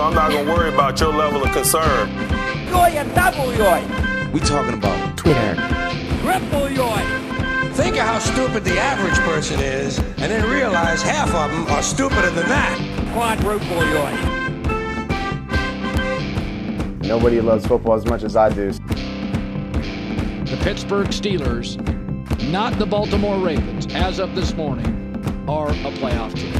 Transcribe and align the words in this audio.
I'm 0.00 0.14
not 0.14 0.30
gonna 0.30 0.48
worry 0.48 0.72
about 0.72 1.00
your 1.00 1.12
level 1.12 1.42
of 1.42 1.50
concern. 1.50 2.08
Yoy 2.68 2.94
and 2.94 3.12
double 3.16 3.52
yoy. 3.52 3.82
We 4.32 4.38
talking 4.38 4.74
about 4.74 5.18
Twitter. 5.18 5.56
Triple 6.22 6.68
yoy. 6.68 7.02
Think 7.72 7.96
of 7.96 8.02
how 8.02 8.20
stupid 8.20 8.62
the 8.62 8.78
average 8.78 9.18
person 9.26 9.58
is, 9.58 9.98
and 9.98 10.30
then 10.30 10.48
realize 10.48 11.02
half 11.02 11.34
of 11.34 11.50
them 11.50 11.66
are 11.66 11.82
stupider 11.82 12.30
than 12.30 12.48
that. 12.48 12.78
Quadruple 13.12 13.82
yoy. 13.92 14.12
Nobody 17.02 17.40
loves 17.40 17.66
football 17.66 17.94
as 17.94 18.04
much 18.06 18.22
as 18.22 18.36
I 18.36 18.50
do. 18.50 18.70
The 20.44 20.58
Pittsburgh 20.62 21.08
Steelers, 21.08 21.76
not 22.50 22.78
the 22.78 22.86
Baltimore 22.86 23.38
Ravens, 23.38 23.92
as 23.94 24.20
of 24.20 24.36
this 24.36 24.54
morning, 24.54 24.86
are 25.48 25.70
a 25.70 25.90
playoff 25.98 26.34
team. 26.36 26.57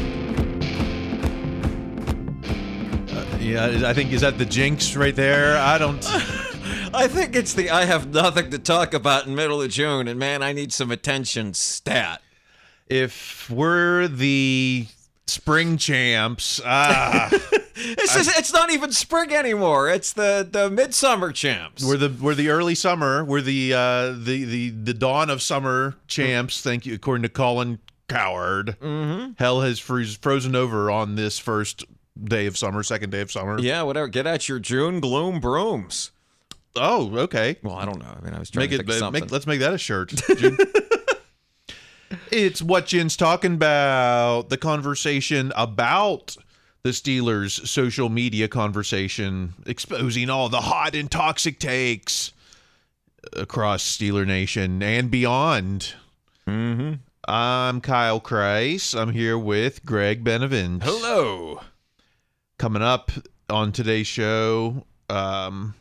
Yeah, 3.48 3.88
I 3.88 3.94
think 3.94 4.12
is 4.12 4.20
that 4.20 4.38
the 4.38 4.44
jinx 4.44 4.94
right 4.96 5.14
there. 5.14 5.57
I 5.57 5.79
don't. 5.79 6.04
I 6.94 7.08
think 7.08 7.36
it's 7.36 7.54
the 7.54 7.71
I 7.71 7.84
have 7.84 8.12
nothing 8.12 8.50
to 8.50 8.58
talk 8.58 8.94
about 8.94 9.26
in 9.26 9.34
middle 9.34 9.62
of 9.62 9.71
June, 9.71 10.08
and 10.08 10.18
man, 10.18 10.43
I 10.43 10.52
need 10.52 10.72
some 10.72 10.90
attention 10.90 11.54
stat. 11.54 12.22
If 12.86 13.50
we're 13.50 14.08
the 14.08 14.86
spring 15.26 15.76
champs, 15.76 16.61
ah, 16.64 17.30
It's 17.80 18.14
just, 18.14 18.38
it's 18.38 18.52
not 18.52 18.72
even 18.72 18.93
spring 18.93 19.32
anymore. 19.32 19.88
It's 19.88 20.12
the 20.12 20.46
the 20.50 20.68
midsummer 20.68 21.32
champs. 21.32 21.85
we're 21.85 21.96
the 21.96 22.08
we're 22.21 22.35
the 22.35 22.49
early 22.49 22.74
summer. 22.74 23.24
We're 23.24 23.40
the 23.40 23.72
uh, 23.72 24.07
the 24.10 24.44
the 24.44 24.71
the 24.71 24.94
dawn 24.94 25.30
of 25.30 25.43
summer 25.43 25.94
champs. 26.07 26.60
Thank 26.60 26.86
you, 26.86 26.94
according 26.94 27.22
to 27.22 27.29
Colin 27.29 27.79
Cowherd. 28.08 28.76
Mm-hmm. 28.80 29.32
Hell 29.38 29.60
has 29.60 29.79
froze, 29.79 30.16
frozen 30.16 30.57
over 30.57 30.90
on 30.90 31.14
this 31.14 31.38
first 31.38 31.85
day 32.25 32.47
of 32.47 32.56
summer, 32.58 32.83
second 32.83 33.11
day 33.11 33.20
of 33.20 33.31
summer. 33.31 33.58
yeah, 33.61 33.83
whatever. 33.83 34.08
Get 34.08 34.27
out 34.27 34.48
your 34.48 34.58
June 34.58 35.00
gloom 35.00 35.41
brooms. 35.41 36.11
Oh, 36.77 37.11
okay. 37.19 37.56
Well, 37.62 37.74
I 37.77 37.84
don't 37.84 37.98
know. 37.98 38.14
I 38.16 38.24
mean, 38.24 38.34
I 38.34 38.38
was 38.38 38.50
trying 38.50 38.69
to 38.69 38.77
Make 38.77 38.78
to 38.78 38.84
it. 38.84 38.86
think 38.86 38.97
uh, 38.97 38.98
something. 38.98 39.22
Make, 39.24 39.33
let's 39.33 39.47
make 39.47 39.61
that 39.61 39.72
a 39.74 39.78
shirt. 39.78 40.12
It's 42.30 42.62
what 42.62 42.86
Yinz 42.86 43.19
talking 43.19 43.55
about. 43.55 44.48
The 44.48 44.56
conversation 44.56 45.52
about 45.55 46.36
the 46.83 46.91
Steelers' 46.91 47.66
social 47.66 48.08
media 48.08 48.48
conversation, 48.48 49.52
exposing 49.66 50.30
all 50.30 50.48
the 50.48 50.61
hot 50.62 50.94
and 50.94 51.11
toxic 51.11 51.58
takes 51.58 52.33
across 53.34 53.83
Steeler 53.84 54.27
Nation 54.27 54.83
and 54.83 55.11
beyond. 55.11 55.94
mm-hmm. 56.46 56.94
I'm 57.27 57.83
Kyle 57.83 58.22
Chrise. 58.22 58.98
I'm 58.98 59.11
here 59.12 59.36
with 59.36 59.84
Greg 59.84 60.24
Benevent. 60.24 60.83
Hello. 60.83 61.61
Coming 62.59 62.83
up 62.83 63.11
on 63.48 63.73
today's 63.73 64.06
show, 64.06 64.84
um, 65.09 65.75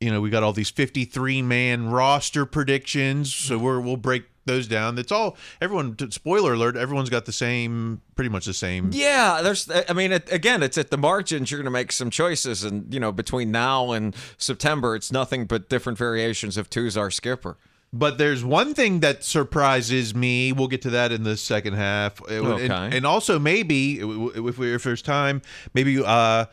you 0.00 0.10
know, 0.10 0.20
we 0.20 0.28
got 0.28 0.42
all 0.42 0.52
these 0.52 0.70
53 0.70 1.40
man 1.40 1.88
roster 1.88 2.44
predictions. 2.44 3.34
So 3.34 3.56
we're, 3.56 3.80
we'll 3.80 3.96
break 3.96 4.24
those 4.44 4.66
down. 4.68 4.98
It's 4.98 5.10
all, 5.10 5.36
everyone, 5.60 5.96
spoiler 6.10 6.52
alert, 6.52 6.76
everyone's 6.76 7.08
got 7.10 7.24
the 7.24 7.32
same, 7.32 8.02
pretty 8.14 8.28
much 8.28 8.44
the 8.44 8.52
same. 8.52 8.90
Yeah, 8.92 9.40
there's. 9.42 9.70
I 9.88 9.92
mean, 9.94 10.12
it, 10.12 10.30
again, 10.30 10.62
it's 10.62 10.76
at 10.76 10.90
the 10.90 10.98
margins. 10.98 11.50
You're 11.50 11.58
going 11.58 11.64
to 11.64 11.70
make 11.70 11.92
some 11.92 12.10
choices, 12.10 12.62
and 12.64 12.92
you 12.92 13.00
know, 13.00 13.12
between 13.12 13.50
now 13.50 13.92
and 13.92 14.14
September, 14.36 14.94
it's 14.94 15.10
nothing 15.10 15.46
but 15.46 15.68
different 15.68 15.98
variations 15.98 16.56
of 16.56 16.68
Tuzar 16.68 17.12
Skipper. 17.12 17.56
But 17.96 18.18
there's 18.18 18.44
one 18.44 18.74
thing 18.74 18.98
that 19.00 19.22
surprises 19.22 20.16
me. 20.16 20.50
We'll 20.50 20.66
get 20.66 20.82
to 20.82 20.90
that 20.90 21.12
in 21.12 21.22
the 21.22 21.36
second 21.36 21.74
half. 21.74 22.20
Uh, 22.22 22.34
And, 22.34 22.46
Okay. 22.72 22.96
and 22.96 23.06
also 23.06 23.38
maybe 23.38 24.00
if, 24.00 24.58
we, 24.58 24.74
if 24.74 24.82
there's 24.82 25.00
time, 25.00 25.42
maybe 25.74 26.02
uh, 26.02 26.04
uh, 26.08 26.46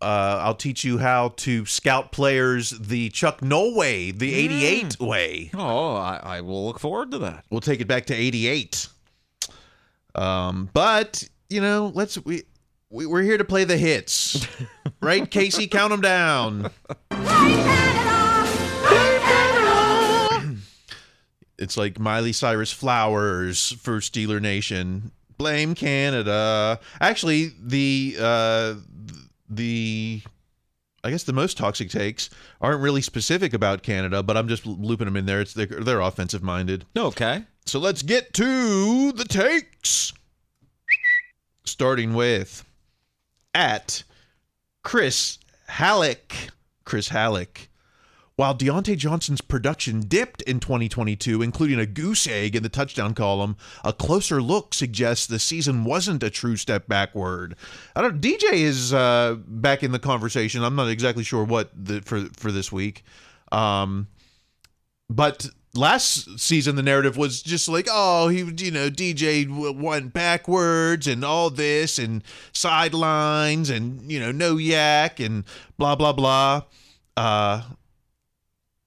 I'll 0.00 0.54
teach 0.54 0.84
you 0.84 0.98
how 0.98 1.30
to 1.38 1.66
scout 1.66 2.12
players 2.12 2.70
the 2.70 3.08
Chuck 3.10 3.42
Noll 3.42 3.74
way, 3.74 4.12
the 4.12 4.32
88 4.34 5.00
way. 5.00 5.50
Oh, 5.52 5.96
I, 5.96 6.20
I 6.22 6.40
will 6.42 6.64
look 6.66 6.78
forward 6.78 7.10
to 7.10 7.18
that. 7.18 7.44
We'll 7.50 7.60
take 7.60 7.80
it 7.80 7.88
back 7.88 8.06
to 8.06 8.14
88. 8.14 8.86
Um, 10.14 10.70
but 10.72 11.28
you 11.50 11.60
know, 11.60 11.90
let's 11.92 12.24
we, 12.24 12.44
we 12.88 13.04
we're 13.06 13.22
here 13.22 13.36
to 13.36 13.44
play 13.44 13.64
the 13.64 13.76
hits, 13.76 14.46
right? 15.00 15.28
Casey, 15.28 15.66
count 15.66 15.90
them 15.90 16.00
down. 16.00 16.70
It's 21.58 21.76
like 21.76 21.98
Miley 21.98 22.32
Cyrus 22.32 22.72
flowers 22.72 23.72
for 23.72 23.98
Steeler 23.98 24.40
Nation. 24.40 25.12
Blame 25.36 25.74
Canada. 25.74 26.78
Actually, 27.00 27.52
the 27.60 28.16
uh, 28.20 28.74
the 29.48 30.22
I 31.02 31.10
guess 31.10 31.24
the 31.24 31.32
most 31.32 31.58
toxic 31.58 31.90
takes 31.90 32.30
aren't 32.60 32.80
really 32.80 33.02
specific 33.02 33.52
about 33.52 33.82
Canada, 33.82 34.22
but 34.22 34.36
I'm 34.36 34.48
just 34.48 34.64
looping 34.66 35.04
them 35.04 35.16
in 35.16 35.26
there. 35.26 35.40
It's 35.40 35.52
they're, 35.52 35.66
they're 35.66 36.00
offensive 36.00 36.42
minded. 36.42 36.86
Okay. 36.96 37.44
So 37.66 37.78
let's 37.78 38.02
get 38.02 38.32
to 38.34 39.12
the 39.12 39.24
takes. 39.24 40.12
Starting 41.64 42.14
with 42.14 42.64
at 43.54 44.02
Chris 44.82 45.38
Halleck. 45.66 46.34
Chris 46.84 47.08
Halleck. 47.08 47.68
While 48.36 48.56
Diontae 48.56 48.96
Johnson's 48.96 49.40
production 49.40 50.00
dipped 50.00 50.42
in 50.42 50.58
2022, 50.58 51.40
including 51.40 51.78
a 51.78 51.86
goose 51.86 52.26
egg 52.26 52.56
in 52.56 52.64
the 52.64 52.68
touchdown 52.68 53.14
column, 53.14 53.56
a 53.84 53.92
closer 53.92 54.42
look 54.42 54.74
suggests 54.74 55.26
the 55.26 55.38
season 55.38 55.84
wasn't 55.84 56.22
a 56.24 56.30
true 56.30 56.56
step 56.56 56.88
backward. 56.88 57.54
I 57.94 58.02
don't. 58.02 58.20
DJ 58.20 58.54
is 58.54 58.92
uh, 58.92 59.36
back 59.46 59.84
in 59.84 59.92
the 59.92 60.00
conversation. 60.00 60.64
I'm 60.64 60.74
not 60.74 60.88
exactly 60.88 61.22
sure 61.22 61.44
what 61.44 61.70
the, 61.76 62.02
for 62.02 62.24
for 62.36 62.50
this 62.50 62.72
week. 62.72 63.04
Um, 63.52 64.08
but 65.08 65.46
last 65.74 66.38
season 66.38 66.76
the 66.76 66.82
narrative 66.82 67.16
was 67.16 67.42
just 67.42 67.68
like 67.68 67.88
oh 67.90 68.28
he 68.28 68.38
you 68.38 68.70
know 68.70 68.88
dj 68.88 69.76
went 69.76 70.12
backwards 70.12 71.08
and 71.08 71.24
all 71.24 71.50
this 71.50 71.98
and 71.98 72.22
sidelines 72.52 73.70
and 73.70 74.10
you 74.10 74.20
know 74.20 74.30
no 74.30 74.54
YAC 74.54 75.24
and 75.24 75.42
blah 75.76 75.96
blah 75.96 76.12
blah 76.12 76.62
uh 77.16 77.60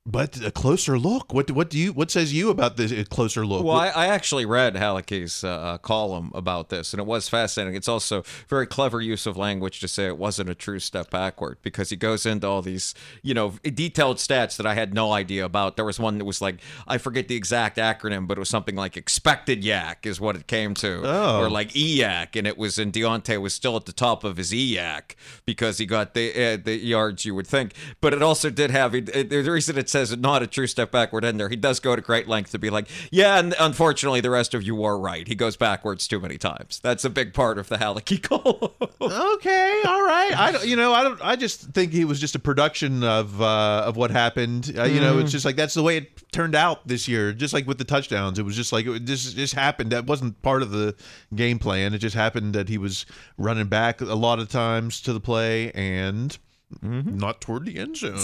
but 0.09 0.39
a 0.43 0.51
closer 0.51 0.97
look 0.97 1.33
what 1.33 1.51
what 1.51 1.69
do 1.69 1.77
you 1.77 1.91
what 1.91 2.09
says 2.09 2.33
you 2.33 2.49
about 2.49 2.77
this 2.77 2.91
closer 3.09 3.45
look 3.45 3.63
Well, 3.65 3.75
I, 3.75 3.89
I 3.89 4.07
actually 4.07 4.45
read 4.45 4.75
Halleck's 4.75 5.43
uh, 5.43 5.49
uh, 5.49 5.77
column 5.79 6.31
about 6.33 6.69
this, 6.69 6.93
and 6.93 7.01
it 7.01 7.05
was 7.05 7.27
fascinating. 7.27 7.75
It's 7.75 7.89
also 7.89 8.23
very 8.47 8.65
clever 8.65 9.01
use 9.01 9.25
of 9.25 9.35
language 9.35 9.81
to 9.81 9.87
say 9.87 10.05
it 10.07 10.17
wasn't 10.17 10.49
a 10.49 10.55
true 10.55 10.79
step 10.79 11.09
backward 11.11 11.57
because 11.61 11.89
he 11.89 11.97
goes 11.97 12.25
into 12.25 12.47
all 12.47 12.61
these, 12.61 12.95
you 13.21 13.33
know, 13.33 13.53
detailed 13.63 14.17
stats 14.17 14.55
that 14.57 14.65
I 14.65 14.75
had 14.75 14.93
no 14.93 15.11
idea 15.11 15.43
about. 15.43 15.75
There 15.75 15.83
was 15.85 15.99
one 15.99 16.17
that 16.19 16.25
was 16.25 16.41
like, 16.41 16.59
I 16.87 16.97
forget 16.97 17.27
the 17.27 17.35
exact 17.35 17.77
acronym, 17.77 18.27
but 18.27 18.37
it 18.37 18.39
was 18.39 18.49
something 18.49 18.75
like 18.75 18.95
expected 18.95 19.61
YAC 19.63 20.05
is 20.05 20.21
what 20.21 20.35
it 20.37 20.47
came 20.47 20.73
to, 20.75 21.01
Oh. 21.03 21.41
or 21.41 21.49
like 21.49 21.73
EYAC, 21.73 22.35
and 22.37 22.47
it 22.47 22.57
was, 22.57 22.77
and 22.79 22.93
Diontae 22.93 23.41
was 23.41 23.53
still 23.53 23.75
at 23.75 23.85
the 23.85 23.91
top 23.93 24.23
of 24.23 24.37
his 24.37 24.51
EYAC 24.53 25.15
because 25.45 25.79
he 25.79 25.85
got 25.85 26.13
the 26.13 26.53
uh, 26.53 26.57
the 26.63 26.77
yards 26.77 27.25
you 27.25 27.35
would 27.35 27.47
think. 27.47 27.73
But 27.99 28.13
it 28.13 28.21
also 28.21 28.49
did 28.49 28.71
have 28.71 28.93
the 28.93 29.43
reason 29.51 29.77
it 29.77 29.89
says 29.97 30.17
not 30.17 30.43
a 30.43 30.47
true 30.47 30.67
step 30.67 30.91
backward 30.91 31.23
in 31.23 31.37
there. 31.37 31.49
He 31.49 31.55
does 31.55 31.79
go 31.79 31.95
to 31.95 32.01
great 32.01 32.27
length 32.27 32.51
to 32.51 32.59
be 32.59 32.69
like, 32.69 32.87
yeah, 33.11 33.39
and 33.39 33.55
unfortunately, 33.59 34.21
the 34.21 34.29
rest 34.29 34.53
of 34.53 34.63
you 34.63 34.83
are 34.83 34.97
right. 34.99 35.27
He 35.27 35.35
goes 35.35 35.57
backwards 35.57 36.07
too 36.07 36.19
many 36.19 36.37
times. 36.37 36.79
That's 36.81 37.03
a 37.05 37.09
big 37.09 37.33
part 37.33 37.57
of 37.57 37.67
the 37.69 37.77
Hallecky 37.77 38.21
column. 38.21 38.71
okay 38.99 39.81
all 39.85 40.03
right 40.03 40.37
i 40.37 40.51
don't 40.51 40.65
you 40.65 40.75
know 40.75 40.93
i 40.93 41.03
don't 41.03 41.19
i 41.21 41.35
just 41.35 41.61
think 41.73 41.91
he 41.91 42.03
was 42.03 42.19
just 42.19 42.35
a 42.35 42.39
production 42.39 43.03
of 43.03 43.41
uh 43.41 43.83
of 43.85 43.95
what 43.95 44.09
happened 44.11 44.73
uh, 44.77 44.83
you 44.83 44.99
know 44.99 45.19
it's 45.19 45.31
just 45.31 45.45
like 45.45 45.55
that's 45.55 45.73
the 45.75 45.83
way 45.83 45.97
it 45.97 46.31
turned 46.31 46.55
out 46.55 46.85
this 46.87 47.07
year 47.07 47.31
just 47.31 47.53
like 47.53 47.67
with 47.67 47.77
the 47.77 47.83
touchdowns 47.83 48.39
it 48.39 48.43
was 48.43 48.55
just 48.55 48.73
like 48.73 48.85
it 48.85 49.05
just 49.05 49.35
just 49.35 49.53
happened 49.53 49.91
that 49.91 50.05
wasn't 50.05 50.39
part 50.41 50.61
of 50.61 50.71
the 50.71 50.95
game 51.35 51.59
plan 51.59 51.93
it 51.93 51.99
just 51.99 52.15
happened 52.15 52.53
that 52.53 52.69
he 52.69 52.77
was 52.77 53.05
running 53.37 53.67
back 53.67 54.01
a 54.01 54.05
lot 54.15 54.39
of 54.39 54.49
times 54.49 54.99
to 55.01 55.13
the 55.13 55.19
play 55.19 55.71
and 55.73 56.37
Mm-hmm. 56.83 57.17
not 57.17 57.39
toward 57.39 57.65
the 57.65 57.77
end 57.77 57.95
zone. 57.95 58.19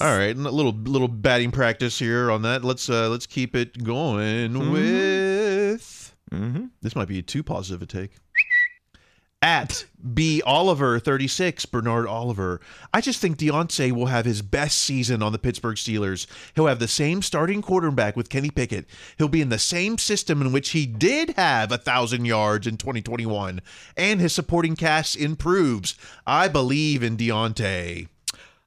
All 0.00 0.18
right 0.18 0.34
a 0.34 0.40
little 0.40 0.72
little 0.72 1.06
batting 1.06 1.52
practice 1.52 1.98
here 1.98 2.30
on 2.30 2.42
that. 2.42 2.64
Let's 2.64 2.90
uh 2.90 3.08
let's 3.08 3.26
keep 3.26 3.54
it 3.54 3.84
going 3.84 4.50
mm-hmm. 4.50 4.72
with 4.72 6.16
mm-hmm. 6.32 6.64
this 6.82 6.96
might 6.96 7.06
be 7.06 7.18
a 7.18 7.22
too 7.22 7.44
positive 7.44 7.80
a 7.82 7.86
take 7.86 8.16
at 9.44 9.84
B 10.14 10.40
Oliver 10.46 10.98
36, 10.98 11.66
Bernard 11.66 12.06
Oliver. 12.06 12.62
I 12.94 13.02
just 13.02 13.20
think 13.20 13.36
Diontae 13.36 13.92
will 13.92 14.06
have 14.06 14.24
his 14.24 14.40
best 14.40 14.78
season 14.78 15.22
on 15.22 15.32
the 15.32 15.38
Pittsburgh 15.38 15.76
Steelers. 15.76 16.26
He'll 16.54 16.66
have 16.66 16.78
the 16.78 16.88
same 16.88 17.20
starting 17.20 17.60
quarterback 17.60 18.16
with 18.16 18.30
Kenny 18.30 18.48
Pickett. 18.48 18.86
He'll 19.18 19.28
be 19.28 19.42
in 19.42 19.50
the 19.50 19.58
same 19.58 19.98
system 19.98 20.40
in 20.40 20.50
which 20.50 20.70
he 20.70 20.86
did 20.86 21.34
have 21.36 21.70
a 21.70 21.76
thousand 21.76 22.24
yards 22.24 22.66
in 22.66 22.78
2021, 22.78 23.60
and 23.98 24.18
his 24.18 24.32
supporting 24.32 24.76
cast 24.76 25.14
improves. 25.14 25.94
I 26.26 26.48
believe 26.48 27.02
in 27.02 27.18
Diontae. 27.18 28.08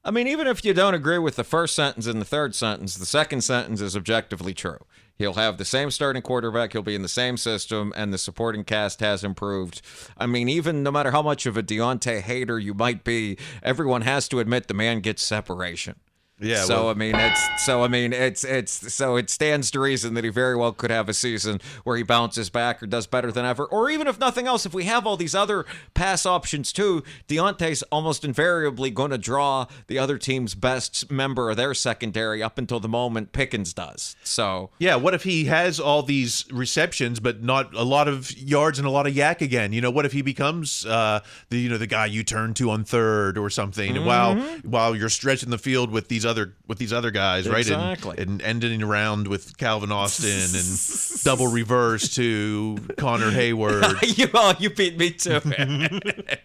I 0.04 0.10
mean, 0.12 0.28
even 0.28 0.46
if 0.46 0.64
you 0.64 0.74
don't 0.74 0.94
agree 0.94 1.18
with 1.18 1.34
the 1.34 1.44
first 1.44 1.74
sentence 1.74 2.06
and 2.06 2.20
the 2.20 2.24
third 2.24 2.54
sentence, 2.54 2.96
the 2.96 3.04
second 3.04 3.42
sentence 3.42 3.80
is 3.80 3.96
objectively 3.96 4.54
true. 4.54 4.78
He'll 5.18 5.34
have 5.34 5.58
the 5.58 5.64
same 5.64 5.90
starting 5.90 6.22
quarterback. 6.22 6.72
He'll 6.72 6.82
be 6.82 6.94
in 6.94 7.02
the 7.02 7.08
same 7.08 7.36
system, 7.36 7.92
and 7.96 8.12
the 8.12 8.18
supporting 8.18 8.62
cast 8.62 9.00
has 9.00 9.24
improved. 9.24 9.82
I 10.16 10.26
mean, 10.26 10.48
even 10.48 10.84
no 10.84 10.92
matter 10.92 11.10
how 11.10 11.22
much 11.22 11.44
of 11.44 11.56
a 11.56 11.62
Diontae 11.62 12.20
hater 12.20 12.58
you 12.58 12.72
might 12.72 13.02
be, 13.02 13.36
everyone 13.62 14.02
has 14.02 14.28
to 14.28 14.38
admit 14.38 14.68
the 14.68 14.74
man 14.74 15.00
gets 15.00 15.24
separation. 15.24 15.96
Yeah, 16.40 16.62
So 16.62 16.74
well- 16.84 16.90
I 16.90 16.94
mean, 16.94 17.14
it's 17.16 17.64
so 17.64 17.82
I 17.82 17.88
mean, 17.88 18.12
it's 18.12 18.44
it's 18.44 18.92
so 18.94 19.16
it 19.16 19.28
stands 19.30 19.70
to 19.72 19.80
reason 19.80 20.14
that 20.14 20.24
he 20.24 20.30
very 20.30 20.56
well 20.56 20.72
could 20.72 20.90
have 20.90 21.08
a 21.08 21.14
season 21.14 21.60
where 21.84 21.96
he 21.96 22.02
bounces 22.02 22.48
back 22.50 22.82
or 22.82 22.86
does 22.86 23.06
better 23.06 23.32
than 23.32 23.44
ever, 23.44 23.64
or 23.64 23.90
even 23.90 24.06
if 24.06 24.18
nothing 24.18 24.46
else, 24.46 24.64
if 24.64 24.72
we 24.74 24.84
have 24.84 25.06
all 25.06 25.16
these 25.16 25.34
other 25.34 25.66
pass 25.94 26.24
options 26.26 26.72
too, 26.72 27.02
Diontae's 27.28 27.82
almost 27.84 28.24
invariably 28.24 28.90
going 28.90 29.10
to 29.10 29.18
draw 29.18 29.66
the 29.88 29.98
other 29.98 30.16
team's 30.18 30.54
best 30.54 31.10
member 31.10 31.50
of 31.50 31.56
their 31.56 31.74
secondary 31.74 32.42
up 32.42 32.58
until 32.58 32.78
the 32.80 32.88
moment 32.88 33.32
Pickens 33.32 33.72
does. 33.72 34.14
So 34.22 34.70
Yeah, 34.78 34.96
what 34.96 35.14
if 35.14 35.24
he 35.24 35.46
has 35.46 35.80
all 35.80 36.02
these 36.02 36.44
receptions 36.52 37.18
but 37.20 37.42
not 37.42 37.74
a 37.74 37.84
lot 37.84 38.06
of 38.08 38.30
yards 38.38 38.78
and 38.78 38.86
a 38.86 38.90
lot 38.90 39.06
of 39.06 39.14
YAC 39.14 39.40
again? 39.40 39.72
You 39.72 39.80
know, 39.80 39.90
what 39.90 40.06
if 40.06 40.12
he 40.12 40.22
becomes 40.22 40.86
uh, 40.86 41.20
the 41.50 41.58
you 41.58 41.68
know 41.68 41.78
the 41.78 41.86
guy 41.86 42.06
you 42.06 42.22
turn 42.22 42.54
to 42.54 42.70
on 42.70 42.84
third 42.84 43.36
or 43.38 43.50
something 43.50 44.04
while 44.04 44.36
while 44.64 44.94
you're 44.94 45.08
stretching 45.08 45.50
the 45.50 45.58
field 45.58 45.90
with 45.90 46.08
these 46.08 46.24
other 46.28 46.54
with 46.66 46.78
these 46.78 46.92
other 46.92 47.10
guys, 47.10 47.48
right? 47.48 47.66
And- 47.68 47.90
Exactly. 47.92 48.18
And, 48.18 48.42
ending 48.42 48.82
around 48.82 49.26
with 49.26 49.56
Calvin 49.58 49.90
Austin 49.90 50.30
and 50.30 51.22
double 51.24 51.48
reverse 51.48 52.14
to 52.14 52.78
Connor 52.96 53.30
Heyward. 53.30 54.16
you 54.18 54.28
oh, 54.34 54.54
you 54.58 54.70
beat 54.70 54.96
me 54.98 55.10
to 55.10 55.42
it. 55.44 56.40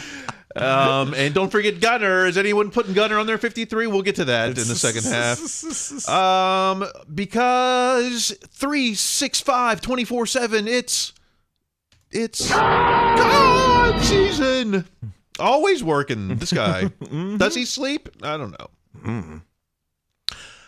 Um, 0.54 1.14
and 1.14 1.32
don't 1.32 1.48
forget 1.48 1.80
Gunner. 1.80 2.26
Is 2.26 2.36
anyone 2.36 2.70
putting 2.70 2.92
Gunner 2.92 3.18
on 3.18 3.26
their 3.26 3.38
53? 3.38 3.86
We'll 3.86 4.02
get 4.02 4.16
to 4.16 4.26
that 4.26 4.48
in 4.48 4.54
the 4.54 4.74
second 4.74 5.04
half. 5.04 5.38
Um, 6.10 6.84
because 7.14 8.36
365 8.50 9.80
24 9.80 10.26
7, 10.26 10.68
it's 10.68 11.14
it's 12.10 12.50
God 12.50 14.00
season. 14.02 14.84
Always 15.38 15.82
working, 15.82 16.36
this 16.36 16.52
guy. 16.52 16.90
Does 17.38 17.54
he 17.54 17.64
sleep? 17.64 18.10
I 18.22 18.36
don't 18.36 18.50
know. 18.50 18.68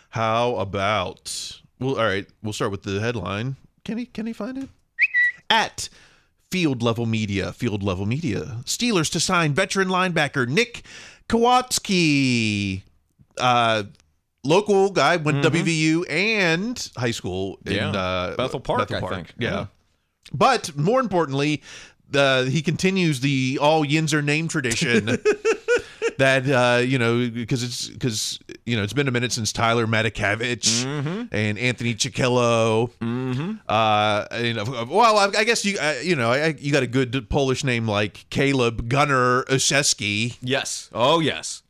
How 0.09 0.55
about 0.55 1.59
well, 1.79 1.97
all 1.97 2.05
right, 2.05 2.25
we'll 2.41 2.53
start 2.53 2.71
with 2.71 2.83
the 2.83 2.99
headline. 2.99 3.55
Can 3.83 3.97
he 3.97 4.05
can 4.05 4.25
he 4.27 4.33
find 4.33 4.57
it? 4.57 4.69
At 5.49 5.89
Field 6.51 6.81
Level 6.81 7.05
Media, 7.05 7.51
Field 7.51 7.83
Level 7.83 8.05
Media. 8.05 8.57
Steelers 8.63 9.11
to 9.11 9.19
sign 9.19 9.53
veteran 9.53 9.89
linebacker 9.89 10.47
Nick 10.47 10.83
Kwiatkoski. 11.29 12.81
Uh 13.37 13.83
local 14.43 14.91
guy 14.91 15.17
went 15.17 15.43
WVU 15.43 16.05
and 16.09 16.89
high 16.95 17.11
school 17.11 17.59
in 17.65 17.73
Yeah. 17.73 17.89
uh, 17.89 18.35
Bethel 18.35 18.59
Park, 18.59 18.91
I 18.91 19.01
think. 19.01 19.33
Yeah. 19.39 19.49
Yeah. 19.49 19.65
But 20.31 20.75
more 20.77 20.99
importantly, 20.99 21.61
the 22.09 22.47
he 22.51 22.61
continues 22.61 23.19
the 23.19 23.57
all 23.61 23.83
Yinzer 23.85 24.23
name 24.23 24.47
tradition. 24.47 25.17
that 26.17 26.47
uh, 26.49 26.81
you 26.81 26.97
know 26.97 27.29
because 27.29 27.63
it's 27.63 27.89
because 27.89 28.39
you 28.65 28.75
know 28.75 28.83
it's 28.83 28.93
been 28.93 29.07
a 29.07 29.11
minute 29.11 29.31
since 29.31 29.51
Tyler 29.51 29.85
Matakevich 29.87 30.85
and 31.31 31.57
Anthony 31.57 31.95
Chickillo. 31.95 32.91
Mm-hmm. 33.01 33.53
Uh, 33.67 34.25
and, 34.31 34.57
uh, 34.59 34.85
well, 34.89 35.17
I, 35.17 35.39
I 35.39 35.43
guess 35.43 35.65
you 35.65 35.77
uh, 35.79 35.95
you 36.01 36.15
know 36.15 36.31
I, 36.31 36.55
you 36.57 36.71
got 36.71 36.83
a 36.83 36.87
good 36.87 37.29
Polish 37.29 37.63
name 37.63 37.87
like 37.87 38.25
Caleb 38.29 38.89
Gunner 38.89 39.43
Olszewski. 39.45 40.37
yes. 40.41 40.89
Oh 40.93 41.19
yes. 41.19 41.61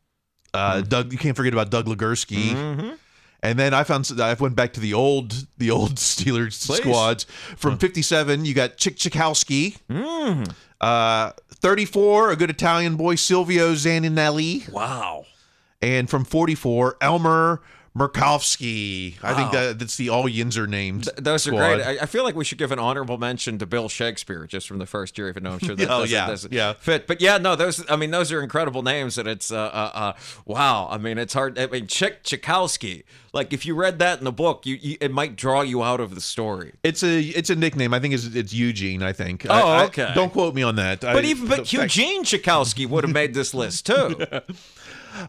Uh, 0.54 0.80
Doug, 0.80 1.12
you 1.12 1.18
can't 1.18 1.36
forget 1.36 1.52
about 1.52 1.70
Doug 1.70 1.84
Legursky. 1.86 2.96
And 3.42 3.58
then 3.58 3.74
I 3.74 3.84
found 3.84 4.10
I 4.18 4.32
went 4.34 4.56
back 4.56 4.72
to 4.72 4.80
the 4.80 4.94
old 4.94 5.46
the 5.58 5.70
old 5.70 5.94
Steelers 5.96 6.66
Please. 6.66 6.78
squads 6.78 7.24
from 7.56 7.78
'57. 7.78 8.44
You 8.44 8.54
got 8.54 8.76
Chick 8.76 8.96
Chikowski, 8.96 9.76
uh, 10.80 11.32
34, 11.60 12.30
a 12.30 12.36
good 12.36 12.50
Italian 12.50 12.96
boy 12.96 13.14
Silvio 13.14 13.74
Zaninelli, 13.74 14.70
Wow. 14.70 15.26
and 15.82 16.08
from 16.08 16.24
44, 16.24 16.96
Elmer 17.00 17.60
Merkovsky. 17.96 19.14
I 19.22 19.34
think 19.34 19.52
that, 19.52 19.78
that's 19.78 19.96
the 19.96 20.10
all 20.10 20.24
Yinzer 20.24 20.68
named. 20.68 21.08
Those 21.16 21.46
are 21.46 21.50
squad. 21.50 21.76
great. 21.76 21.86
I, 21.86 22.02
I 22.02 22.06
feel 22.06 22.24
like 22.24 22.34
we 22.34 22.44
should 22.44 22.58
give 22.58 22.70
an 22.70 22.78
honorable 22.78 23.16
mention 23.16 23.58
to 23.58 23.66
Bill 23.66 23.88
Shakespeare 23.88 24.46
just 24.46 24.68
from 24.68 24.78
the 24.78 24.86
first 24.86 25.16
year, 25.16 25.28
even 25.28 25.44
though 25.44 25.52
I'm 25.52 25.58
sure 25.58 25.74
that 25.74 25.84
Oh, 25.90 26.00
doesn't, 26.00 26.10
yeah, 26.10 26.26
doesn't 26.26 26.52
yeah. 26.52 26.72
fit. 26.74 27.06
But 27.06 27.20
yeah, 27.20 27.38
no, 27.38 27.56
those. 27.56 27.88
I 27.90 27.96
mean, 27.96 28.10
those 28.10 28.30
are 28.32 28.42
incredible 28.42 28.82
names, 28.82 29.16
and 29.16 29.26
it's 29.26 29.50
uh, 29.50 29.56
uh, 29.56 29.90
uh 29.94 30.12
wow. 30.44 30.88
I 30.90 30.98
mean, 30.98 31.16
it's 31.16 31.32
hard. 31.32 31.58
I 31.58 31.66
mean, 31.66 31.86
Chick 31.86 32.22
Chikowski. 32.22 33.04
Like 33.32 33.52
if 33.52 33.66
you 33.66 33.74
read 33.74 33.98
that 33.98 34.18
in 34.18 34.24
the 34.24 34.32
book, 34.32 34.64
you, 34.66 34.76
you 34.76 34.96
it 35.00 35.10
might 35.10 35.36
draw 35.36 35.60
you 35.60 35.82
out 35.82 36.00
of 36.00 36.14
the 36.14 36.20
story. 36.20 36.72
It's 36.82 37.02
a 37.02 37.20
it's 37.20 37.50
a 37.50 37.56
nickname. 37.56 37.92
I 37.94 38.00
think 38.00 38.14
it's, 38.14 38.24
it's 38.34 38.52
Eugene. 38.52 39.02
I 39.02 39.12
think. 39.12 39.46
Oh, 39.48 39.52
I- 39.52 39.82
I- 39.82 39.84
okay. 39.86 40.12
don't 40.14 40.32
quote 40.32 40.54
me 40.54 40.62
on 40.62 40.76
that. 40.76 41.00
But 41.00 41.24
even 41.24 41.48
but 41.48 41.72
Eugene 41.72 42.24
Chikowski 42.24 42.86
would 42.88 43.04
have 43.04 43.12
made 43.12 43.34
this 43.34 43.54
list 43.54 43.86
too. 43.86 44.16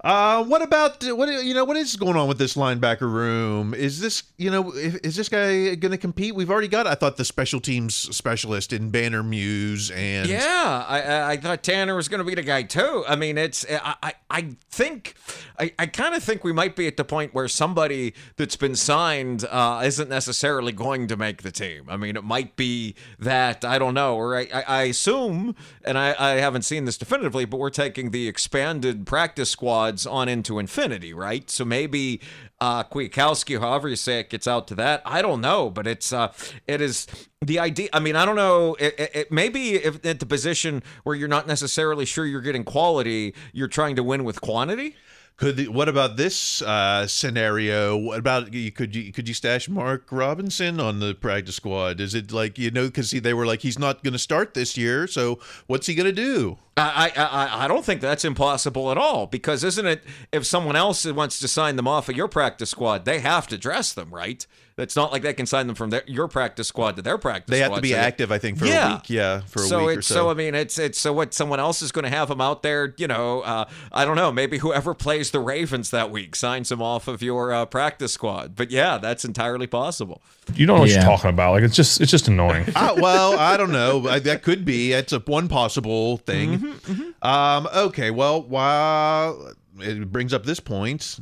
Uh, 0.04 0.44
what 0.44 0.62
about 0.62 1.04
what 1.16 1.30
you 1.44 1.54
know? 1.54 1.66
What 1.66 1.78
is 1.78 1.96
going 1.96 2.16
on 2.16 2.28
with 2.28 2.38
this 2.38 2.56
linebacker 2.56 3.12
room? 3.12 3.74
Is 3.74 4.00
this 4.00 4.24
you 4.38 4.52
know 4.52 4.72
is, 4.72 4.96
is 4.96 5.16
this 5.16 5.30
guy 5.30 5.76
going 5.76 5.92
to 5.92 5.98
compete? 5.98 6.36
We've 6.36 6.50
already 6.52 6.68
got 6.68 6.88
I 6.88 6.96
thought 6.96 7.18
the 7.18 7.26
special 7.26 7.60
teams 7.60 7.96
specialist 7.96 8.74
in 8.74 8.92
Tanner 8.92 9.24
Muse 9.24 9.92
and 9.92 10.28
Yeah, 10.28 10.86
I- 10.88 11.32
I, 11.32 11.38
thought 11.38 11.64
Tanner 11.64 11.96
was 11.96 12.08
going 12.08 12.20
to 12.20 12.26
be 12.26 12.36
the 12.36 12.42
guy 12.42 12.64
too. 12.64 13.04
I 13.08 13.16
mean, 13.16 13.38
it's 13.38 13.66
I 13.70 13.96
I, 14.04 14.14
I 14.30 14.56
think 14.70 15.16
I, 15.60 15.74
I 15.80 15.86
kind 15.88 16.14
of 16.14 16.24
think 16.24 16.44
we 16.44 16.52
might 16.54 16.76
be 16.76 16.88
at 16.88 16.98
the 16.98 17.06
point 17.06 17.34
where 17.34 17.48
somebody 17.48 18.14
that's 18.36 18.56
been 18.56 18.76
signed 18.76 19.46
uh, 19.50 19.82
isn't 19.84 20.10
necessarily 20.10 20.72
going 20.72 21.08
to 21.08 21.18
make 21.18 21.42
the 21.44 21.52
team. 21.52 21.86
I 21.90 21.98
mean, 21.98 22.16
it 22.16 22.24
might 22.24 22.56
be 22.56 22.96
that 23.20 23.64
I 23.64 23.80
don't 23.80 23.94
know, 23.94 24.16
or 24.16 24.36
I, 24.36 24.48
I, 24.54 24.62
I 24.68 24.84
assume, 24.84 25.56
and 25.84 25.98
I, 25.98 26.16
I 26.18 26.30
haven't 26.40 26.64
seen 26.64 26.86
this 26.86 26.98
definitively, 26.98 27.46
but 27.46 27.58
we're 27.58 27.70
taking 27.70 28.12
the 28.12 28.28
expanded 28.28 29.06
practice 29.06 29.50
squads 29.78 30.08
on 30.08 30.28
into 30.28 30.58
infinity, 30.58 31.14
right? 31.14 31.50
So 31.50 31.64
maybe 31.64 32.20
uh 32.60 32.84
Kwiatkoski, 32.84 33.60
however 33.60 33.88
you 33.88 33.96
say 33.96 34.20
it, 34.22 34.32
gets 34.32 34.48
out 34.48 34.68
to 34.70 34.76
that. 34.76 35.04
I 35.06 35.22
don't 35.22 35.42
know, 35.42 35.70
but 35.70 35.86
it's 35.86 36.12
uh 36.12 36.34
it 36.68 36.82
is 36.82 37.06
the 37.42 37.60
idea. 37.60 37.90
I 37.94 38.00
mean, 38.00 38.16
I 38.16 38.26
don't 38.26 38.36
know. 38.36 38.76
It, 38.80 39.00
it, 39.00 39.12
it 39.14 39.32
maybe 39.32 39.76
if 39.76 40.04
at 40.04 40.20
the 40.20 40.26
position 40.26 40.82
where 41.04 41.16
you're 41.16 41.28
not 41.28 41.46
necessarily 41.46 42.06
sure 42.06 42.26
you're 42.26 42.42
getting 42.42 42.64
quality, 42.64 43.36
you're 43.54 43.68
trying 43.68 43.96
to 43.98 44.04
win 44.04 44.24
with 44.24 44.42
quantity. 44.42 44.96
Could 45.38 45.58
the, 45.58 45.68
what 45.68 45.88
about 45.88 46.18
this 46.18 46.64
uh, 46.64 47.06
scenario? 47.06 47.96
What 47.96 48.18
about 48.18 48.54
you? 48.56 48.72
Could 48.72 48.96
you 48.96 49.14
could 49.14 49.28
you 49.28 49.36
stash 49.36 49.70
Mark 49.70 50.08
Robinson 50.12 50.80
on 50.80 51.00
the 51.00 51.14
practice 51.14 51.56
squad? 51.58 52.02
Is 52.02 52.16
it 52.16 52.32
like 52.32 52.58
you 52.58 52.72
know 52.72 52.88
because 52.88 53.12
they 53.12 53.36
were 53.36 53.46
like 53.46 53.62
he's 53.62 53.78
not 53.78 54.04
going 54.04 54.14
to 54.14 54.20
start 54.20 54.56
this 54.56 54.76
year, 54.76 55.06
so 55.06 55.38
what's 55.68 55.86
he 55.86 55.94
going 55.94 56.08
to 56.08 56.12
do? 56.12 56.58
I, 56.76 57.12
I 57.16 57.24
I 57.24 57.66
I 57.66 57.68
don't 57.68 57.86
think 57.86 58.02
that's 58.02 58.26
impossible 58.26 58.90
at 58.92 58.98
all 58.98 59.28
because 59.28 59.64
isn't 59.64 59.86
it 59.86 60.04
if 60.32 60.44
someone 60.44 60.76
else 60.76 61.06
wants 61.06 61.40
to 61.40 61.48
sign 61.48 61.76
them 61.76 61.88
off 61.88 62.10
of 62.10 62.16
your 62.16 62.28
practice 62.28 62.72
squad, 62.72 63.06
they 63.06 63.20
have 63.20 63.46
to 63.50 63.60
dress 63.60 63.94
them, 63.94 64.12
right? 64.12 64.44
It's 64.78 64.96
not 64.96 65.12
like 65.12 65.24
they 65.24 65.34
can 65.34 65.48
sign 65.48 65.66
them 65.66 65.76
from 65.76 65.90
their, 65.90 66.04
your 66.06 66.28
practice 66.28 66.68
squad 66.68 66.98
to 66.98 67.02
their 67.02 67.18
practice. 67.18 67.50
They 67.52 67.60
have 67.60 67.70
squad, 67.70 67.76
to 67.78 67.82
be 67.82 67.90
so 67.90 67.96
they- 67.96 68.02
active, 68.02 68.32
I 68.32 68.38
think, 68.38 68.60
for 68.60 68.66
a 68.66 68.68
Yeah. 68.68 68.94
week. 68.94 69.10
Yeah, 69.10 69.40
for 69.48 69.64
a 69.64 69.66
so 69.66 69.80
week 69.88 69.88
or 69.98 70.00
it's 70.00 70.08
so. 70.08 70.30
I 70.30 70.36
mean 70.36 70.54
it's 70.54 70.78
it's 70.78 71.00
so 71.00 71.12
what 71.14 71.34
someone 71.34 71.60
else 71.60 71.82
is 71.82 71.92
going 71.92 72.04
to 72.04 72.12
have 72.12 72.28
them 72.30 72.40
out 72.42 72.62
there. 72.62 72.94
You 72.98 73.08
know, 73.08 73.42
uh, 73.42 73.66
I 73.92 74.06
don't 74.06 74.16
know. 74.16 74.32
Maybe 74.32 74.60
whoever 74.60 74.94
plays 74.94 75.32
the 75.32 75.40
Ravens 75.40 75.90
that 75.90 76.12
week 76.12 76.36
signs 76.36 76.70
them 76.70 76.82
off 76.82 77.08
of 77.08 77.24
your 77.24 77.52
uh, 77.52 77.66
practice 77.66 78.12
squad. 78.14 78.56
But 78.56 78.70
yeah, 78.70 79.00
that's 79.00 79.26
entirely 79.26 79.66
possible. 79.66 80.22
You 80.54 80.68
don't 80.68 80.76
know 80.76 80.82
what 80.82 80.90
Yeah. 80.90 80.98
you're 80.98 81.04
talking 81.06 81.32
about. 81.32 81.54
Like 81.54 81.64
it's 81.64 81.76
just 81.76 82.00
it's 82.00 82.12
just 82.12 82.28
annoying. 82.28 82.66
Ah, 82.76 82.94
well, 82.96 83.38
I 83.40 83.58
don't 83.58 83.72
know. 83.72 84.08
I, 84.08 84.20
that 84.20 84.44
could 84.44 84.64
be. 84.64 84.92
That's 84.92 85.12
a 85.12 85.20
one 85.22 85.48
possible 85.48 86.18
thing. 86.18 86.60
Mm-hmm, 86.60 87.28
Um, 87.28 87.68
okay. 87.76 88.12
Well, 88.12 88.44
while 88.44 89.54
it 89.80 90.12
brings 90.12 90.34
up 90.36 90.46
this 90.46 90.60
point, 90.60 91.20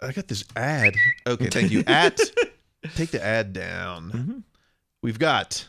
I 0.00 0.12
got 0.12 0.28
this 0.28 0.44
ad. 0.56 0.94
Okay, 1.26 1.48
thank 1.48 1.70
you. 1.70 1.84
At 1.86 2.18
take 2.94 3.10
the 3.10 3.24
ad 3.24 3.52
down. 3.52 4.12
Mm-hmm. 4.12 4.38
We've 5.02 5.18
got 5.18 5.66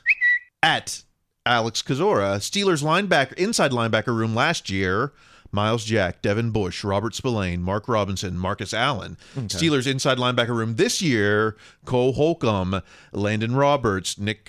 at 0.62 1.04
Alex 1.46 1.82
Kozora, 1.82 2.38
Steelers 2.38 2.84
linebacker, 2.84 3.34
inside 3.34 3.72
linebacker 3.72 4.16
room 4.16 4.36
last 4.36 4.70
year. 4.70 5.14
Myles 5.54 5.84
Jack, 5.84 6.22
Devin 6.22 6.52
Bush, 6.52 6.84
Robert 6.84 7.14
Spillane, 7.14 7.62
Mark 7.62 7.90
Robinson, 7.90 8.38
Marcus 8.38 8.74
Allen. 8.74 9.18
Steelers 9.36 9.86
inside 9.86 10.18
linebacker 10.18 10.56
room 10.56 10.76
this 10.76 11.02
year: 11.02 11.58
Cole 11.84 12.14
Holcomb, 12.14 12.82
Landon 13.12 13.56
Roberts, 13.56 14.18
Nick 14.18 14.46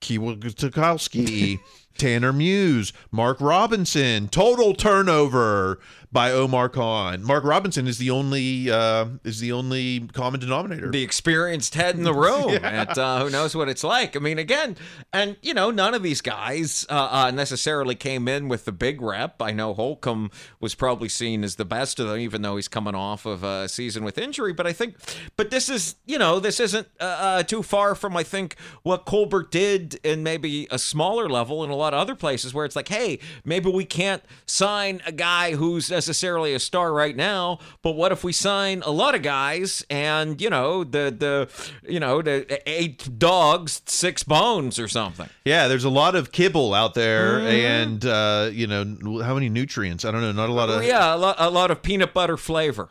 Kwiatkoski, 0.00 1.60
Tanner 1.98 2.32
Muse, 2.32 2.92
Mark 3.12 3.40
Robinson, 3.40 4.28
total 4.28 4.74
turnover 4.74 5.78
by 6.12 6.30
Omar 6.30 6.68
Khan. 6.68 7.22
Mark 7.24 7.42
Robinson 7.44 7.86
is 7.88 7.96
the 7.98 8.10
only 8.10 8.70
uh, 8.70 9.06
is 9.24 9.40
the 9.40 9.52
only 9.52 10.00
common 10.12 10.40
denominator. 10.40 10.90
the 10.90 11.02
experienced 11.02 11.74
head 11.74 11.96
in 11.96 12.04
the 12.04 12.12
room 12.24 12.50
and 12.62 12.98
uh, 12.98 13.24
who 13.24 13.30
knows 13.30 13.54
what 13.56 13.68
it's 13.68 13.82
like 13.84 14.14
i 14.16 14.18
mean 14.18 14.38
again 14.38 14.76
and 15.12 15.36
you 15.42 15.54
know 15.54 15.70
none 15.70 15.94
of 15.94 16.02
these 16.02 16.20
guys 16.20 16.86
uh, 16.90 17.08
uh, 17.10 17.30
necessarily 17.30 17.94
came 17.94 18.28
in 18.28 18.48
with 18.48 18.64
the 18.64 18.72
big 18.72 19.00
rep 19.00 19.40
i 19.40 19.50
know 19.52 19.72
holcomb 19.72 20.30
was 20.60 20.74
probably 20.74 21.08
seen 21.08 21.42
as 21.44 21.56
the 21.56 21.64
best 21.64 21.98
of 21.98 22.08
them 22.08 22.18
even 22.18 22.42
though 22.42 22.56
he's 22.56 22.68
coming 22.68 22.94
off 22.94 23.24
of 23.24 23.42
a 23.42 23.68
season 23.68 24.04
with 24.04 24.18
injury 24.18 24.52
but 24.52 24.66
i 24.66 24.72
think 24.72 24.96
but 25.36 25.50
this 25.50 25.68
is 25.68 25.96
you 26.06 26.18
know 26.18 26.38
this 26.38 26.60
isn't 26.60 26.88
uh, 27.00 27.04
uh, 27.04 27.42
too 27.42 27.62
far 27.62 27.94
from 27.94 28.16
i 28.16 28.22
think 28.22 28.56
what 28.82 29.04
colbert 29.04 29.50
did 29.50 29.98
in 30.04 30.22
maybe 30.22 30.66
a 30.70 30.78
smaller 30.78 31.28
level 31.28 31.64
in 31.64 31.70
a 31.70 31.76
lot 31.76 31.94
of 31.94 32.00
other 32.00 32.14
places 32.14 32.52
where 32.52 32.64
it's 32.64 32.76
like 32.76 32.88
hey 32.88 33.18
maybe 33.44 33.70
we 33.70 33.84
can't 33.84 34.22
sign 34.46 35.00
a 35.06 35.12
guy 35.12 35.54
who's 35.54 35.90
necessarily 36.02 36.52
a 36.52 36.58
star 36.58 36.92
right 36.92 37.14
now 37.16 37.58
but 37.82 37.92
what 37.92 38.10
if 38.10 38.24
we 38.24 38.32
sign 38.32 38.82
a 38.84 38.90
lot 38.90 39.14
of 39.14 39.22
guys 39.22 39.84
and 39.88 40.40
you 40.40 40.50
know 40.50 40.82
the 40.82 41.14
the 41.16 41.48
you 41.88 42.00
know 42.00 42.20
the 42.20 42.60
eight 42.68 43.18
dogs 43.18 43.80
six 43.86 44.22
bones 44.24 44.78
or 44.78 44.88
something 44.88 45.28
yeah, 45.44 45.68
there's 45.68 45.84
a 45.84 45.90
lot 45.90 46.14
of 46.14 46.30
kibble 46.32 46.72
out 46.72 46.94
there, 46.94 47.40
and 47.40 48.04
uh, 48.04 48.48
you 48.52 48.66
know 48.66 49.20
how 49.22 49.34
many 49.34 49.48
nutrients? 49.48 50.04
I 50.04 50.10
don't 50.10 50.20
know. 50.20 50.32
Not 50.32 50.48
a 50.48 50.52
lot 50.52 50.68
of. 50.70 50.84
yeah 50.84 51.14
a 51.14 51.16
lot, 51.16 51.36
a 51.38 51.50
lot 51.50 51.70
of 51.70 51.82
peanut 51.82 52.12
butter 52.14 52.36
flavor 52.36 52.88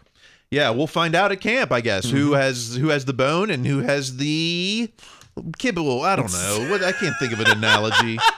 Yeah, 0.50 0.70
we'll 0.72 0.88
find 0.88 1.16
out 1.16 1.32
at 1.32 1.40
camp, 1.42 1.72
I 1.72 1.82
guess, 1.82 2.10
who 2.10 2.34
has 2.34 2.76
who 2.76 2.90
has 2.90 3.06
the 3.06 3.14
bone 3.14 3.50
and 3.50 3.66
who 3.66 3.80
has 3.80 4.18
the 4.18 4.92
kibble. 5.58 6.02
I 6.02 6.16
don't 6.16 6.32
know. 6.32 6.68
What 6.70 6.84
I 6.84 6.92
can't 6.92 7.16
think 7.20 7.34
of 7.34 7.40
an 7.40 7.50
analogy. 7.50 8.18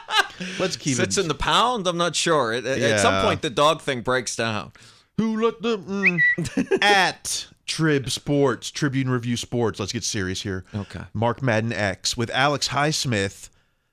Let's 0.60 0.76
keep 0.76 0.96
sits 0.96 1.18
it. 1.18 1.22
in 1.22 1.28
the 1.28 1.36
pound 1.36 1.88
i'm 1.88 1.98
not 1.98 2.16
sure 2.16 2.54
at, 2.54 2.66
at 2.66 3.00
some 3.00 3.24
point 3.24 3.42
the 3.42 3.50
dog 3.50 3.82
thing 3.82 4.02
breaks 4.02 4.36
down 4.36 4.72
Who 5.18 5.44
let 5.44 5.62
the 5.62 5.78
mm. 5.78 6.20
at 6.82 7.48
Trib 7.66 8.10
Sports 8.10 8.72
Tribune 8.72 9.10
Review 9.10 9.38
Sports? 9.38 9.80
Let's 9.80 9.92
get 9.92 10.04
serious 10.04 10.42
here. 10.42 10.66
Okay. 10.74 11.02
Mark 11.14 11.42
Madden 11.42 11.72
X 11.72 12.18
with 12.18 12.30
Alex 12.32 12.70
Highsmith. 12.70 13.50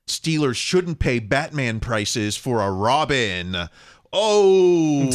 Steelers 0.06 0.56
shouldn't 0.56 0.99
pay 0.99 1.18
Batman 1.18 1.78
prices 1.78 2.37
for 2.37 2.62
a 2.62 2.70
Robin. 2.70 3.68
Oh, 4.12 5.06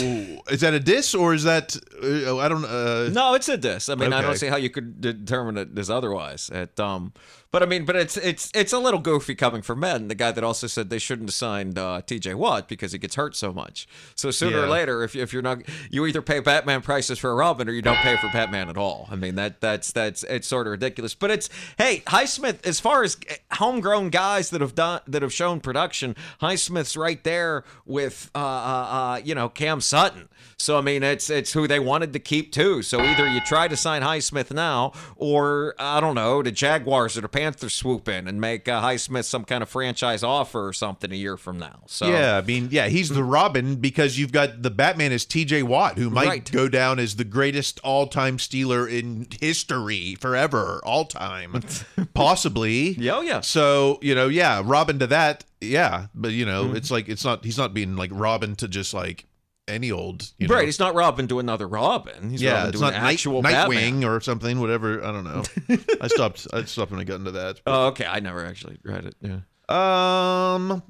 is 0.50 0.62
that 0.62 0.74
a 0.74 0.80
diss 0.80 1.14
or 1.14 1.34
is 1.34 1.44
that 1.44 1.76
uh, 2.02 2.38
I 2.38 2.48
don't 2.48 2.64
uh 2.64 3.10
No, 3.10 3.34
it's 3.34 3.50
a 3.50 3.58
diss. 3.58 3.90
I 3.90 3.96
mean, 3.96 4.14
I 4.14 4.22
don't 4.22 4.38
see 4.38 4.48
how 4.48 4.56
you 4.56 4.70
could 4.70 5.02
determine 5.02 5.58
it 5.58 5.78
as 5.78 5.90
otherwise. 5.90 6.50
It, 6.50 6.80
um, 6.80 7.14
but 7.52 7.64
I 7.64 7.66
mean, 7.66 7.86
but 7.86 7.96
it's 7.96 8.18
it's 8.18 8.52
it's 8.54 8.74
a 8.74 8.80
little 8.80 9.00
goofy 9.00 9.34
coming 9.34 9.62
from 9.62 9.80
men, 9.80 10.08
the 10.10 10.16
guy 10.16 10.32
that 10.32 10.44
also 10.44 10.68
said 10.68 10.90
they 10.90 11.00
shouldn't 11.00 11.30
have 11.30 11.36
signed 11.36 11.80
uh, 11.80 12.02
T.J. 12.02 12.34
Watt 12.34 12.68
because 12.68 12.92
he 12.92 12.98
gets 12.98 13.16
hurt 13.16 13.36
so 13.36 13.54
much. 13.54 13.88
So 14.16 14.30
sooner 14.32 14.60
or 14.60 14.68
later, 14.68 15.04
if, 15.04 15.16
if 15.16 15.32
you're 15.32 15.42
not, 15.42 15.62
you 15.90 16.06
either 16.06 16.22
pay 16.22 16.40
Batman 16.40 16.82
prices 16.82 17.18
for 17.18 17.34
Robin 17.34 17.70
or 17.70 17.72
you 17.72 17.82
don't 17.82 17.98
pay 17.98 18.18
for 18.18 18.30
Batman 18.30 18.70
at 18.70 18.78
all. 18.78 19.08
I 19.10 19.16
mean, 19.16 19.36
that 19.36 19.62
that's 19.62 19.92
that's 19.92 20.24
it's 20.24 20.48
sort 20.48 20.68
of 20.68 20.72
ridiculous. 20.72 21.16
But 21.16 21.32
it's 21.32 21.50
hey, 21.78 22.04
Highsmith, 22.08 22.66
as 22.66 22.80
far 22.80 23.04
as 23.04 23.18
homegrown 23.54 24.10
guys 24.10 24.50
that 24.50 24.60
have 24.62 24.76
done 24.76 25.00
that 25.08 25.22
have 25.22 25.34
shown 25.34 25.62
production, 25.62 26.16
Highsmith's 26.42 26.98
right 26.98 27.24
there 27.24 27.64
with 27.86 28.30
uh, 28.36 28.40
uh, 28.40 28.42
uh 28.42 29.22
you 29.24 29.34
know 29.34 29.48
Cam 29.48 29.80
Sutton. 29.80 30.28
So 30.58 30.78
I 30.78 30.82
mean, 30.82 31.04
it's 31.04 31.30
it's 31.30 31.54
who 31.54 31.68
they 31.68 31.80
wanted 31.80 32.12
to 32.14 32.20
keep 32.20 32.52
too. 32.52 32.82
So 32.82 33.02
either 33.02 33.28
you 33.28 33.40
try 33.42 33.68
to 33.68 33.78
sign 33.78 34.02
Highsmith 34.02 34.52
now, 34.52 34.92
or 35.16 35.76
I 35.80 36.00
don't 36.00 36.16
know, 36.16 36.44
the 36.44 36.52
Jaguars 36.52 37.18
or 37.18 37.22
the 37.22 37.30
Panthers 37.30 37.45
swoop 37.54 38.08
in 38.10 38.28
and 38.28 38.40
make 38.42 38.68
uh, 38.68 38.82
Highsmith 38.82 39.26
some 39.26 39.46
kind 39.46 39.62
of 39.64 39.70
franchise 39.70 40.24
offer 40.24 40.68
or 40.68 40.74
something 40.74 41.12
a 41.12 41.16
year 41.16 41.38
from 41.38 41.58
now. 41.60 41.82
So 41.88 42.08
Yeah, 42.08 42.38
I 42.38 42.42
mean, 42.42 42.70
yeah, 42.72 42.88
he's 42.88 43.10
the 43.10 43.24
Robin 43.24 43.76
because 43.76 44.18
you've 44.18 44.32
got 44.32 44.62
the 44.62 44.70
Batman 44.72 45.12
is 45.12 45.26
T.J. 45.26 45.64
Watt, 45.64 45.98
who 45.98 46.10
might 46.10 46.28
Right. 46.28 46.52
go 46.52 46.68
down 46.68 47.00
as 47.00 47.16
the 47.16 47.24
greatest 47.24 47.80
all-time 47.84 48.38
Steeler 48.38 48.90
in 48.92 49.28
history, 49.40 50.16
forever, 50.16 50.80
all 50.84 51.06
time, 51.06 51.62
possibly. 52.14 52.92
Yeah, 52.94 53.16
oh, 53.18 53.22
yeah. 53.22 53.42
So 53.42 54.00
you 54.02 54.16
know, 54.16 54.28
yeah, 54.28 54.62
Robin 54.64 55.00
to 55.00 55.08
that, 55.08 55.44
yeah, 55.62 56.08
but 56.16 56.32
you 56.32 56.46
know, 56.46 56.66
Mm-hmm. 56.66 56.76
it's 56.78 56.90
like 56.92 57.10
it's 57.10 57.24
not 57.26 57.44
he's 57.46 57.58
not 57.58 57.74
being 57.74 57.96
like 57.96 58.10
Robin 58.14 58.56
to 58.58 58.68
just 58.68 58.94
like 58.94 59.26
any 59.68 59.92
old, 59.92 60.32
you 60.38 60.48
know. 60.48 60.56
right, 60.56 60.66
he's 60.66 60.80
not 60.80 60.94
Robin 60.96 61.28
to 61.28 61.40
another 61.40 61.68
Robin. 61.68 62.30
He's 62.30 62.42
yeah, 62.42 62.54
Robin 62.54 62.70
it's 62.70 62.80
not 62.82 62.94
an 62.94 63.02
Night, 63.04 63.14
actual 63.14 63.42
Nightwing 63.44 63.72
Batman. 63.92 64.04
or 64.04 64.22
something, 64.22 64.60
whatever. 64.60 65.04
I 65.04 65.12
don't 65.12 65.24
know. 65.24 65.44
I 66.02 66.08
stopped. 66.08 66.48
I 66.54 66.64
stopped 66.66 66.92
when 66.92 67.00
I 67.00 67.04
got 67.04 67.16
into 67.16 67.32
that. 67.32 67.62
Oh, 67.66 67.88
okay. 67.88 68.06
I 68.06 68.20
never 68.20 68.46
actually 68.46 68.78
read 68.84 69.06
it. 69.06 69.16
Yeah. 69.22 69.40
Um, 69.68 70.84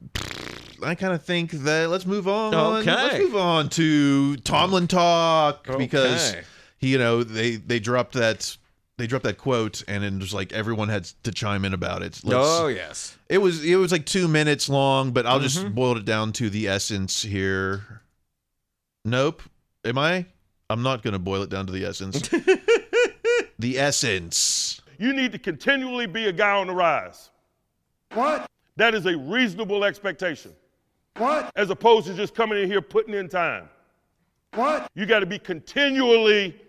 I 0.83 0.95
kind 0.95 1.13
of 1.13 1.23
think 1.23 1.51
that 1.51 1.89
let's 1.89 2.05
move 2.05 2.27
on. 2.27 2.53
Okay. 2.81 2.91
let's 2.93 3.19
move 3.19 3.35
on 3.37 3.69
to 3.69 4.35
Tomlin 4.37 4.87
talk 4.87 5.65
because 5.77 6.31
Okay. 6.33 6.43
he, 6.77 6.89
you 6.89 6.97
know 6.97 7.23
they 7.23 7.55
they 7.55 7.79
dropped 7.79 8.13
that 8.15 8.57
they 8.97 9.07
dropped 9.07 9.23
that 9.23 9.37
quote 9.37 9.83
and 9.87 10.03
it 10.03 10.13
was 10.19 10.33
like 10.33 10.51
everyone 10.51 10.89
had 10.89 11.05
to 11.23 11.31
chime 11.31 11.63
in 11.63 11.73
about 11.73 12.01
it. 12.01 12.19
Let's- 12.25 12.37
Oh 12.45 12.67
yes. 12.67 13.17
it 13.29 13.37
was 13.37 13.63
it 13.63 13.77
was 13.77 13.93
like 13.93 14.05
two 14.05 14.27
minutes 14.27 14.67
long, 14.67 15.11
but 15.11 15.25
I'll 15.25 15.39
just 15.39 15.73
boil 15.73 15.95
it 15.97 16.03
down 16.05 16.33
to 16.33 16.49
the 16.49 16.67
essence 16.67 17.21
here. 17.21 18.01
Nope. 19.05 19.43
Am 19.85 19.97
I? 19.97 20.25
I'm 20.69 20.81
not 20.81 21.03
going 21.03 21.13
to 21.13 21.19
boil 21.19 21.43
it 21.43 21.49
down 21.49 21.67
to 21.67 21.71
the 21.71 21.85
essence. 21.85 22.19
the 23.59 23.77
essence. 23.79 24.81
You 24.97 25.13
need 25.13 25.31
to 25.31 25.39
continually 25.39 26.07
be 26.07 26.25
a 26.27 26.33
guy 26.33 26.57
on 26.57 26.67
the 26.67 26.73
rise. 26.73 27.29
What? 28.13 28.49
That 28.77 28.95
is 28.95 29.05
a 29.05 29.15
reasonable 29.17 29.85
expectation, 29.85 30.53
What? 31.17 31.51
as 31.55 31.69
opposed 31.69 32.07
to 32.07 32.13
just 32.13 32.33
coming 32.33 32.61
in 32.61 32.67
here 32.69 32.81
putting 32.81 33.13
in 33.13 33.29
time. 33.29 33.69
What? 34.55 34.89
You 34.95 35.05
got 35.05 35.19
to 35.19 35.25
be 35.25 35.37
continually 35.39 36.59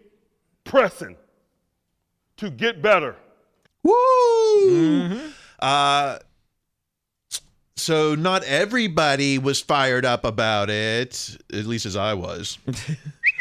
pressing 0.64 1.16
to 2.36 2.50
get 2.50 2.82
better. 2.82 3.16
Woo! 3.82 5.20
Uh, 5.58 6.18
so 7.76 8.14
not 8.14 8.42
everybody 8.44 9.38
was 9.38 9.60
fired 9.60 10.04
up 10.04 10.24
about 10.24 10.70
it, 10.70 11.36
at 11.52 11.66
least 11.66 11.86
as 11.86 11.96
I 11.96 12.14
was. 12.14 12.58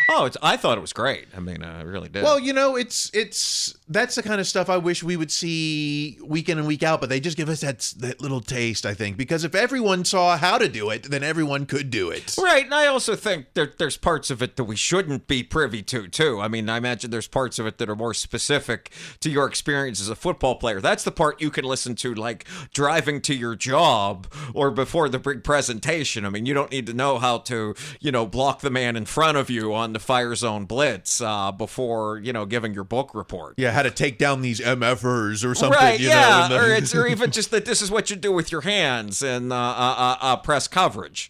Oh, 0.07 0.25
it's, 0.25 0.37
I 0.43 0.55
thought 0.55 0.77
it 0.77 0.81
was 0.81 0.93
great. 0.93 1.27
I 1.35 1.39
mean, 1.39 1.63
I 1.63 1.81
really 1.81 2.09
did. 2.09 2.23
Well, 2.23 2.39
you 2.39 2.53
know, 2.53 2.75
it's 2.75 3.09
it's 3.13 3.75
that's 3.87 4.15
the 4.15 4.23
kind 4.23 4.41
of 4.41 4.47
stuff 4.47 4.69
I 4.69 4.77
wish 4.77 5.03
we 5.03 5.15
would 5.15 5.31
see 5.31 6.17
week 6.23 6.49
in 6.49 6.57
and 6.57 6.67
week 6.67 6.83
out, 6.83 6.99
but 6.99 7.09
they 7.09 7.19
just 7.19 7.37
give 7.37 7.49
us 7.49 7.61
that 7.61 7.93
that 7.97 8.19
little 8.19 8.41
taste, 8.41 8.85
I 8.85 8.93
think, 8.93 9.17
because 9.17 9.43
if 9.43 9.53
everyone 9.53 10.05
saw 10.05 10.37
how 10.37 10.57
to 10.57 10.67
do 10.67 10.89
it, 10.89 11.03
then 11.03 11.23
everyone 11.23 11.65
could 11.65 11.89
do 11.89 12.09
it. 12.09 12.35
Right, 12.37 12.65
and 12.65 12.73
I 12.73 12.87
also 12.87 13.15
think 13.15 13.53
there, 13.53 13.71
there's 13.77 13.97
parts 13.97 14.31
of 14.31 14.41
it 14.41 14.55
that 14.55 14.63
we 14.63 14.75
shouldn't 14.75 15.27
be 15.27 15.43
privy 15.43 15.83
to, 15.83 16.07
too. 16.07 16.41
I 16.41 16.47
mean, 16.47 16.69
I 16.69 16.77
imagine 16.77 17.11
there's 17.11 17.27
parts 17.27 17.59
of 17.59 17.67
it 17.67 17.77
that 17.77 17.89
are 17.89 17.95
more 17.95 18.13
specific 18.13 18.91
to 19.19 19.29
your 19.29 19.45
experience 19.45 20.01
as 20.01 20.09
a 20.09 20.15
football 20.15 20.55
player. 20.55 20.81
That's 20.81 21.03
the 21.03 21.11
part 21.11 21.41
you 21.41 21.51
can 21.51 21.65
listen 21.65 21.95
to, 21.95 22.13
like 22.13 22.45
driving 22.73 23.21
to 23.21 23.35
your 23.35 23.55
job 23.55 24.27
or 24.53 24.71
before 24.71 25.09
the 25.09 25.19
big 25.19 25.43
presentation. 25.43 26.25
I 26.25 26.29
mean, 26.29 26.45
you 26.45 26.53
don't 26.53 26.71
need 26.71 26.87
to 26.87 26.93
know 26.93 27.19
how 27.19 27.39
to, 27.39 27.75
you 27.99 28.11
know, 28.11 28.25
block 28.25 28.61
the 28.61 28.71
man 28.71 28.95
in 28.95 29.05
front 29.05 29.37
of 29.37 29.49
you 29.49 29.73
on 29.73 29.93
the 29.93 29.99
fire 29.99 30.33
zone 30.35 30.65
blitz 30.65 31.21
uh, 31.21 31.51
before, 31.51 32.17
you 32.19 32.33
know, 32.33 32.45
giving 32.45 32.73
your 32.73 32.83
book 32.83 33.13
report. 33.13 33.55
Yeah, 33.57 33.74
how 33.75 33.83
to 33.83 33.91
take 33.91 34.17
down 34.17 34.41
these 34.41 34.59
MFers 34.59 35.45
or 35.45 35.53
something. 35.53 35.77
Right, 35.79 35.99
you 35.99 36.07
yeah, 36.07 36.47
know, 36.49 36.57
the- 36.57 36.63
or 36.65 36.73
it's 36.73 36.95
or 36.95 37.05
even 37.05 37.29
just 37.31 37.51
that 37.51 37.65
this 37.65 37.81
is 37.81 37.91
what 37.91 38.09
you 38.09 38.15
do 38.15 38.31
with 38.31 38.51
your 38.51 38.61
hands 38.61 39.21
in 39.21 39.51
uh, 39.51 39.55
uh, 39.55 39.95
uh, 39.97 40.17
uh, 40.21 40.35
press 40.37 40.67
coverage. 40.67 41.29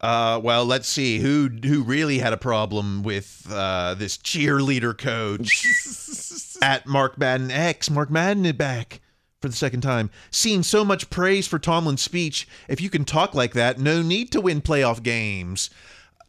Uh, 0.00 0.38
well, 0.42 0.64
let's 0.64 0.86
see 0.88 1.18
who 1.18 1.48
who 1.48 1.82
really 1.82 2.18
had 2.18 2.32
a 2.32 2.36
problem 2.36 3.02
with 3.02 3.46
uh, 3.50 3.94
this 3.94 4.18
cheerleader 4.18 4.96
coach 4.96 5.66
at 6.62 6.86
Mark 6.86 7.16
Madden 7.18 7.50
X. 7.50 7.90
Mark 7.90 8.10
Madden 8.10 8.44
is 8.44 8.52
back 8.52 9.00
for 9.40 9.48
the 9.48 9.54
second 9.56 9.80
time. 9.80 10.10
Seen 10.30 10.62
so 10.62 10.84
much 10.84 11.10
praise 11.10 11.46
for 11.48 11.58
Tomlin's 11.58 12.02
speech. 12.02 12.46
If 12.68 12.80
you 12.80 12.90
can 12.90 13.04
talk 13.04 13.34
like 13.34 13.54
that, 13.54 13.78
no 13.78 14.02
need 14.02 14.30
to 14.32 14.40
win 14.40 14.60
playoff 14.60 15.02
games. 15.02 15.70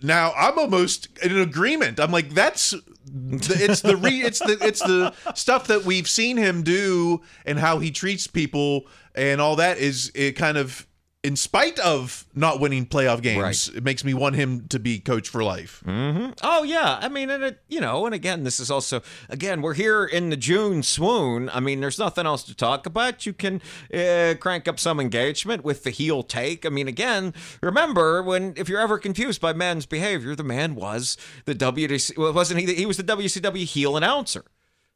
Now 0.02 0.34
I'm 0.38 0.58
almost 0.60 1.08
in 1.20 1.38
agreement. 1.38 2.00
I'm 2.00 2.12
like, 2.12 2.32
that's 2.32 2.74
it's 3.08 3.82
the 3.82 3.96
re, 3.96 4.22
it's 4.22 4.40
the 4.40 4.58
it's 4.62 4.80
the 4.80 5.14
stuff 5.36 5.68
that 5.68 5.86
we've 5.86 6.10
seen 6.10 6.38
him 6.38 6.64
do 6.64 7.22
and 7.46 7.60
how 7.60 7.80
he 7.80 7.92
treats 7.92 8.28
people 8.28 8.88
and 9.14 9.40
all 9.40 9.56
that 9.56 9.78
is 9.78 10.12
it 10.16 10.34
kind 10.34 10.58
of 10.58 10.88
in 11.26 11.36
spite 11.36 11.80
of 11.80 12.24
not 12.36 12.60
winning 12.60 12.86
playoff 12.86 13.20
games. 13.20 13.42
Right. 13.70 13.78
It 13.78 13.84
makes 13.84 14.04
me 14.04 14.14
want 14.14 14.36
him 14.36 14.68
to 14.68 14.78
be 14.78 15.00
coach 15.00 15.28
for 15.28 15.44
life. 15.44 15.84
Oh 15.88 16.64
yeah, 16.64 17.00
I 17.02 17.10
mean, 17.10 17.32
and 17.32 17.44
it, 17.44 17.62
you 17.68 17.82
know, 17.82 18.06
and 18.06 18.14
again, 18.14 18.44
this 18.44 18.60
is 18.60 18.70
also 18.70 19.02
again 19.28 19.64
we're 19.64 19.74
here 19.74 20.06
in 20.06 20.30
the 20.30 20.38
June 20.38 20.84
swoon. 20.84 21.50
I 21.50 21.60
mean, 21.60 21.82
there's 21.82 21.98
nothing 21.98 22.28
else 22.28 22.44
to 22.44 22.54
talk 22.56 22.86
about. 22.86 23.26
You 23.26 23.34
can 23.34 23.60
uh, 23.92 24.36
crank 24.40 24.68
up 24.68 24.80
some 24.80 25.00
engagement 25.00 25.64
with 25.64 25.84
the 25.84 25.90
heel 25.90 26.22
take. 26.22 26.64
I 26.64 26.70
mean, 26.70 26.88
again, 26.88 27.34
remember 27.62 28.22
when 28.22 28.54
if 28.56 28.70
you're 28.70 28.82
ever 28.82 29.00
confused 29.00 29.42
by 29.42 29.54
man's 29.54 29.88
behavior, 29.88 30.36
the 30.36 30.44
man 30.44 30.76
was 30.76 31.18
the 31.46 31.56
WDC. 31.56 32.18
Well, 32.20 32.34
wasn't 32.34 32.60
he? 32.60 32.76
He 32.76 32.86
was 32.86 32.98
the 32.98 33.04
WCW 33.04 33.66
heel 33.66 33.98
announcer. 33.98 34.46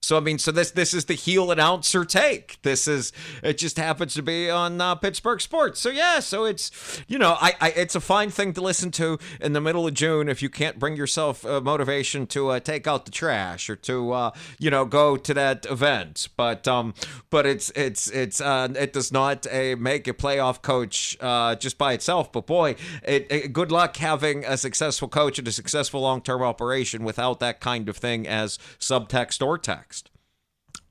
So 0.01 0.15
I 0.15 0.21
mean, 0.21 0.39
so 0.39 0.51
this 0.51 0.71
this 0.71 0.93
is 0.93 1.05
the 1.05 1.13
heel 1.13 1.51
announcer 1.51 2.05
take. 2.05 2.59
This 2.61 2.87
is 2.87 3.11
it 3.43 3.57
just 3.57 3.77
happens 3.77 4.13
to 4.13 4.23
be 4.23 4.49
on 4.49 4.79
uh, 4.79 4.95
Pittsburgh 4.95 5.41
sports. 5.41 5.81
So 5.81 5.89
yeah, 5.89 6.19
so 6.19 6.45
it's 6.45 6.71
you 7.07 7.19
know, 7.19 7.35
I, 7.39 7.53
I 7.59 7.69
it's 7.71 7.95
a 7.95 7.99
fine 7.99 8.29
thing 8.29 8.53
to 8.53 8.61
listen 8.61 8.91
to 8.91 9.19
in 9.41 9.51
the 9.51 9.59
middle 9.59 9.85
of 9.85 9.93
June 9.93 10.29
if 10.29 10.41
you 10.41 10.49
can't 10.49 10.79
bring 10.79 10.95
yourself 10.95 11.45
uh, 11.45 11.59
motivation 11.59 12.27
to 12.27 12.47
uh, 12.47 12.59
take 12.61 12.87
out 12.87 13.03
the 13.03 13.11
trash 13.11 13.69
or 13.69 13.75
to 13.75 14.13
uh, 14.13 14.31
you 14.57 14.71
know 14.71 14.85
go 14.85 15.17
to 15.17 15.33
that 15.33 15.65
event. 15.65 16.29
But 16.37 16.65
um, 16.65 16.93
but 17.29 17.45
it's 17.45 17.69
it's 17.71 18.09
it's 18.09 18.39
uh, 18.39 18.69
it 18.75 18.93
does 18.93 19.11
not 19.11 19.45
uh, 19.47 19.75
make 19.77 20.07
a 20.07 20.13
playoff 20.13 20.61
coach 20.61 21.17
just 21.59 21.77
by 21.77 21.91
itself. 21.91 22.31
But 22.31 22.47
boy, 22.47 22.77
it, 23.03 23.27
it, 23.29 23.53
good 23.53 23.71
luck 23.71 23.97
having 23.97 24.45
a 24.45 24.55
successful 24.55 25.09
coach 25.09 25.39
and 25.39 25.47
a 25.47 25.51
successful 25.51 26.01
long 26.01 26.21
term 26.21 26.41
operation 26.41 27.03
without 27.03 27.41
that 27.41 27.59
kind 27.59 27.89
of 27.89 27.97
thing 27.97 28.25
as 28.25 28.57
subtext 28.79 29.45
or 29.45 29.57
text. 29.57 29.88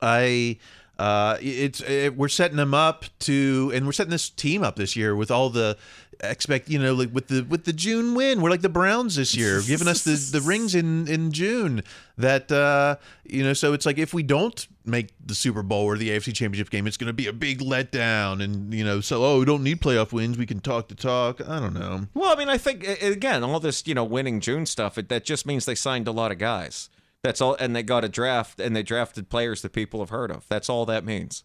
I 0.01 0.57
uh 0.97 1.37
it's 1.41 1.81
it, 1.81 2.17
we're 2.17 2.27
setting 2.27 2.57
them 2.57 2.73
up 2.73 3.05
to 3.19 3.71
and 3.73 3.85
we're 3.85 3.93
setting 3.93 4.11
this 4.11 4.29
team 4.29 4.63
up 4.63 4.75
this 4.75 4.95
year 4.95 5.15
with 5.15 5.31
all 5.31 5.49
the 5.49 5.77
expect 6.21 6.69
you 6.69 6.77
know 6.77 6.93
like 6.93 7.13
with 7.13 7.27
the 7.27 7.43
with 7.43 7.63
the 7.63 7.71
June 7.71 8.13
win 8.13 8.41
we're 8.41 8.49
like 8.49 8.61
the 8.61 8.67
Browns 8.67 9.15
this 9.15 9.33
year 9.33 9.61
giving 9.65 9.87
us 9.87 10.03
the 10.03 10.37
the 10.37 10.45
rings 10.45 10.75
in 10.75 11.07
in 11.07 11.31
June 11.31 11.81
that 12.17 12.51
uh 12.51 12.97
you 13.23 13.41
know 13.41 13.53
so 13.53 13.71
it's 13.71 13.85
like 13.85 13.97
if 13.97 14.13
we 14.13 14.21
don't 14.21 14.67
make 14.85 15.11
the 15.25 15.33
Super 15.33 15.63
Bowl 15.63 15.85
or 15.85 15.97
the 15.97 16.09
AFC 16.09 16.33
Championship 16.33 16.69
game 16.69 16.85
it's 16.85 16.97
going 16.97 17.07
to 17.07 17.13
be 17.13 17.27
a 17.27 17.33
big 17.33 17.59
letdown 17.59 18.43
and 18.43 18.73
you 18.73 18.83
know 18.83 18.99
so 18.99 19.23
oh 19.23 19.39
we 19.39 19.45
don't 19.45 19.63
need 19.63 19.79
playoff 19.79 20.11
wins 20.11 20.37
we 20.37 20.45
can 20.45 20.59
talk 20.59 20.89
to 20.89 20.95
talk 20.95 21.39
I 21.47 21.61
don't 21.61 21.73
know 21.73 22.07
Well, 22.13 22.33
I 22.33 22.35
mean, 22.35 22.49
I 22.49 22.57
think 22.57 22.85
again, 23.01 23.41
all 23.41 23.61
this 23.61 23.87
you 23.87 23.93
know 23.93 24.03
winning 24.03 24.41
June 24.41 24.65
stuff. 24.65 24.97
It, 24.97 25.07
that 25.07 25.23
just 25.23 25.45
means 25.45 25.63
they 25.65 25.75
signed 25.75 26.09
a 26.09 26.11
lot 26.11 26.33
of 26.33 26.37
guys. 26.37 26.89
That's 27.23 27.41
all, 27.41 27.55
and 27.55 27.75
they 27.75 27.83
got 27.83 28.05
a 28.05 28.09
draft, 28.09 28.59
and 28.59 28.75
they 28.75 28.83
drafted 28.83 29.29
players 29.29 29.61
that 29.61 29.73
people 29.73 29.99
have 29.99 30.09
heard 30.09 30.31
of. 30.31 30.47
That's 30.47 30.69
all 30.69 30.85
that 30.85 31.03
means. 31.03 31.43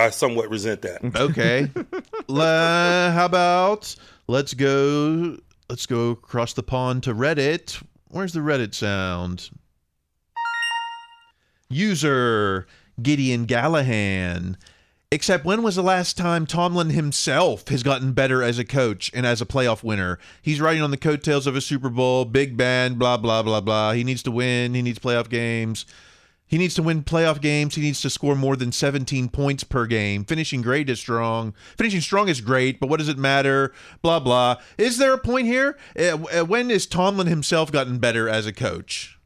I 0.00 0.10
somewhat 0.10 0.50
resent 0.50 0.82
that. 0.82 1.02
Okay. 1.16 1.68
La, 2.28 3.10
how 3.10 3.24
about 3.24 3.94
let's 4.28 4.54
go 4.54 5.38
let's 5.68 5.86
go 5.86 6.10
across 6.10 6.52
the 6.52 6.62
pond 6.62 7.02
to 7.04 7.14
Reddit. 7.14 7.82
Where's 8.08 8.32
the 8.32 8.40
Reddit 8.40 8.74
sound? 8.74 9.50
User 11.68 12.66
Gideon 13.02 13.46
Gallahan. 13.46 14.56
Except 15.10 15.46
when 15.46 15.62
was 15.62 15.76
the 15.76 15.82
last 15.82 16.18
time 16.18 16.44
Tomlin 16.44 16.90
himself 16.90 17.66
has 17.68 17.82
gotten 17.82 18.12
better 18.12 18.42
as 18.42 18.58
a 18.58 18.64
coach 18.64 19.10
and 19.14 19.24
as 19.24 19.40
a 19.40 19.46
playoff 19.46 19.82
winner? 19.82 20.18
He's 20.42 20.60
riding 20.60 20.82
on 20.82 20.90
the 20.90 20.98
coattails 20.98 21.46
of 21.46 21.56
a 21.56 21.62
Super 21.62 21.88
Bowl, 21.88 22.26
Big 22.26 22.58
Ben, 22.58 22.96
blah 22.96 23.16
blah 23.16 23.42
blah 23.42 23.62
blah. 23.62 23.92
He 23.92 24.04
needs 24.04 24.22
to 24.24 24.30
win, 24.30 24.74
he 24.74 24.82
needs 24.82 24.98
playoff 24.98 25.30
games. 25.30 25.86
He 26.46 26.58
needs 26.58 26.74
to 26.74 26.82
win 26.82 27.04
playoff 27.04 27.40
games. 27.40 27.74
He 27.74 27.82
needs 27.82 28.00
to 28.00 28.10
score 28.10 28.34
more 28.34 28.56
than 28.56 28.72
17 28.72 29.28
points 29.28 29.64
per 29.64 29.86
game. 29.86 30.24
Finishing 30.24 30.62
great 30.62 30.88
is 30.88 30.98
strong. 30.98 31.54
Finishing 31.76 32.00
strong 32.00 32.28
is 32.28 32.40
great, 32.40 32.80
but 32.80 32.88
what 32.88 32.98
does 32.98 33.08
it 33.08 33.18
matter? 33.18 33.72
Blah, 34.00 34.20
blah. 34.20 34.56
Is 34.78 34.96
there 34.96 35.12
a 35.12 35.18
point 35.18 35.46
here? 35.46 35.76
Uh, 35.98 36.24
uh, 36.24 36.44
when 36.44 36.70
has 36.70 36.86
Tomlin 36.86 37.26
himself 37.26 37.70
gotten 37.70 37.98
better 37.98 38.30
as 38.30 38.46
a 38.46 38.52
coach? 38.52 39.18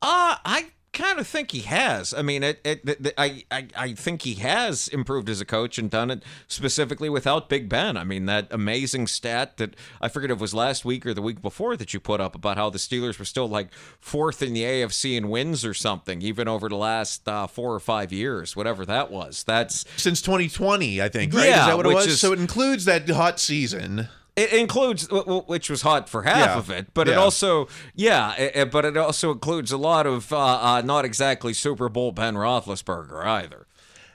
Uh, 0.00 0.36
I 0.44 0.70
kind 0.98 1.18
of 1.20 1.26
think 1.26 1.52
he 1.52 1.60
has. 1.60 2.12
I 2.12 2.22
mean, 2.22 2.42
it, 2.42 2.60
it, 2.64 2.80
it, 2.84 3.14
I, 3.16 3.44
I, 3.50 3.68
I 3.76 3.92
think 3.94 4.22
he 4.22 4.34
has 4.34 4.88
improved 4.88 5.28
as 5.28 5.40
a 5.40 5.44
coach 5.44 5.78
and 5.78 5.88
done 5.88 6.10
it 6.10 6.22
specifically 6.48 7.08
without 7.08 7.48
Big 7.48 7.68
Ben. 7.68 7.96
I 7.96 8.02
mean, 8.04 8.26
that 8.26 8.48
amazing 8.50 9.06
stat 9.06 9.56
that 9.58 9.76
I 10.00 10.08
forget 10.08 10.30
if 10.30 10.38
it 10.38 10.40
was 10.40 10.54
last 10.54 10.84
week 10.84 11.06
or 11.06 11.14
the 11.14 11.22
week 11.22 11.40
before 11.40 11.76
that 11.76 11.94
you 11.94 12.00
put 12.00 12.20
up 12.20 12.34
about 12.34 12.56
how 12.56 12.68
the 12.68 12.78
Steelers 12.78 13.18
were 13.18 13.24
still 13.24 13.48
like 13.48 13.72
fourth 14.00 14.42
in 14.42 14.52
the 14.54 14.62
AFC 14.64 15.16
in 15.16 15.28
wins 15.28 15.64
or 15.64 15.72
something, 15.72 16.20
even 16.20 16.48
over 16.48 16.68
the 16.68 16.76
last 16.76 17.28
uh, 17.28 17.46
four 17.46 17.72
or 17.72 17.80
five 17.80 18.12
years, 18.12 18.56
whatever 18.56 18.84
that 18.84 19.10
was. 19.10 19.44
That's 19.44 19.84
Since 19.96 20.20
2020, 20.22 21.00
I 21.00 21.08
think, 21.08 21.32
right? 21.32 21.46
Yeah, 21.46 21.60
is 21.60 21.66
that 21.68 21.76
what 21.76 21.86
it 21.86 21.94
was? 21.94 22.06
is- 22.06 22.20
so 22.20 22.32
it 22.32 22.40
includes 22.40 22.84
that 22.86 23.08
hot 23.08 23.38
season. 23.38 24.08
It 24.38 24.52
includes, 24.52 25.08
which 25.10 25.68
was 25.68 25.82
hot 25.82 26.08
for 26.08 26.22
half 26.22 26.36
Yeah. 26.38 26.58
of 26.58 26.70
it, 26.70 26.94
but 26.94 27.08
it 27.08 27.18
also, 27.18 27.68
yeah, 27.94 28.34
it, 28.36 28.70
but 28.70 28.84
it 28.84 28.96
also 28.96 29.32
includes 29.32 29.72
a 29.72 29.76
lot 29.78 30.06
of 30.06 30.32
uh, 30.32 30.38
uh, 30.38 30.82
not 30.82 31.04
exactly 31.04 31.52
Super 31.52 31.88
Bowl 31.88 32.12
Ben 32.12 32.34
Roethlisberger 32.34 33.24
either. 33.24 33.66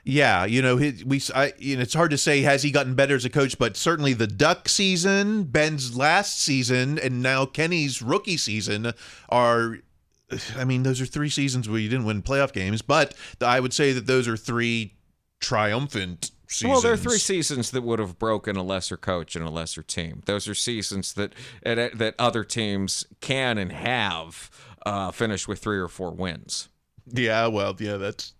Yeah, 0.06 0.44
you 0.44 0.60
know, 0.60 0.76
we, 0.76 1.22
I, 1.34 1.54
you 1.58 1.76
know, 1.76 1.82
it's 1.82 1.94
hard 1.94 2.10
to 2.10 2.18
say 2.18 2.42
has 2.42 2.62
he 2.62 2.70
gotten 2.70 2.94
better 2.94 3.16
as 3.16 3.24
a 3.24 3.30
coach, 3.30 3.58
but 3.58 3.74
certainly 3.76 4.12
the 4.12 4.26
Duck 4.26 4.68
season, 4.68 5.44
Ben's 5.44 5.96
last 5.96 6.40
season, 6.42 6.98
and 6.98 7.22
now 7.22 7.46
Kenny's 7.46 8.02
rookie 8.02 8.36
season 8.36 8.92
are. 9.30 9.78
I 10.58 10.64
mean, 10.64 10.82
those 10.82 11.00
are 11.00 11.06
three 11.06 11.28
seasons 11.30 11.68
where 11.68 11.78
you 11.78 11.88
didn't 11.88 12.06
win 12.06 12.22
playoff 12.22 12.52
games, 12.52 12.82
but 12.82 13.14
I 13.40 13.60
would 13.60 13.72
say 13.72 13.92
that 13.92 14.06
those 14.06 14.26
are 14.26 14.36
three 14.36 14.94
triumphant 15.40 16.30
seasons. 16.46 16.70
Well, 16.72 16.80
there 16.80 16.92
are 16.92 16.96
three 16.96 17.18
seasons 17.18 17.70
that 17.70 17.82
would 17.82 17.98
have 17.98 18.18
broken 18.18 18.56
a 18.56 18.62
lesser 18.62 18.96
coach 18.96 19.36
and 19.36 19.46
a 19.46 19.50
lesser 19.50 19.82
team. 19.82 20.22
Those 20.26 20.48
are 20.48 20.54
seasons 20.54 21.14
that 21.14 21.32
that 21.62 22.14
other 22.18 22.44
teams 22.44 23.04
can 23.20 23.58
and 23.58 23.72
have 23.72 24.50
uh, 24.86 25.10
finished 25.10 25.48
with 25.48 25.60
three 25.60 25.78
or 25.78 25.88
four 25.88 26.10
wins. 26.10 26.68
Yeah, 27.06 27.48
well, 27.48 27.76
yeah, 27.78 27.96
that's. 27.96 28.34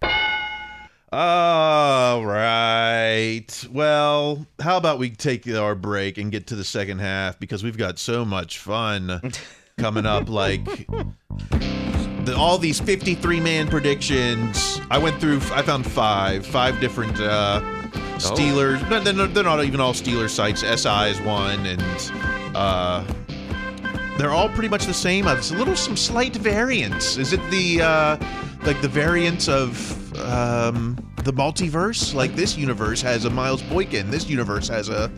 All 1.13 2.27
right. 2.27 3.47
Well, 3.71 4.47
how 4.61 4.77
about 4.77 4.99
we 4.99 5.11
take 5.11 5.49
our 5.49 5.77
break 5.77 6.19
and 6.19 6.33
get 6.33 6.49
to 6.49 6.57
the 6.57 6.65
second 6.65 6.99
half 6.99 7.39
because 7.39 7.63
we've 7.63 7.77
got 7.77 8.01
so 8.01 8.25
much 8.25 8.59
fun 8.59 9.21
coming 9.79 10.07
up. 10.07 10.29
Like 10.29 10.65
the, 12.25 12.35
all 12.37 12.59
these 12.59 12.81
53 12.81 13.39
man 13.41 13.69
predictions. 13.69 14.81
I 14.91 14.99
went 14.99 15.21
through, 15.21 15.37
I 15.53 15.63
found 15.63 15.87
five, 15.87 16.45
five 16.47 16.81
different 16.81 17.21
uh, 17.21 17.61
Steelers. 18.19 18.89
No, 18.89 19.01
they're, 19.01 19.13
not, 19.13 19.35
they're 19.35 19.45
not 19.45 19.65
even 19.65 19.81
all 19.81 19.93
Steelers 19.93 20.31
sites. 20.31 20.61
SI 20.61 21.11
is 21.11 21.21
one, 21.21 21.67
and 21.67 21.83
uh, 22.55 23.05
they're 24.19 24.31
all 24.31 24.49
pretty 24.49 24.69
much 24.69 24.87
the 24.87 24.95
same. 24.95 25.25
There's 25.25 25.51
a 25.51 25.57
little 25.57 25.77
some 25.77 25.97
slight 25.97 26.37
variance. 26.37 27.17
Is 27.17 27.33
it 27.33 27.41
the 27.51 27.83
uh, 27.83 28.17
like 28.65 28.81
the 28.81 28.89
variance 28.89 29.49
of 29.49 30.15
um, 30.21 30.97
the 31.25 31.33
multiverse? 31.33 32.15
Like 32.15 32.35
this 32.37 32.57
universe 32.57 33.03
has 33.03 33.25
a 33.25 33.31
Miles 33.31 33.63
Boykin. 33.63 34.11
This 34.11 34.29
universe 34.29 34.69
has 34.69 34.89
a. 34.89 35.11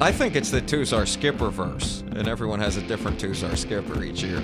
I 0.00 0.10
think 0.12 0.34
it's 0.34 0.50
the 0.50 0.62
Tuzar 0.62 1.06
skipper 1.06 1.50
verse, 1.50 2.02
and 2.12 2.26
everyone 2.26 2.58
has 2.60 2.78
a 2.78 2.82
different 2.82 3.20
Tuzar 3.20 3.56
skipper 3.56 4.02
each 4.02 4.22
year. 4.22 4.42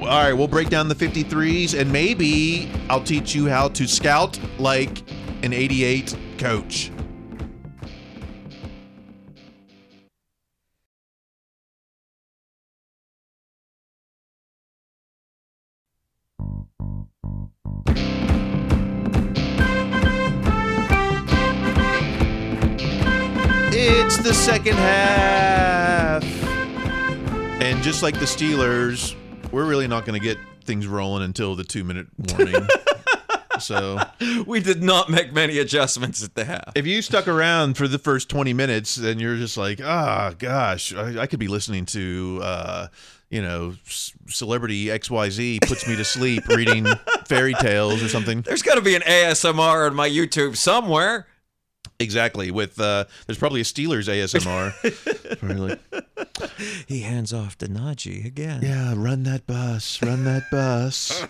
All 0.00 0.06
right, 0.06 0.32
we'll 0.32 0.48
break 0.48 0.68
down 0.68 0.88
the 0.88 0.94
53s, 0.94 1.78
and 1.78 1.90
maybe 1.90 2.70
I'll 2.90 3.02
teach 3.02 3.34
you 3.34 3.48
how 3.48 3.68
to 3.68 3.86
scout 3.86 4.38
like 4.58 5.02
an 5.42 5.52
88 5.52 6.16
coach. 6.38 6.90
It's 23.72 24.18
the 24.18 24.34
second 24.34 24.74
half. 24.74 26.24
And 27.62 27.82
just 27.82 28.02
like 28.02 28.18
the 28.18 28.26
Steelers, 28.26 29.14
we're 29.52 29.64
really 29.64 29.86
not 29.86 30.04
going 30.04 30.20
to 30.20 30.24
get 30.24 30.36
things 30.64 30.86
rolling 30.86 31.22
until 31.22 31.54
the 31.54 31.64
two 31.64 31.84
minute 31.84 32.08
warning. 32.18 32.66
so 33.60 33.98
We 34.46 34.60
did 34.60 34.82
not 34.82 35.08
make 35.10 35.32
many 35.32 35.58
adjustments 35.58 36.22
at 36.24 36.34
the 36.34 36.44
half. 36.44 36.72
if 36.74 36.86
you 36.86 37.02
stuck 37.02 37.28
around 37.28 37.76
for 37.76 37.88
the 37.88 37.98
first 37.98 38.28
20 38.28 38.52
minutes, 38.52 38.96
then 38.96 39.18
you're 39.18 39.36
just 39.36 39.56
like, 39.56 39.80
ah, 39.82 40.32
gosh, 40.38 40.94
I, 40.94 41.20
I 41.22 41.26
could 41.26 41.38
be 41.40 41.48
listening 41.48 41.86
to, 41.86 42.40
uh, 42.42 42.86
you 43.30 43.42
know, 43.42 43.74
celebrity 44.28 44.86
XYZ 44.86 45.60
puts 45.66 45.86
me 45.86 45.96
to 45.96 46.04
sleep 46.04 46.46
reading 46.48 46.86
fairy 47.26 47.54
tales 47.54 48.02
or 48.02 48.08
something. 48.08 48.42
There's 48.42 48.62
got 48.62 48.74
to 48.74 48.80
be 48.80 48.94
an 48.96 49.02
ASMR 49.02 49.86
on 49.88 49.94
my 49.94 50.08
YouTube 50.08 50.56
somewhere. 50.56 51.26
Exactly. 52.00 52.50
With, 52.50 52.80
uh, 52.80 53.04
there's 53.26 53.38
probably 53.38 53.60
a 53.60 53.64
Steelers 53.64 54.08
ASMR. 54.08 55.38
Probably 55.38 55.78
He 56.88 57.02
hands 57.02 57.32
off 57.32 57.56
to 57.58 57.66
Najee 57.66 58.24
again. 58.24 58.62
Yeah, 58.62 58.94
run 58.96 59.22
that 59.24 59.46
bus, 59.46 60.02
run 60.02 60.24
that 60.24 60.50
bus. 60.50 61.26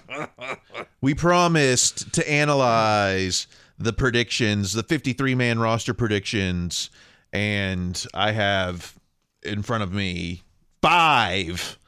we 1.00 1.14
promised 1.14 2.12
to 2.14 2.30
analyze 2.30 3.48
the 3.78 3.92
predictions, 3.92 4.72
the 4.72 4.84
53 4.84 5.34
man 5.34 5.58
roster 5.58 5.92
predictions, 5.92 6.88
and 7.32 8.06
I 8.14 8.30
have 8.32 8.94
in 9.42 9.62
front 9.62 9.82
of 9.82 9.92
me 9.92 10.42
five 10.82 11.78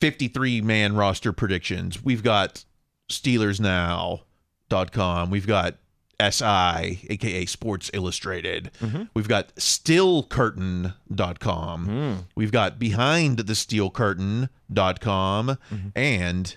53 0.00 0.62
man 0.62 0.96
roster 0.96 1.32
predictions. 1.32 2.02
We've 2.02 2.22
got 2.22 2.64
SteelersNow.com. 3.10 5.30
We've 5.30 5.46
got 5.46 5.74
SI, 6.20 7.06
aka 7.10 7.46
Sports 7.46 7.90
Illustrated. 7.94 8.72
Mm-hmm. 8.80 9.04
We've 9.14 9.28
got 9.28 9.54
StillCurtain.com. 9.56 11.86
Mm. 11.86 12.24
We've 12.34 12.50
got 12.50 12.80
BehindTheSteelCurtain.com 12.80 15.48
mm-hmm. 15.48 15.88
and 15.94 16.56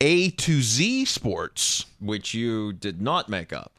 A 0.00 0.30
to 0.30 0.62
Z 0.62 1.04
Sports. 1.04 1.86
which 2.00 2.34
you 2.34 2.72
did 2.72 3.00
not 3.00 3.28
make 3.28 3.52
up. 3.52 3.74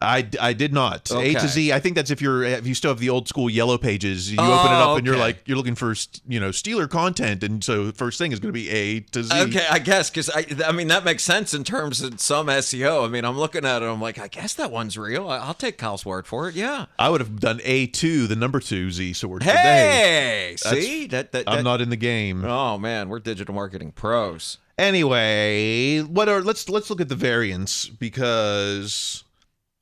I, 0.00 0.28
I 0.40 0.52
did 0.52 0.72
not. 0.72 1.10
A 1.10 1.34
to 1.34 1.48
Z. 1.48 1.72
I 1.72 1.80
think 1.80 1.96
that's 1.96 2.10
if 2.10 2.22
you're 2.22 2.44
if 2.44 2.66
you 2.66 2.74
still 2.74 2.90
have 2.92 3.00
the 3.00 3.10
old 3.10 3.26
school 3.26 3.50
yellow 3.50 3.78
pages. 3.78 4.30
You 4.32 4.38
open 4.38 4.48
it 4.72 4.76
Oh, 4.76 4.92
up 4.92 4.98
and 4.98 5.06
you're 5.06 5.16
oh, 5.16 5.18
like 5.18 5.42
you're 5.46 5.56
looking 5.56 5.74
for 5.74 5.92
you 6.28 6.38
know 6.38 6.50
Steeler 6.50 6.88
content, 6.88 7.42
and 7.42 7.64
so 7.64 7.90
first 7.92 8.16
thing 8.18 8.30
is 8.30 8.38
going 8.38 8.52
to 8.52 8.58
be 8.60 8.70
A 8.70 9.00
to 9.00 9.24
Z. 9.24 9.32
Okay, 9.42 9.66
I 9.68 9.80
guess 9.80 10.08
because 10.10 10.30
I, 10.30 10.46
I 10.66 10.72
mean 10.72 10.86
that 10.88 11.04
makes 11.04 11.24
sense 11.24 11.52
in 11.52 11.64
terms 11.64 12.00
of 12.00 12.20
some 12.20 12.46
SEO. 12.46 13.04
I 13.04 13.08
mean, 13.08 13.24
I'm 13.24 13.36
looking 13.36 13.64
at 13.64 13.82
it, 13.82 13.86
I'm 13.86 14.00
like, 14.00 14.18
I 14.18 14.28
guess 14.28 14.54
that 14.54 14.70
one's 14.70 14.96
real. 14.96 15.28
I'll 15.28 15.54
take 15.54 15.78
Kyle's 15.78 16.06
word 16.06 16.26
for 16.26 16.48
it. 16.48 16.54
Yeah. 16.54 16.86
I 16.98 17.08
would 17.10 17.20
have 17.20 17.40
done 17.40 17.60
A 17.64 17.86
two, 17.86 18.26
the 18.28 18.36
number 18.36 18.60
two 18.60 18.90
Z 18.92 19.14
Sports 19.14 19.44
today. 19.46 19.56
Hey, 19.58 20.56
That's- 20.62 20.84
see 20.84 21.06
that, 21.08 21.32
that, 21.32 21.44
I'm 21.48 21.64
not 21.64 21.80
in 21.80 21.90
the 21.90 21.96
game. 21.96 22.44
Oh 22.44 22.78
man, 22.78 23.08
we're 23.08 23.18
digital 23.18 23.54
marketing 23.54 23.92
pros. 23.92 24.58
Anyway, 24.78 26.00
what 26.02 26.28
are 26.28 26.40
let's 26.42 26.68
let's 26.68 26.88
look 26.90 27.00
at 27.00 27.08
the 27.08 27.14
variants 27.16 27.88
because 27.88 29.24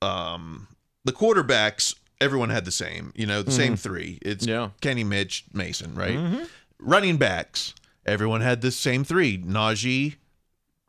um 0.03 0.69
the 1.05 1.13
quarterbacks 1.13 1.95
everyone 2.21 2.51
had 2.51 2.65
the 2.65 2.71
same, 2.73 3.13
you 3.15 3.27
know, 3.27 3.43
the 3.43 3.53
same 3.53 3.77
three. 3.77 4.19
It's 4.23 4.47
Yeah. 4.47 4.71
Kenny 4.81 5.05
Mitch, 5.05 5.45
Mason, 5.53 5.95
right? 5.95 6.47
Running 6.79 7.17
backs, 7.19 7.75
everyone 8.05 8.41
had 8.41 8.61
the 8.61 8.71
same 8.71 9.05
three. 9.05 9.39
Najee, 9.39 10.17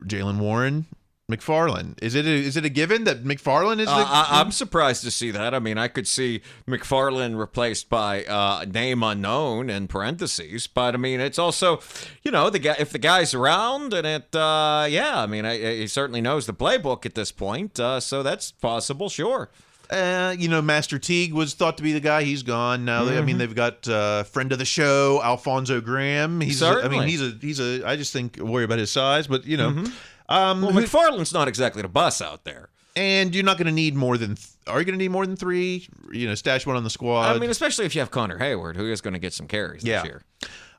Jaylen 0.04 0.40
Warren, 0.40 0.86
McFarland. 1.30 2.02
Is 2.02 2.16
it 2.16 2.26
a, 2.26 2.30
is 2.30 2.56
it 2.56 2.64
a 2.64 2.70
given 2.70 3.04
that 3.04 3.26
McFarland 3.26 3.80
is 3.80 3.88
the 3.88 3.92
Uh, 3.92 4.06
I, 4.08 4.28
I'm 4.40 4.52
surprised 4.52 5.04
to 5.04 5.12
see 5.12 5.30
that. 5.32 5.54
I 5.54 5.60
mean, 5.60 5.78
I 5.78 5.90
could 5.90 6.08
see 6.08 6.42
McFarland 6.66 7.38
replaced 7.38 7.90
by 7.90 8.24
uh, 8.24 8.64
name 8.66 9.04
unknown 9.04 9.70
in 9.70 9.88
parentheses, 9.90 10.68
but 10.68 10.94
I 10.94 10.98
mean, 10.98 11.20
it's 11.20 11.38
also, 11.38 11.82
you 12.24 12.32
know, 12.32 12.50
the 12.50 12.60
guy 12.60 12.76
if 12.80 12.92
the 12.92 12.98
guy's 13.00 13.34
around 13.34 13.94
and 13.94 14.08
it, 14.08 14.34
uh, 14.36 14.86
yeah, 14.90 15.22
I 15.22 15.28
mean, 15.28 15.46
I, 15.46 15.52
I- 15.56 15.76
he 15.78 15.88
certainly 15.88 16.22
knows 16.22 16.46
the 16.46 16.54
playbook 16.54 17.06
at 17.06 17.16
this 17.16 17.34
point, 17.34 17.78
uh, 17.78 18.00
so 18.00 18.24
that's 18.24 18.52
possible, 18.54 19.10
sure. 19.10 19.50
Uh, 19.90 20.36
you 20.38 20.48
know, 20.50 20.62
Master 20.62 21.00
Teague 21.00 21.34
was 21.34 21.54
thought 21.54 21.78
to 21.78 21.84
be 21.84 21.94
the 21.94 22.02
guy. 22.02 22.24
He's 22.24 22.44
gone 22.44 22.84
now. 22.84 23.06
They, 23.06 23.18
I 23.18 23.22
mean, 23.22 23.38
they've 23.38 23.56
got 23.56 23.88
uh, 23.88 24.24
friend 24.24 24.52
of 24.52 24.60
the 24.60 24.66
show, 24.66 25.22
Alfonzo 25.24 25.80
Graham. 25.80 26.42
He's, 26.42 26.62
a, 26.62 26.66
I 26.68 26.74
Certainly. 26.74 27.00
mean, 27.00 27.08
he's 27.08 27.22
a, 27.22 27.38
he's 27.40 27.60
a. 27.62 27.88
I 27.88 27.96
just 27.96 28.12
think 28.12 28.36
worry 28.38 28.66
about 28.66 28.80
his 28.80 28.92
size, 28.92 29.28
but 29.28 29.46
you 29.46 29.56
know, 29.56 29.86
um, 30.30 30.62
Well, 30.62 30.72
McFarland's 30.72 31.34
not 31.34 31.48
exactly 31.48 31.82
the 31.82 31.88
bus 31.88 32.22
out 32.22 32.44
there. 32.44 32.70
and 32.96 33.34
you're 33.36 33.44
not 33.46 33.58
going 33.58 33.68
to 33.68 33.72
need 33.72 33.96
more 33.96 34.18
than. 34.18 34.36
Th- 34.36 34.48
are 34.68 34.80
you 34.80 34.86
going 34.86 34.98
to 34.98 35.04
need 35.04 35.12
more 35.12 35.26
than 35.26 35.36
three? 35.36 35.88
You 36.12 36.28
know, 36.28 36.36
stash 36.36 36.66
one 36.66 36.76
on 36.76 36.84
the 36.84 36.90
squad. 36.90 37.36
I 37.36 37.40
mean, 37.40 37.50
especially 37.50 37.86
if 37.86 37.94
you 37.96 38.02
have 38.02 38.12
Connor 38.12 38.38
Heyward, 38.40 38.76
who 38.76 38.92
is 38.92 39.02
going 39.02 39.14
to 39.14 39.20
get 39.20 39.34
some 39.34 39.48
carries 39.48 39.84
Yeah. 39.84 40.02
this 40.02 40.06
year. 40.10 40.22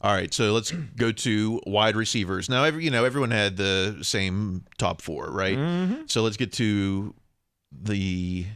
All 0.01 0.13
right, 0.13 0.33
so 0.33 0.53
let's 0.53 0.71
go 0.97 1.11
to 1.11 1.61
wide 1.67 1.97
receivers. 1.97 2.49
Now, 2.49 2.65
every 2.65 2.85
you 2.85 2.91
know, 2.91 3.05
everyone 3.05 3.31
had 3.33 3.57
the 3.57 3.99
same 4.03 4.65
top 4.79 5.01
four, 5.03 5.31
right? 5.31 5.57
Mm-hmm. 5.59 6.03
So 6.07 6.23
let's 6.23 6.37
get 6.37 6.53
to 6.55 7.15
the 7.73 8.47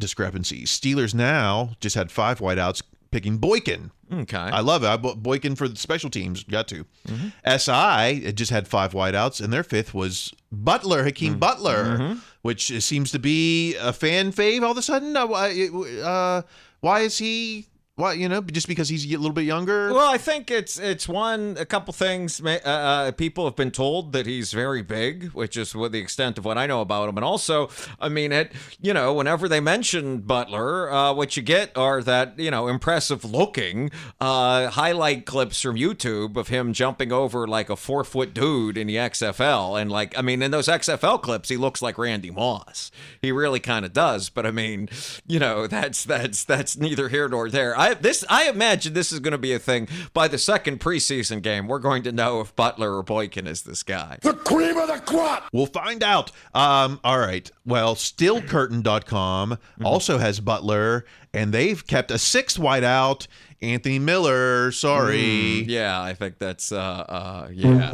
discrepancies. 0.00 0.70
Steelers 0.70 1.14
now 1.14 1.70
just 1.80 1.94
had 1.94 2.10
five 2.10 2.40
wideouts 2.40 2.82
picking 3.10 3.38
Boykin. 3.38 3.90
Okay. 4.12 4.36
I 4.36 4.60
love 4.60 4.82
it. 4.84 4.86
I 4.86 4.96
bought 4.96 5.22
Boykin 5.22 5.54
for 5.54 5.68
the 5.68 5.76
special 5.76 6.08
teams. 6.10 6.42
Got 6.44 6.68
to. 6.68 6.84
Mm-hmm. 7.06 7.28
SI 7.58 8.26
it 8.26 8.36
just 8.36 8.50
had 8.50 8.66
five 8.66 8.92
wideouts, 8.92 9.42
and 9.42 9.52
their 9.52 9.62
fifth 9.62 9.92
was 9.94 10.32
Butler, 10.50 11.04
Hakeem 11.04 11.32
Mm-hmm. 11.32 11.38
Butler, 11.40 12.16
which 12.42 12.82
seems 12.82 13.10
to 13.12 13.18
be 13.18 13.76
a 13.76 13.92
fan 13.92 14.32
fave 14.32 14.62
all 14.62 14.72
of 14.72 14.78
a 14.78 14.82
sudden. 14.82 15.16
Uh, 15.16 15.26
why, 15.26 15.68
uh, 16.02 16.42
why 16.80 17.00
is 17.00 17.18
he? 17.18 17.66
Why 17.98 18.12
you 18.12 18.28
know? 18.28 18.40
Just 18.40 18.68
because 18.68 18.88
he's 18.88 19.04
a 19.04 19.16
little 19.16 19.32
bit 19.32 19.42
younger? 19.42 19.92
Well, 19.92 20.08
I 20.08 20.18
think 20.18 20.52
it's 20.52 20.78
it's 20.78 21.08
one 21.08 21.56
a 21.58 21.66
couple 21.66 21.92
things. 21.92 22.40
Uh, 22.40 22.60
uh, 22.64 23.10
people 23.10 23.44
have 23.44 23.56
been 23.56 23.72
told 23.72 24.12
that 24.12 24.24
he's 24.24 24.52
very 24.52 24.82
big, 24.82 25.32
which 25.32 25.56
is 25.56 25.74
what 25.74 25.90
the 25.90 25.98
extent 25.98 26.38
of 26.38 26.44
what 26.44 26.56
I 26.56 26.68
know 26.68 26.80
about 26.80 27.08
him. 27.08 27.16
And 27.16 27.24
also, 27.24 27.70
I 27.98 28.08
mean, 28.08 28.30
it 28.30 28.52
you 28.80 28.94
know, 28.94 29.12
whenever 29.14 29.48
they 29.48 29.58
mention 29.58 30.20
Butler, 30.20 30.92
uh, 30.92 31.12
what 31.12 31.36
you 31.36 31.42
get 31.42 31.76
are 31.76 32.00
that 32.04 32.38
you 32.38 32.52
know 32.52 32.68
impressive 32.68 33.24
looking 33.24 33.90
uh, 34.20 34.68
highlight 34.68 35.26
clips 35.26 35.60
from 35.60 35.74
YouTube 35.74 36.36
of 36.36 36.46
him 36.46 36.72
jumping 36.72 37.10
over 37.10 37.48
like 37.48 37.68
a 37.68 37.74
four 37.74 38.04
foot 38.04 38.32
dude 38.32 38.78
in 38.78 38.86
the 38.86 38.94
XFL, 38.94 39.80
and 39.80 39.90
like 39.90 40.16
I 40.16 40.22
mean, 40.22 40.40
in 40.40 40.52
those 40.52 40.68
XFL 40.68 41.20
clips, 41.20 41.48
he 41.48 41.56
looks 41.56 41.82
like 41.82 41.98
Randy 41.98 42.30
Moss. 42.30 42.92
He 43.20 43.32
really 43.32 43.58
kind 43.58 43.84
of 43.84 43.92
does. 43.92 44.30
But 44.30 44.46
I 44.46 44.52
mean, 44.52 44.88
you 45.26 45.40
know, 45.40 45.66
that's 45.66 46.04
that's 46.04 46.44
that's 46.44 46.76
neither 46.76 47.08
here 47.08 47.28
nor 47.28 47.50
there. 47.50 47.76
I 47.76 47.87
this 47.94 48.24
I 48.28 48.48
imagine 48.48 48.92
this 48.94 49.12
is 49.12 49.20
going 49.20 49.32
to 49.32 49.38
be 49.38 49.52
a 49.52 49.58
thing 49.58 49.88
by 50.12 50.28
the 50.28 50.38
second 50.38 50.80
preseason 50.80 51.42
game. 51.42 51.66
We're 51.68 51.78
going 51.78 52.02
to 52.04 52.12
know 52.12 52.40
if 52.40 52.54
Butler 52.56 52.96
or 52.96 53.02
Boykin 53.02 53.46
is 53.46 53.62
this 53.62 53.82
guy. 53.82 54.18
The 54.22 54.32
cream 54.34 54.76
of 54.76 54.88
the 54.88 54.98
crop. 54.98 55.48
We'll 55.52 55.66
find 55.66 56.02
out. 56.02 56.30
Um, 56.54 57.00
all 57.04 57.18
right. 57.18 57.50
Well, 57.66 57.94
stillcurtain.com 57.94 59.50
Mm-hmm. 59.50 59.86
also 59.86 60.18
has 60.18 60.40
Butler, 60.40 61.04
and 61.32 61.52
they've 61.52 61.86
kept 61.86 62.10
a 62.10 62.18
sixth 62.18 62.58
wideout, 62.58 63.26
Anthony 63.60 63.98
Miller. 63.98 64.72
Sorry. 64.72 65.62
Yeah, 65.64 66.00
I 66.00 66.14
think 66.14 66.38
that's 66.38 66.72
uh 66.72 66.76
uh 66.76 67.48
yeah. 67.52 67.90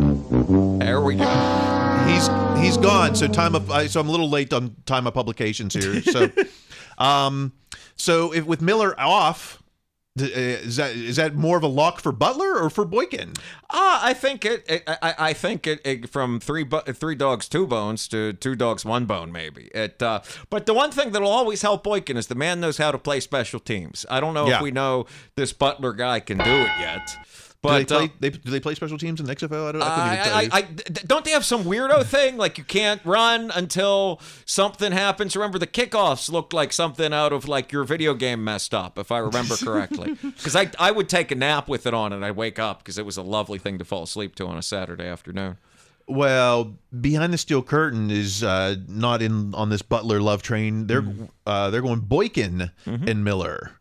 There 0.79 1.01
we 1.01 1.17
go. 1.17 2.05
He's 2.07 2.29
he's 2.65 2.77
gone. 2.77 3.15
So 3.15 3.27
time 3.29 3.55
of 3.55 3.71
I, 3.71 3.87
so 3.87 4.01
I'm 4.01 4.09
a 4.09 4.11
little 4.11 4.29
late 4.31 4.53
on 4.53 4.77
time 4.87 5.07
of 5.07 5.15
publications 5.15 5.75
here. 5.75 6.01
So, 6.03 6.31
um, 6.99 7.53
so 7.97 8.33
if 8.33 8.45
with 8.47 8.61
Miller 8.63 8.99
off, 8.99 9.53
th- 9.55 9.64
is 10.17 10.77
that 10.77 10.95
is 10.95 11.17
that 11.17 11.35
more 11.35 11.57
of 11.57 11.65
a 11.65 11.69
lock 11.69 12.01
for 12.01 12.13
Butler 12.13 12.57
or 12.57 12.71
for 12.71 12.85
Boykin? 12.85 13.33
Uh, 13.69 13.99
I 14.01 14.15
think 14.15 14.45
it. 14.45 14.65
it 14.69 14.85
I, 14.87 15.15
I 15.19 15.33
think 15.33 15.67
it, 15.67 15.81
it 15.85 16.09
from 16.09 16.39
three 16.39 16.63
bu- 16.63 16.83
three 16.93 17.17
dogs 17.17 17.49
two 17.49 17.67
bones 17.67 18.07
to 18.09 18.33
two 18.35 18.55
dogs 18.55 18.85
one 18.85 19.07
bone 19.07 19.33
maybe. 19.33 19.71
It. 19.75 20.01
Uh, 20.01 20.21
but 20.51 20.67
the 20.67 20.75
one 20.75 20.93
thing 20.93 21.11
that'll 21.11 21.29
always 21.29 21.63
help 21.63 21.83
Boykin 21.83 22.17
is 22.17 22.29
the 22.29 22.37
man 22.37 22.61
knows 22.61 22.79
how 22.79 22.93
to 22.93 22.99
play 22.99 23.19
special 23.19 23.59
teams. 23.59 24.07
I 24.09 24.21
don't 24.21 24.35
know 24.35 24.47
Yeah. 24.47 24.57
if 24.57 24.63
we 24.63 24.71
know 24.71 25.07
this 25.35 25.53
Butler 25.53 25.93
guy 25.93 26.21
can 26.21 26.39
do 26.39 26.45
it 26.45 26.71
yet. 26.79 27.17
Do 27.65 27.71
But 27.71 27.79
they 27.79 27.85
play 27.97 28.05
uh, 28.05 28.09
they, 28.21 28.29
do 28.29 28.51
they 28.51 28.61
play 28.61 28.75
special 28.75 28.99
teams 28.99 29.21
in 29.21 29.27
the 29.27 29.35
XFL? 29.35 29.69
I 29.69 29.73
don't. 29.73 29.83
I 29.83 29.95
couldn't 29.95 30.13
even 30.13 30.25
tell 30.25 30.37
I. 30.37 30.41
I, 30.43 30.49
I, 30.53 30.63
don't 31.07 31.25
they 31.25 31.31
have 31.31 31.47
some 31.47 31.65
weirdo 31.65 32.05
thing 32.05 32.37
like 32.37 32.59
you 32.59 32.65
can't 32.65 33.01
run 33.07 33.51
until 33.55 34.21
something 34.45 34.93
happens? 34.93 35.35
Remember 35.35 35.59
the 35.59 35.67
kickoffs 35.67 36.31
looked 36.31 36.53
like 36.53 36.75
something 36.75 37.15
out 37.15 37.33
of 37.33 37.49
like 37.49 37.73
your 37.73 37.85
video 37.85 38.13
game 38.13 38.45
messed 38.45 38.75
up, 38.75 38.99
if 38.99 39.11
I 39.11 39.19
remember 39.19 39.57
correctly. 39.57 40.15
Because 40.23 40.55
I 40.55 40.71
I 40.79 40.91
would 40.91 41.09
take 41.09 41.31
a 41.31 41.35
nap 41.35 41.67
with 41.69 41.87
it 41.87 41.95
on 41.95 42.13
and 42.13 42.23
I'd 42.23 42.37
wake 42.37 42.59
up 42.59 42.79
because 42.81 42.99
it 42.99 43.07
was 43.07 43.17
a 43.17 43.23
lovely 43.23 43.59
thing 43.59 43.79
to 43.79 43.85
fall 43.85 44.03
asleep 44.03 44.35
to 44.37 44.47
on 44.47 44.59
a 44.59 44.63
Saturday 44.63 45.07
afternoon. 45.07 45.57
Well, 46.07 46.75
behind 47.01 47.33
the 47.33 47.39
steel 47.39 47.63
curtain 47.63 48.11
is 48.11 48.45
uh, 48.45 48.77
not 48.89 49.23
in 49.23 49.55
on 49.55 49.71
this 49.71 49.81
Butler 49.81 50.21
love 50.21 50.43
train. 50.43 50.87
They're 50.87 51.01
Mm-hmm. 51.01 51.25
uh, 51.47 51.71
they're 51.71 51.81
going 51.81 52.01
Boykin 52.01 52.71
and 52.85 53.25
Miller. 53.25 53.73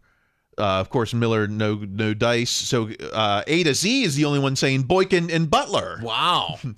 Uh, 0.58 0.80
of 0.80 0.90
course, 0.90 1.14
Miller 1.14 1.48
no 1.48 1.76
no 1.76 2.14
dice. 2.14 2.50
So 2.50 2.90
uh, 3.12 3.44
A 3.48 3.64
to 3.64 3.74
Z 3.74 4.04
is 4.04 4.16
the 4.16 4.26
only 4.26 4.40
one 4.40 4.56
saying 4.56 4.84
Boykin 4.84 5.30
and 5.32 5.50
Butler. 5.50 6.00
Wow. 6.02 6.60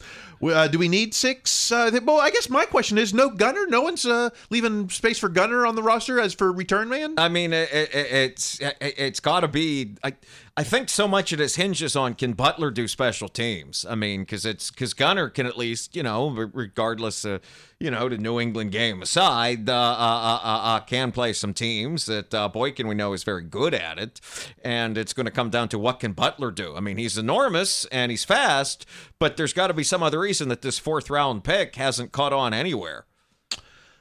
Uh, 0.44 0.68
do 0.68 0.78
we 0.78 0.88
need 0.88 1.14
six? 1.14 1.72
Uh, 1.72 1.90
well, 2.04 2.20
I 2.20 2.30
guess 2.30 2.50
my 2.50 2.66
question 2.66 2.98
is 2.98 3.14
no 3.14 3.30
Gunner. 3.30 3.66
No 3.68 3.82
one's 3.82 4.06
uh, 4.06 4.30
leaving 4.50 4.90
space 4.90 5.18
for 5.18 5.30
Gunner 5.30 5.66
on 5.66 5.76
the 5.76 5.82
roster 5.82 6.20
as 6.20 6.34
for 6.34 6.52
return 6.52 6.90
man. 6.90 7.16
I 7.18 7.30
mean, 7.30 7.54
it, 7.54 7.72
it, 7.72 7.90
it's 7.94 8.60
it, 8.60 8.76
it's 8.80 9.20
got 9.20 9.40
to 9.40 9.48
be. 9.48 9.96
I 10.04 10.14
I 10.58 10.64
think 10.64 10.88
so 10.88 11.06
much 11.06 11.34
of 11.34 11.38
this 11.38 11.58
hinges 11.58 11.98
on 11.98 12.14
can 12.14 12.32
Butler 12.32 12.72
do 12.72 12.88
special 12.88 13.28
teams. 13.28 13.86
I 13.90 13.96
mean, 13.96 14.22
because 14.22 14.46
it's 14.46 14.72
because 14.72 14.94
Gunner 14.94 15.30
can 15.30 15.46
at 15.46 15.58
least 15.58 15.98
you 15.98 16.04
know, 16.04 16.30
regardless 16.30 17.26
of 17.26 17.42
you 17.78 17.92
know 17.92 18.08
the 18.08 18.18
New 18.18 18.40
England 18.40 18.72
game 18.72 19.02
aside, 19.02 19.70
uh, 19.70 19.74
uh, 19.74 19.76
uh, 19.76 20.40
uh, 20.42 20.60
uh, 20.64 20.80
can 20.80 21.12
play 21.12 21.34
some 21.34 21.54
teams 21.54 22.06
that 22.06 22.34
uh, 22.34 22.48
Boykin 22.48 22.88
we 22.88 22.96
know 22.96 23.12
is 23.12 23.26
very 23.26 23.44
good 23.44 23.74
at 23.74 24.00
it, 24.00 24.22
and 24.64 24.98
it's 24.98 25.12
going 25.12 25.26
to 25.26 25.32
come 25.32 25.50
down 25.50 25.68
to 25.70 25.78
what 25.78 26.00
can 26.00 26.14
Butler 26.14 26.52
do. 26.52 26.74
I 26.78 26.80
mean, 26.80 26.96
he's 26.96 27.18
enormous 27.18 27.84
and 27.86 28.10
he's 28.10 28.24
fast, 28.24 28.86
but 29.20 29.36
there's 29.36 29.54
got 29.54 29.68
to 29.68 29.74
be 29.74 29.84
some 29.84 30.02
other 30.02 30.22
reason 30.22 30.48
that 30.48 30.62
this 30.62 30.80
fourth 30.80 31.10
round 31.10 31.44
pick 31.44 31.76
hasn't 31.76 32.14
caught 32.14 32.32
on 32.32 32.54
anywhere. 32.54 33.06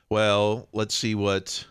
Well, 0.09 0.69
let's 0.73 0.95
see 0.95 1.17
what 1.17 1.67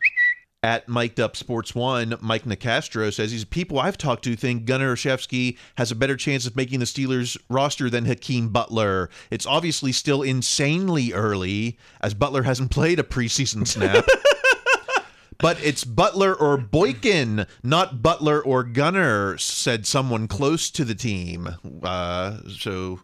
at 0.63 0.87
Mic'd 0.87 1.19
Up 1.19 1.35
Sports 1.35 1.75
One, 1.75 2.15
Mike 2.21 2.45
Nicastro 2.45 3.13
says 3.13 3.31
he's 3.31 3.43
people 3.43 3.79
I've 3.79 3.97
talked 3.97 4.23
to 4.23 4.35
think 4.35 4.65
Gunner 4.65 4.95
Olszewski 4.95 5.57
has 5.77 5.91
a 5.91 5.95
better 5.95 6.15
chance 6.15 6.47
of 6.47 6.55
making 6.55 6.79
the 6.79 6.85
Steelers 6.85 7.37
roster 7.49 7.89
than 7.89 8.05
Hakeem 8.05 8.49
Butler. 8.49 9.09
It's 9.29 9.45
obviously 9.45 9.91
still 9.91 10.21
insanely 10.21 11.11
early, 11.11 11.77
as 11.99 12.13
Butler 12.13 12.43
hasn't 12.43 12.71
played 12.71 12.99
a 12.99 13.03
preseason 13.03 13.67
snap. 13.67 14.05
But 15.39 15.61
it's 15.61 15.83
Butler 15.83 16.33
or 16.33 16.55
Boykin, 16.55 17.47
not 17.61 18.01
Butler 18.01 18.41
or 18.41 18.63
Gunner, 18.63 19.37
said 19.37 19.85
someone 19.85 20.29
close 20.29 20.69
to 20.69 20.85
the 20.85 20.95
team. 20.95 21.57
Uh, 21.83 22.37
so 22.47 23.01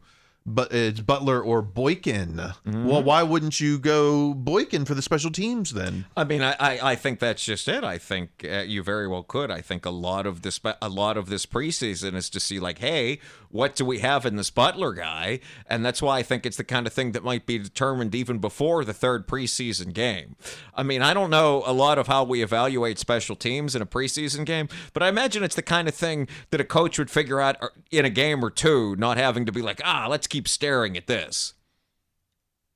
but 0.50 0.74
it's 0.74 1.00
Butler 1.00 1.42
or 1.42 1.62
Boykin. 1.62 2.36
Mm-hmm. 2.36 2.86
Well, 2.86 3.04
why 3.04 3.24
wouldn't 3.24 3.60
you 3.60 3.78
go 3.78 4.34
Boykin 4.34 4.86
for 4.86 4.96
the 4.96 5.02
special 5.02 5.32
teams 5.32 5.72
then? 5.72 6.06
I 6.18 6.24
mean, 6.24 6.42
I, 6.42 6.56
I, 6.60 6.92
I 6.92 6.96
think 6.96 7.20
that's 7.20 7.46
just 7.46 7.68
it. 7.68 7.84
I 7.84 7.98
think 7.98 8.46
uh, 8.50 8.64
you 8.66 8.84
very 8.84 9.08
well 9.08 9.24
could. 9.24 9.52
I 9.52 9.62
think 9.62 9.86
a 9.86 9.92
lot 9.92 10.26
of 10.26 10.42
this 10.42 10.60
a 10.82 10.90
lot 10.90 11.18
of 11.18 11.30
this 11.30 11.46
preseason 11.46 12.16
is 12.16 12.30
to 12.32 12.40
see 12.40 12.60
like, 12.60 12.80
hey, 12.80 13.20
what 13.50 13.76
do 13.76 13.84
we 13.86 14.00
have 14.00 14.26
in 14.26 14.36
this 14.36 14.50
Butler 14.50 14.94
guy? 14.94 15.40
And 15.66 15.86
that's 15.86 16.02
why 16.02 16.20
I 16.20 16.24
think 16.24 16.46
it's 16.46 16.58
the 16.58 16.64
kind 16.64 16.86
of 16.88 16.94
thing 16.94 17.12
that 17.14 17.24
might 17.24 17.46
be 17.46 17.58
determined 17.58 18.14
even 18.16 18.38
before 18.38 18.86
the 18.86 18.94
third 18.94 19.28
preseason 19.28 19.94
game. 19.94 20.36
I 20.76 20.84
mean, 20.84 21.02
I 21.02 21.14
don't 21.14 21.30
know 21.30 21.64
a 21.66 21.74
lot 21.74 21.98
of 21.98 22.08
how 22.08 22.24
we 22.24 22.44
evaluate 22.44 23.00
special 23.00 23.36
teams 23.36 23.76
in 23.76 23.82
a 23.82 23.86
preseason 23.86 24.46
game, 24.46 24.70
but 24.94 25.04
I 25.04 25.10
imagine 25.10 25.44
it's 25.44 25.56
the 25.56 25.62
kind 25.62 25.88
of 25.88 25.96
thing 25.96 26.28
that 26.52 26.62
a 26.62 26.66
coach 26.66 27.00
would 27.00 27.10
figure 27.10 27.40
out 27.40 27.58
uh, 27.62 27.70
in 27.92 28.06
a 28.06 28.10
game 28.10 28.44
or 28.44 28.50
two, 28.50 28.96
not 28.96 29.18
having 29.18 29.46
to 29.46 29.52
be 29.52 29.62
like, 29.62 29.82
ah, 29.84 30.08
let's 30.10 30.28
keep 30.28 30.48
staring 30.48 30.96
at 30.96 31.08
this. 31.08 31.54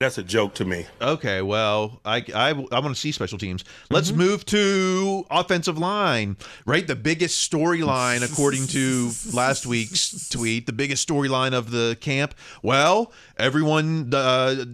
That's 0.04 0.18
a 0.18 0.24
joke 0.24 0.54
to 0.56 0.66
me. 0.66 0.86
Okay, 1.02 1.42
well, 1.42 2.02
I 2.04 2.18
I, 2.36 2.50
I 2.50 2.80
want 2.80 2.94
to 2.94 2.96
see 2.96 3.14
special 3.14 3.38
teams. 3.38 3.64
Let's 3.90 4.12
move 4.12 4.46
to 4.48 5.26
offensive 5.32 5.78
line. 5.78 6.36
Right, 6.66 6.86
the 6.86 6.96
biggest 6.98 7.50
storyline 7.50 8.22
according 8.30 8.68
to 8.68 9.12
last 9.34 9.66
week's 9.66 10.28
tweet, 10.28 10.66
the 10.66 10.74
biggest 10.74 11.08
storyline 11.08 11.54
of 11.54 11.72
the 11.72 11.98
camp. 12.02 12.36
Well, 12.62 13.14
everyone 13.38 14.14
uh, 14.14 14.66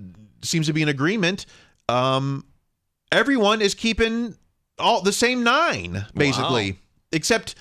seems 0.41 0.65
to 0.65 0.73
be 0.73 0.81
in 0.81 0.89
agreement. 0.89 1.45
Um, 1.87 2.45
everyone 3.11 3.61
is 3.61 3.75
keeping 3.75 4.35
all 4.79 5.01
the 5.03 5.13
same 5.13 5.43
nine 5.43 6.07
basically, 6.15 6.71
Wow. 6.71 6.77
except 7.11 7.53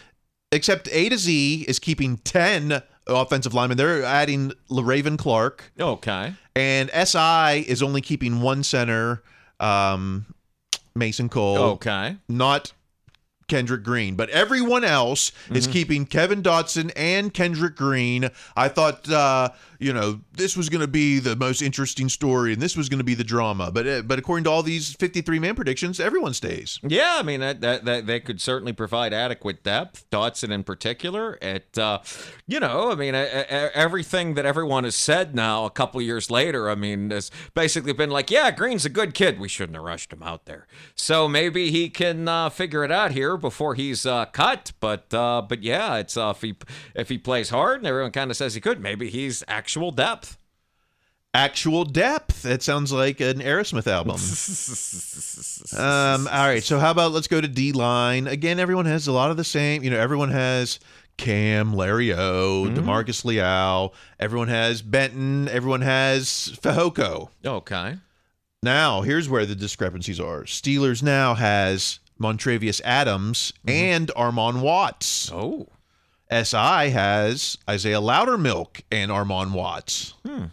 except 0.53 0.89
A 0.91 1.11
to 1.11 1.19
Z 1.19 1.67
is 1.69 1.79
keeping 1.79 2.17
ten 2.19 2.83
offensive 3.09 3.55
linemen. 3.55 3.77
They're 3.77 4.05
adding 4.05 4.53
Le'Raven 4.71 5.19
Clark. 5.19 5.73
Okay. 5.79 6.35
And 6.55 6.91
SI 6.91 7.61
is 7.69 7.83
only 7.83 8.01
keeping 8.01 8.41
one 8.41 8.63
center, 8.63 9.23
um, 9.61 10.27
Mason 10.95 11.29
Cole. 11.29 11.59
Okay. 11.59 12.17
Not 12.29 12.73
Kendrick 13.49 13.83
Green, 13.83 14.15
but 14.15 14.29
everyone 14.31 14.85
else 14.85 15.33
is 15.51 15.65
Mm-hmm. 15.65 15.73
keeping 15.73 16.07
Kevin 16.07 16.43
Dotson 16.43 16.93
and 16.97 17.35
Kendrick 17.35 17.75
Green. 17.77 18.31
I 18.57 18.69
thought, 18.69 19.11
uh, 19.11 19.51
you 19.79 19.93
know, 19.93 20.21
this 20.33 20.57
was 20.57 20.69
going 20.69 20.81
to 20.81 20.87
be 20.89 21.19
the 21.19 21.37
most 21.37 21.63
interesting 21.63 22.09
story, 22.09 22.53
and 22.53 22.61
this 22.63 22.77
was 22.77 22.89
going 22.89 22.99
to 22.99 23.05
be 23.05 23.15
the 23.15 23.25
drama. 23.25 23.71
But 23.73 23.87
uh, 23.87 24.03
but 24.03 24.19
according 24.19 24.45
to 24.45 24.51
all 24.51 24.63
these 24.63 24.95
fifty-three 24.95 25.39
man 25.39 25.55
predictions, 25.55 25.99
everyone 26.01 26.35
stays. 26.35 26.79
Yeah, 26.83 27.17
I 27.19 27.23
mean 27.23 27.41
that, 27.41 27.61
that 27.61 27.85
that 27.85 28.07
they 28.07 28.21
could 28.21 28.41
certainly 28.41 28.73
provide 28.73 29.13
adequate 29.13 29.63
depth. 29.63 30.09
Dotson 30.11 30.51
in 30.51 30.63
particular, 30.65 31.39
it 31.43 31.77
uh, 31.79 32.01
you 32.47 32.61
know, 32.61 32.91
I 32.93 32.95
mean 32.95 33.15
everything 33.15 34.35
that 34.35 34.47
everyone 34.47 34.85
has 34.85 34.95
said 34.95 35.35
now 35.35 35.65
a 35.65 35.71
couple 35.71 36.01
years 36.03 36.31
later. 36.31 36.69
I 36.71 36.75
mean, 36.75 37.11
has 37.11 37.31
basically 37.55 37.93
been 37.93 38.11
like, 38.11 38.31
yeah, 38.31 38.51
Green's 38.51 38.85
a 38.85 38.91
good 38.91 39.15
kid. 39.15 39.39
We 39.39 39.49
shouldn't 39.49 39.77
have 39.77 39.85
rushed 39.85 40.13
him 40.13 40.23
out 40.23 40.45
there. 40.47 40.67
So 40.95 41.29
maybe 41.29 41.71
he 41.71 41.89
can 41.89 42.29
uh, 42.29 42.51
figure 42.51 42.85
it 42.85 42.91
out 42.93 43.13
here 43.13 43.37
before 43.39 43.75
he's 43.75 44.05
uh, 44.05 44.27
cut. 44.27 44.73
But 44.81 45.13
uh, 45.15 45.43
but 45.49 45.63
yeah, 45.63 45.97
it's 45.97 46.17
uh, 46.17 46.35
if 46.35 46.43
he 46.43 46.57
if 46.95 47.09
he 47.09 47.19
plays 47.19 47.51
hard 47.51 47.79
and 47.79 47.87
everyone 47.87 48.13
kind 48.13 48.31
of 48.31 48.37
says 48.37 48.55
he 48.55 48.61
could, 48.61 48.81
maybe 48.81 49.09
he's 49.09 49.43
actual 49.49 49.91
depth. 49.91 50.37
Actual 51.35 51.85
depth. 51.85 52.43
That 52.43 52.63
sounds 52.63 52.91
like 52.93 53.21
an 53.21 53.41
Aerosmith 53.41 53.87
album. 53.87 54.17
um, 55.79 56.27
all 56.27 56.47
right. 56.47 56.63
So 56.63 56.79
how 56.79 56.91
about 56.91 57.13
let's 57.13 57.29
go 57.29 57.41
to 57.41 57.49
D 57.49 57.73
line 57.73 58.27
again? 58.27 58.59
Everyone 58.59 58.87
has 58.87 59.07
a 59.07 59.13
lot 59.13 59.31
of 59.31 59.37
the 59.37 59.45
same. 59.45 59.83
You 59.83 59.91
know, 59.91 59.99
everyone 59.99 60.31
has 60.31 60.81
Cam, 61.19 61.75
Larry 61.75 62.15
O, 62.15 62.67
Demarcus 62.69 63.25
Leal. 63.25 63.93
Everyone 64.19 64.49
has 64.49 64.81
Benton. 64.81 65.49
Everyone 65.49 65.83
has 65.83 66.59
Fehoko. 66.63 67.29
Okay. 67.45 67.97
Now 68.63 69.03
here's 69.03 69.29
where 69.29 69.47
the 69.47 69.55
discrepancies 69.55 70.19
are. 70.19 70.43
Steelers 70.43 71.03
now 71.03 71.35
has 71.35 72.01
Montrevious 72.19 72.81
Adams 72.85 73.53
mm-hmm. 73.67 73.71
and 73.71 74.09
Armon 74.17 74.61
Watts. 74.61 75.31
Oh. 75.33 75.69
SI 76.31 76.91
has 76.91 77.57
Isaiah 77.69 78.01
Loudermilk 78.01 78.83
and 78.93 79.11
Armon 79.11 79.53
Watts. 79.53 80.15
Hmm. 80.27 80.47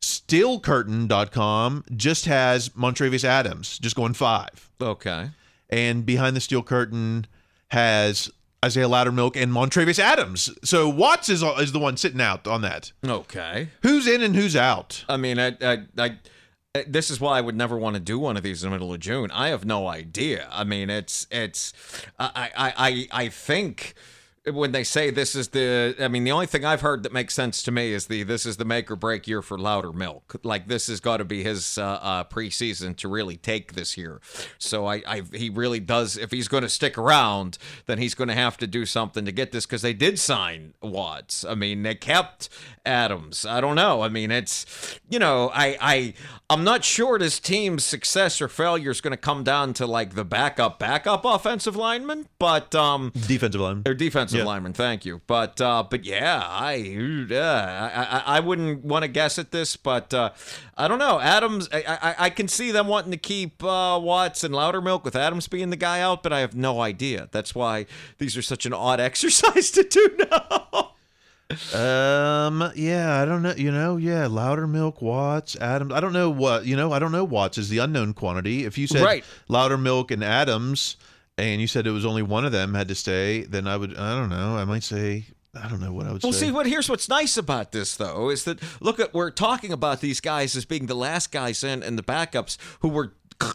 SteelCurtain.com 0.00 1.84
just 1.96 2.26
has 2.26 2.76
Montrevious 2.76 3.24
Adams, 3.24 3.78
just 3.78 3.96
going 3.96 4.14
five. 4.14 4.70
Okay. 4.80 5.30
And 5.68 6.06
Behind 6.06 6.36
the 6.36 6.40
Steel 6.40 6.62
Curtain 6.62 7.26
has 7.68 8.30
Isaiah 8.64 8.88
Loudermilk 8.88 9.40
and 9.40 9.52
Montrevious 9.52 9.98
Adams. 9.98 10.50
So 10.62 10.88
Watts 10.88 11.28
is, 11.28 11.42
is 11.42 11.72
the 11.72 11.78
one 11.80 11.96
sitting 11.96 12.20
out 12.20 12.46
on 12.46 12.62
that. 12.62 12.92
Okay. 13.04 13.68
Who's 13.82 14.06
in 14.06 14.22
and 14.22 14.36
who's 14.36 14.54
out? 14.54 15.04
I 15.08 15.16
mean, 15.16 15.38
I, 15.40 15.56
I, 15.60 15.78
I, 15.98 16.18
Uh, 16.76 16.82
this 16.86 17.10
is 17.10 17.20
why 17.20 17.38
I 17.38 17.40
would 17.40 17.56
never 17.56 17.78
want 17.78 17.94
to 17.94 18.00
do 18.00 18.18
one 18.18 18.36
of 18.36 18.42
these 18.42 18.62
in 18.62 18.68
the 18.68 18.74
middle 18.74 18.92
of 18.92 19.00
June. 19.00 19.30
I 19.30 19.48
have 19.48 19.64
no 19.64 19.86
idea. 19.86 20.46
I 20.52 20.64
mean, 20.64 20.90
it's, 20.90 21.26
it's, 21.30 21.72
I, 22.18 22.50
I, 22.54 22.74
I, 22.76 23.08
I 23.24 23.28
think 23.28 23.94
when 24.52 24.72
they 24.72 24.84
say 24.84 25.10
this 25.10 25.34
is 25.34 25.48
the, 25.48 25.96
I 25.98 26.08
mean, 26.08 26.24
the 26.24 26.30
only 26.32 26.46
thing 26.46 26.64
I've 26.64 26.80
heard 26.80 27.02
that 27.02 27.12
makes 27.12 27.34
sense 27.34 27.62
to 27.64 27.72
me 27.72 27.92
is 27.92 28.06
the 28.06 28.22
this 28.22 28.46
is 28.46 28.56
the 28.56 28.64
make 28.64 28.90
or 28.90 28.96
break 28.96 29.26
year 29.26 29.42
for 29.42 29.58
Loudermilk. 29.58 30.44
Like 30.44 30.68
this 30.68 30.86
has 30.86 31.00
got 31.00 31.16
to 31.16 31.24
be 31.24 31.42
his 31.42 31.78
uh, 31.78 31.84
uh, 31.84 32.24
preseason 32.24 32.96
to 32.98 33.08
really 33.08 33.36
take 33.36 33.72
this 33.72 33.96
year. 33.96 34.20
So 34.58 34.86
I, 34.86 35.02
I, 35.06 35.22
he 35.32 35.50
really 35.50 35.80
does. 35.80 36.16
If 36.16 36.30
he's 36.30 36.48
going 36.48 36.62
to 36.62 36.68
stick 36.68 36.96
around, 36.96 37.58
then 37.86 37.98
he's 37.98 38.14
going 38.14 38.28
to 38.28 38.34
have 38.34 38.56
to 38.58 38.66
do 38.66 38.86
something 38.86 39.24
to 39.24 39.32
get 39.32 39.52
this 39.52 39.66
because 39.66 39.82
they 39.82 39.92
did 39.94 40.18
sign 40.18 40.74
Watts. 40.80 41.44
I 41.44 41.54
mean, 41.54 41.82
they 41.82 41.94
kept 41.94 42.48
Adams. 42.84 43.44
I 43.44 43.60
don't 43.60 43.74
know. 43.74 44.02
I 44.02 44.08
mean, 44.08 44.30
it's 44.30 45.00
you 45.10 45.18
know, 45.18 45.50
I, 45.52 45.76
I, 45.80 46.14
I'm 46.48 46.62
not 46.62 46.84
sure 46.84 47.18
this 47.18 47.40
team's 47.40 47.84
success 47.84 48.40
or 48.40 48.48
failure 48.48 48.90
is 48.90 49.00
going 49.00 49.10
to 49.12 49.16
come 49.16 49.42
down 49.42 49.74
to 49.74 49.86
like 49.86 50.14
the 50.14 50.24
backup, 50.24 50.78
backup 50.78 51.24
offensive 51.24 51.74
lineman, 51.74 52.28
but 52.38 52.74
um. 52.74 53.10
Defensive 53.26 53.60
line. 53.60 53.82
Or 53.84 53.94
defensive 53.94 54.35
Yeah. 54.38 54.44
lineman, 54.44 54.72
thank 54.72 55.04
you. 55.04 55.20
But 55.26 55.60
uh, 55.60 55.84
but 55.88 56.04
yeah, 56.04 56.42
I 56.44 56.74
yeah, 56.74 58.20
I, 58.24 58.32
I, 58.34 58.36
I 58.36 58.40
wouldn't 58.40 58.84
want 58.84 59.02
to 59.02 59.08
guess 59.08 59.38
at 59.38 59.50
this, 59.52 59.76
but 59.76 60.12
uh, 60.14 60.30
I 60.76 60.88
don't 60.88 60.98
know. 60.98 61.20
Adams, 61.20 61.68
I, 61.72 61.84
I, 62.02 62.14
I 62.26 62.30
can 62.30 62.48
see 62.48 62.70
them 62.70 62.86
wanting 62.88 63.10
to 63.12 63.16
keep 63.16 63.62
uh, 63.64 63.98
Watts 64.02 64.44
and 64.44 64.54
Loudermilk 64.54 65.04
with 65.04 65.16
Adams 65.16 65.48
being 65.48 65.70
the 65.70 65.76
guy 65.76 66.00
out, 66.00 66.22
but 66.22 66.32
I 66.32 66.40
have 66.40 66.54
no 66.54 66.80
idea. 66.80 67.28
That's 67.32 67.54
why 67.54 67.86
these 68.18 68.36
are 68.36 68.42
such 68.42 68.66
an 68.66 68.72
odd 68.72 69.00
exercise 69.08 69.70
to 69.72 69.82
do 69.82 70.16
now. 70.30 70.92
Um, 71.72 72.72
yeah, 72.74 73.22
I 73.22 73.24
don't 73.24 73.42
know. 73.42 73.54
You 73.56 73.70
know, 73.70 73.96
yeah, 73.96 74.24
Loudermilk, 74.26 75.00
Watts, 75.00 75.54
Adams. 75.56 75.92
I 75.92 76.00
don't 76.00 76.12
know 76.12 76.28
what, 76.28 76.66
you 76.66 76.74
know, 76.76 76.92
I 76.92 76.98
don't 76.98 77.12
know 77.12 77.22
Watts 77.24 77.56
is 77.56 77.68
the 77.68 77.78
unknown 77.78 78.14
quantity. 78.14 78.64
If 78.64 78.76
you 78.76 78.86
said 78.88 79.02
Right. 79.02 79.24
Loudermilk 79.48 80.10
and 80.10 80.24
Adams 80.24 80.96
and 81.38 81.60
you 81.60 81.66
said 81.66 81.86
it 81.86 81.90
was 81.90 82.06
only 82.06 82.22
one 82.22 82.44
of 82.44 82.52
them 82.52 82.74
had 82.74 82.88
to 82.88 82.94
stay, 82.94 83.42
then 83.42 83.66
I 83.66 83.76
would, 83.76 83.96
I 83.96 84.18
don't 84.18 84.30
know. 84.30 84.56
I 84.56 84.64
might 84.64 84.82
say, 84.82 85.24
I 85.54 85.68
don't 85.68 85.80
know 85.80 85.92
what 85.92 86.06
I 86.06 86.12
would 86.12 86.22
Well, 86.22 86.32
say. 86.32 86.38
Well, 86.46 86.48
see, 86.48 86.52
what 86.52 86.66
here's 86.66 86.88
what's 86.88 87.08
nice 87.08 87.36
about 87.36 87.72
this 87.72 87.96
though 87.96 88.30
is 88.30 88.44
that 88.44 88.58
look 88.80 89.00
at 89.00 89.14
we're 89.14 89.30
talking 89.30 89.72
about 89.72 90.00
these 90.00 90.20
guys 90.20 90.56
as 90.56 90.64
being 90.64 90.86
the 90.86 90.94
last 90.94 91.32
guys 91.32 91.62
in 91.64 91.82
and 91.82 91.98
the 91.98 92.02
backups 92.02 92.56
who 92.80 92.88
were 92.88 93.12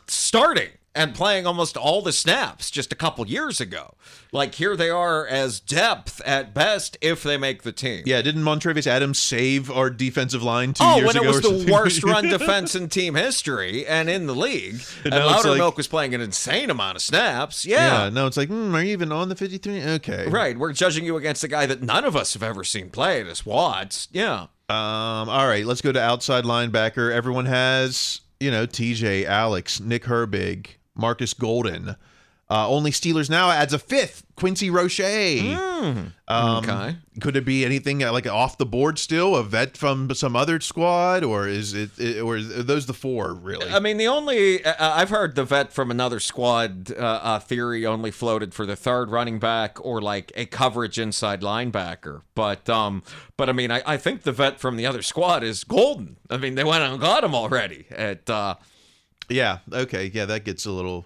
starting 0.07 0.69
and 0.93 1.15
playing 1.15 1.47
almost 1.47 1.77
all 1.77 2.01
the 2.01 2.11
snaps 2.11 2.69
just 2.69 2.91
a 2.91 2.95
couple 2.95 3.25
years 3.25 3.61
ago. 3.61 3.93
Like 4.33 4.55
here 4.55 4.75
they 4.75 4.89
are 4.89 5.25
as 5.25 5.59
depth 5.59 6.21
at 6.25 6.53
best 6.53 6.97
if 7.01 7.23
they 7.23 7.37
make 7.37 7.63
the 7.63 7.71
team. 7.71 8.03
yeah, 8.05 8.21
didn't 8.21 8.43
Montrevious 8.43 8.87
Adams 8.87 9.17
save 9.19 9.69
our 9.71 9.89
defensive 9.89 10.43
line 10.43 10.73
two 10.73 10.83
Oh, 10.85 10.97
years 10.97 11.11
ago? 11.11 11.19
Oh, 11.19 11.23
when 11.23 11.33
it 11.33 11.43
was 11.49 11.65
the 11.65 11.71
worst 11.71 12.03
run 12.03 12.23
defense 12.29 12.75
in 12.75 12.89
team 12.89 13.15
history 13.15 13.85
and 13.87 14.09
in 14.09 14.27
the 14.27 14.35
league, 14.35 14.81
and, 15.05 15.13
it's 15.13 15.45
Loudermilk 15.45 15.59
like- 15.59 15.77
was 15.77 15.87
playing 15.87 16.13
an 16.13 16.21
insane 16.21 16.69
amount 16.69 16.97
of 16.97 17.01
snaps. 17.01 17.65
yeah, 17.65 18.03
yeah 18.03 18.09
no, 18.09 18.27
it's 18.27 18.37
like, 18.37 18.49
hmm, 18.49 18.73
are 18.75 18.81
you 18.83 18.91
even 18.91 19.11
on 19.11 19.29
the 19.29 19.35
53? 19.35 19.83
Okay. 19.83 20.27
Right, 20.27 20.57
we're 20.57 20.73
judging 20.73 21.05
you 21.05 21.15
against 21.17 21.43
a 21.43 21.47
guy 21.47 21.65
that 21.65 21.81
none 21.81 22.03
of 22.05 22.15
us 22.15 22.33
have 22.33 22.43
ever 22.43 22.63
seen 22.63 22.89
play. 22.89 23.23
This 23.23 23.45
Watts, 23.45 24.07
yeah. 24.11 24.47
Um, 24.69 25.27
all 25.29 25.47
right, 25.47 25.65
let's 25.65 25.81
go 25.81 25.91
to 25.91 26.01
outside 26.01 26.45
linebacker. 26.45 27.11
Everyone 27.13 27.45
has, 27.47 28.21
you 28.39 28.49
know, 28.51 28.65
TJ, 28.65 29.25
Alex, 29.25 29.81
Nick 29.81 30.03
Herbig, 30.03 30.67
Marcus 31.01 31.33
Golden. 31.33 31.97
Uh, 32.51 32.67
only 32.67 32.91
Steelers 32.91 33.29
now 33.29 33.49
adds 33.49 33.71
a 33.71 33.79
fifth, 33.79 34.25
Quincy 34.35 34.69
Roche. 34.69 34.99
um, 36.27 36.57
okay. 36.57 36.97
Could 37.21 37.37
it 37.37 37.45
be 37.45 37.63
anything 37.63 38.03
uh, 38.03 38.11
like 38.11 38.27
off 38.27 38.57
the 38.57 38.65
board 38.65 38.99
still, 38.99 39.37
a 39.37 39.43
vet 39.43 39.77
from 39.77 40.13
some 40.13 40.35
other 40.35 40.59
squad, 40.59 41.23
or 41.23 41.47
is 41.47 41.73
it, 41.73 41.97
it 41.97 42.19
or 42.19 42.35
is, 42.35 42.65
those 42.65 42.87
the 42.87 42.93
four 42.93 43.33
really? 43.33 43.71
I 43.71 43.79
mean, 43.79 43.95
the 43.95 44.09
only 44.09 44.65
uh, 44.65 44.73
I've 44.77 45.11
heard 45.11 45.35
the 45.35 45.45
vet 45.45 45.71
from 45.71 45.91
another 45.91 46.19
squad 46.19 46.91
uh, 46.91 46.95
uh, 47.23 47.39
theory 47.39 47.85
only 47.85 48.11
floated 48.11 48.53
for 48.53 48.65
the 48.65 48.75
third 48.75 49.11
running 49.11 49.39
back 49.39 49.83
or 49.85 50.01
like 50.01 50.33
a 50.35 50.45
coverage 50.45 50.99
inside 50.99 51.39
linebacker. 51.39 52.23
But 52.35 52.67
um, 52.69 53.01
but 53.37 53.47
I 53.47 53.53
mean, 53.53 53.71
I, 53.71 53.81
I 53.85 53.95
think 53.95 54.23
the 54.23 54.33
vet 54.33 54.59
from 54.59 54.75
the 54.75 54.85
other 54.85 55.03
squad 55.03 55.41
is 55.41 55.63
Golden. 55.63 56.17
I 56.29 56.35
mean, 56.35 56.55
they 56.55 56.65
went 56.65 56.83
and 56.83 56.99
got 56.99 57.23
him 57.23 57.33
already. 57.33 57.85
At 57.91 58.29
uh, 58.29 58.55
Yeah. 59.29 59.59
Okay. 59.71 60.11
Yeah, 60.13 60.25
that 60.25 60.43
gets 60.45 60.65
a 60.65 60.71
little. 60.71 61.05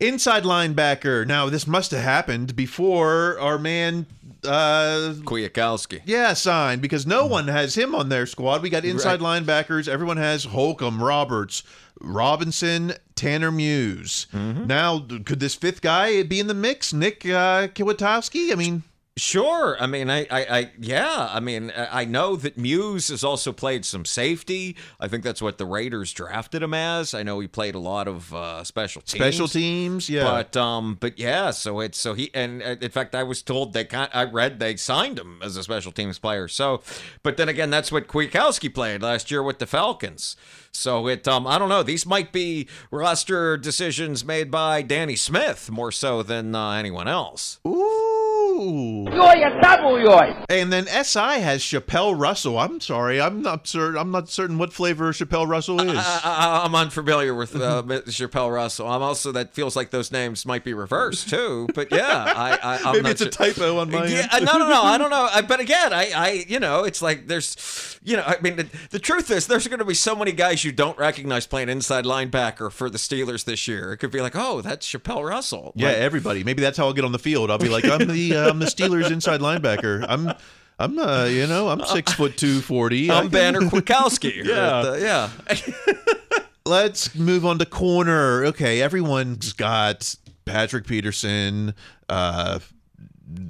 Inside 0.00 0.42
linebacker. 0.44 1.26
Now, 1.26 1.48
this 1.48 1.66
must 1.66 1.90
have 1.90 2.02
happened 2.02 2.54
before 2.54 3.38
our 3.38 3.58
man 3.58 4.06
uh, 4.44 5.14
Kwiatkoski. 5.24 6.02
yeah, 6.04 6.34
signed 6.34 6.82
because 6.82 7.06
no 7.06 7.26
one 7.26 7.48
has 7.48 7.74
him 7.76 7.94
on 7.94 8.10
their 8.10 8.26
squad. 8.26 8.62
We 8.62 8.70
got 8.70 8.84
inside 8.84 9.20
linebackers. 9.20 9.88
Everyone 9.88 10.18
has 10.18 10.44
Holcomb, 10.44 11.02
Roberts, 11.02 11.62
Robinson, 12.00 12.92
Tanner 13.14 13.50
Muse. 13.50 14.26
Mm-hmm. 14.34 14.66
Now, 14.66 14.98
could 15.24 15.40
this 15.40 15.54
fifth 15.54 15.80
guy 15.80 16.22
be 16.22 16.40
in 16.40 16.46
the 16.46 16.54
mix? 16.54 16.92
Nick 16.92 17.24
uh, 17.24 17.68
Kwiatkoski? 17.68 18.52
I 18.52 18.54
mean, 18.54 18.82
Sure. 19.18 19.78
I 19.80 19.86
mean, 19.86 20.10
I, 20.10 20.26
I, 20.30 20.40
I, 20.58 20.70
yeah. 20.78 21.28
I 21.30 21.40
mean, 21.40 21.72
I 21.74 22.02
I 22.02 22.04
know 22.04 22.36
that 22.36 22.58
Muse 22.58 23.08
has 23.08 23.24
also 23.24 23.50
played 23.50 23.86
some 23.86 24.04
safety. 24.04 24.76
I 25.00 25.08
think 25.08 25.24
that's 25.24 25.40
what 25.40 25.56
the 25.56 25.64
Raiders 25.64 26.12
drafted 26.12 26.62
him 26.62 26.74
as. 26.74 27.14
I 27.14 27.22
know 27.22 27.40
he 27.40 27.48
played 27.48 27.74
a 27.74 27.78
lot 27.78 28.06
of 28.06 28.34
uh, 28.34 28.62
special 28.64 29.00
teams. 29.00 29.22
special 29.22 29.48
teams. 29.48 30.10
Yeah. 30.10 30.24
But 30.24 30.56
um, 30.58 30.98
but 31.00 31.18
yeah. 31.18 31.50
So 31.52 31.80
it's 31.80 31.98
so 31.98 32.12
he 32.12 32.30
and 32.34 32.62
uh, 32.62 32.76
in 32.78 32.90
fact, 32.90 33.14
I 33.14 33.22
was 33.22 33.40
told 33.40 33.72
they 33.72 33.86
kind. 33.86 34.10
I 34.12 34.24
read 34.24 34.60
they 34.60 34.76
signed 34.76 35.18
him 35.18 35.40
as 35.42 35.56
a 35.56 35.62
special 35.62 35.92
teams 35.92 36.18
player. 36.18 36.46
So, 36.46 36.82
but 37.22 37.38
then 37.38 37.48
again, 37.48 37.70
that's 37.70 37.90
what 37.90 38.08
Kwiatkoski 38.08 38.74
played 38.74 39.00
last 39.00 39.30
year 39.30 39.42
with 39.42 39.58
the 39.58 39.66
Falcons. 39.66 40.36
So 40.72 41.08
it 41.08 41.26
um, 41.26 41.46
I 41.46 41.58
don't 41.58 41.70
know. 41.70 41.82
These 41.82 42.04
might 42.04 42.32
be 42.32 42.68
roster 42.90 43.56
decisions 43.56 44.26
made 44.26 44.50
by 44.50 44.82
Danny 44.82 45.16
Smith 45.16 45.70
more 45.70 45.90
so 45.90 46.22
than 46.22 46.54
uh, 46.54 46.72
anyone 46.72 47.08
else. 47.08 47.60
Ooh. 47.66 48.25
Yoy 48.60 49.42
and 49.44 49.60
double 49.62 49.98
yoy. 50.00 50.44
And 50.48 50.72
then 50.72 50.86
SI 50.86 51.40
has 51.40 51.62
Chapelle 51.62 52.18
Russell. 52.18 52.58
I'm 52.58 52.80
sorry, 52.80 53.20
I'm 53.20 53.42
not 53.42 53.66
certain. 53.66 53.98
I'm 53.98 54.10
not 54.10 54.28
certain 54.28 54.58
what 54.58 54.72
flavor 54.72 55.12
Chapelle 55.12 55.46
Russell 55.48 55.80
is. 55.80 55.96
I, 55.98 56.20
I, 56.24 56.64
I'm 56.64 56.74
unfamiliar 56.74 57.34
with 57.34 57.54
uh, 57.56 57.82
Chapelle 58.06 58.52
Russell. 58.52 58.88
I'm 58.88 59.02
also 59.02 59.32
that 59.32 59.54
feels 59.54 59.76
like 59.76 59.90
those 59.90 60.10
names 60.10 60.46
might 60.46 60.64
be 60.64 60.74
reversed 60.74 61.28
too. 61.28 61.68
But 61.74 61.92
yeah, 61.92 62.32
I, 62.36 62.58
I 62.62 62.76
I'm 62.78 62.92
Maybe 62.92 63.02
not 63.02 63.12
it's 63.12 63.20
a 63.20 63.28
typo 63.30 63.78
on 63.78 63.90
my 63.90 64.06
Yeah, 64.06 64.28
end. 64.32 64.44
no, 64.46 64.58
no, 64.58 64.68
no. 64.68 64.82
I 64.82 64.98
don't 64.98 65.10
know. 65.10 65.28
I, 65.32 65.42
but 65.46 65.60
again, 65.60 65.92
I, 65.92 66.10
I, 66.14 66.30
you 66.48 66.60
know, 66.60 66.84
it's 66.84 67.02
like 67.02 67.26
there's, 67.26 67.98
you 68.02 68.16
know, 68.16 68.22
I 68.24 68.36
mean, 68.40 68.56
the, 68.56 68.66
the 68.90 68.98
truth 68.98 69.30
is 69.30 69.46
there's 69.46 69.66
going 69.68 69.78
to 69.80 69.84
be 69.84 69.94
so 69.94 70.14
many 70.16 70.32
guys 70.32 70.64
you 70.64 70.72
don't 70.72 70.96
recognize 70.98 71.46
playing 71.46 71.68
inside 71.68 72.04
linebacker 72.04 72.70
for 72.72 72.88
the 72.90 72.98
Steelers 72.98 73.44
this 73.44 73.66
year. 73.68 73.92
It 73.92 73.98
could 73.98 74.10
be 74.10 74.20
like, 74.20 74.34
oh, 74.36 74.60
that's 74.62 74.86
Chapelle 74.90 75.28
Russell. 75.28 75.72
Yeah, 75.74 75.88
Like, 75.88 75.96
everybody. 75.98 76.44
Maybe 76.44 76.62
that's 76.62 76.78
how 76.78 76.86
I'll 76.86 76.92
get 76.92 77.04
on 77.04 77.12
the 77.12 77.18
field. 77.18 77.50
I'll 77.50 77.58
be 77.58 77.68
like, 77.68 77.84
I'm 77.84 78.06
the 78.06 78.36
uh, 78.36 78.45
I'm 78.46 78.58
the 78.58 78.66
Steelers 78.66 79.10
inside 79.10 79.40
linebacker. 79.40 80.04
I'm 80.08 80.32
I'm 80.78 80.98
uh, 80.98 81.24
you 81.24 81.46
know 81.46 81.68
I'm 81.68 81.84
six 81.84 82.12
foot 82.12 82.36
two 82.36 82.60
forty. 82.60 83.10
I'm 83.10 83.28
Banner 83.28 83.60
Kwiatkoski. 83.70 84.44
Yeah. 84.44 84.76
Uh, 84.78 84.94
yeah. 84.94 85.30
Let's 86.66 87.14
move 87.14 87.46
on 87.46 87.58
to 87.60 87.66
corner. 87.66 88.44
Okay, 88.46 88.82
everyone's 88.82 89.52
got 89.52 90.16
Patrick 90.44 90.86
Peterson, 90.86 91.74
uh, 92.08 92.58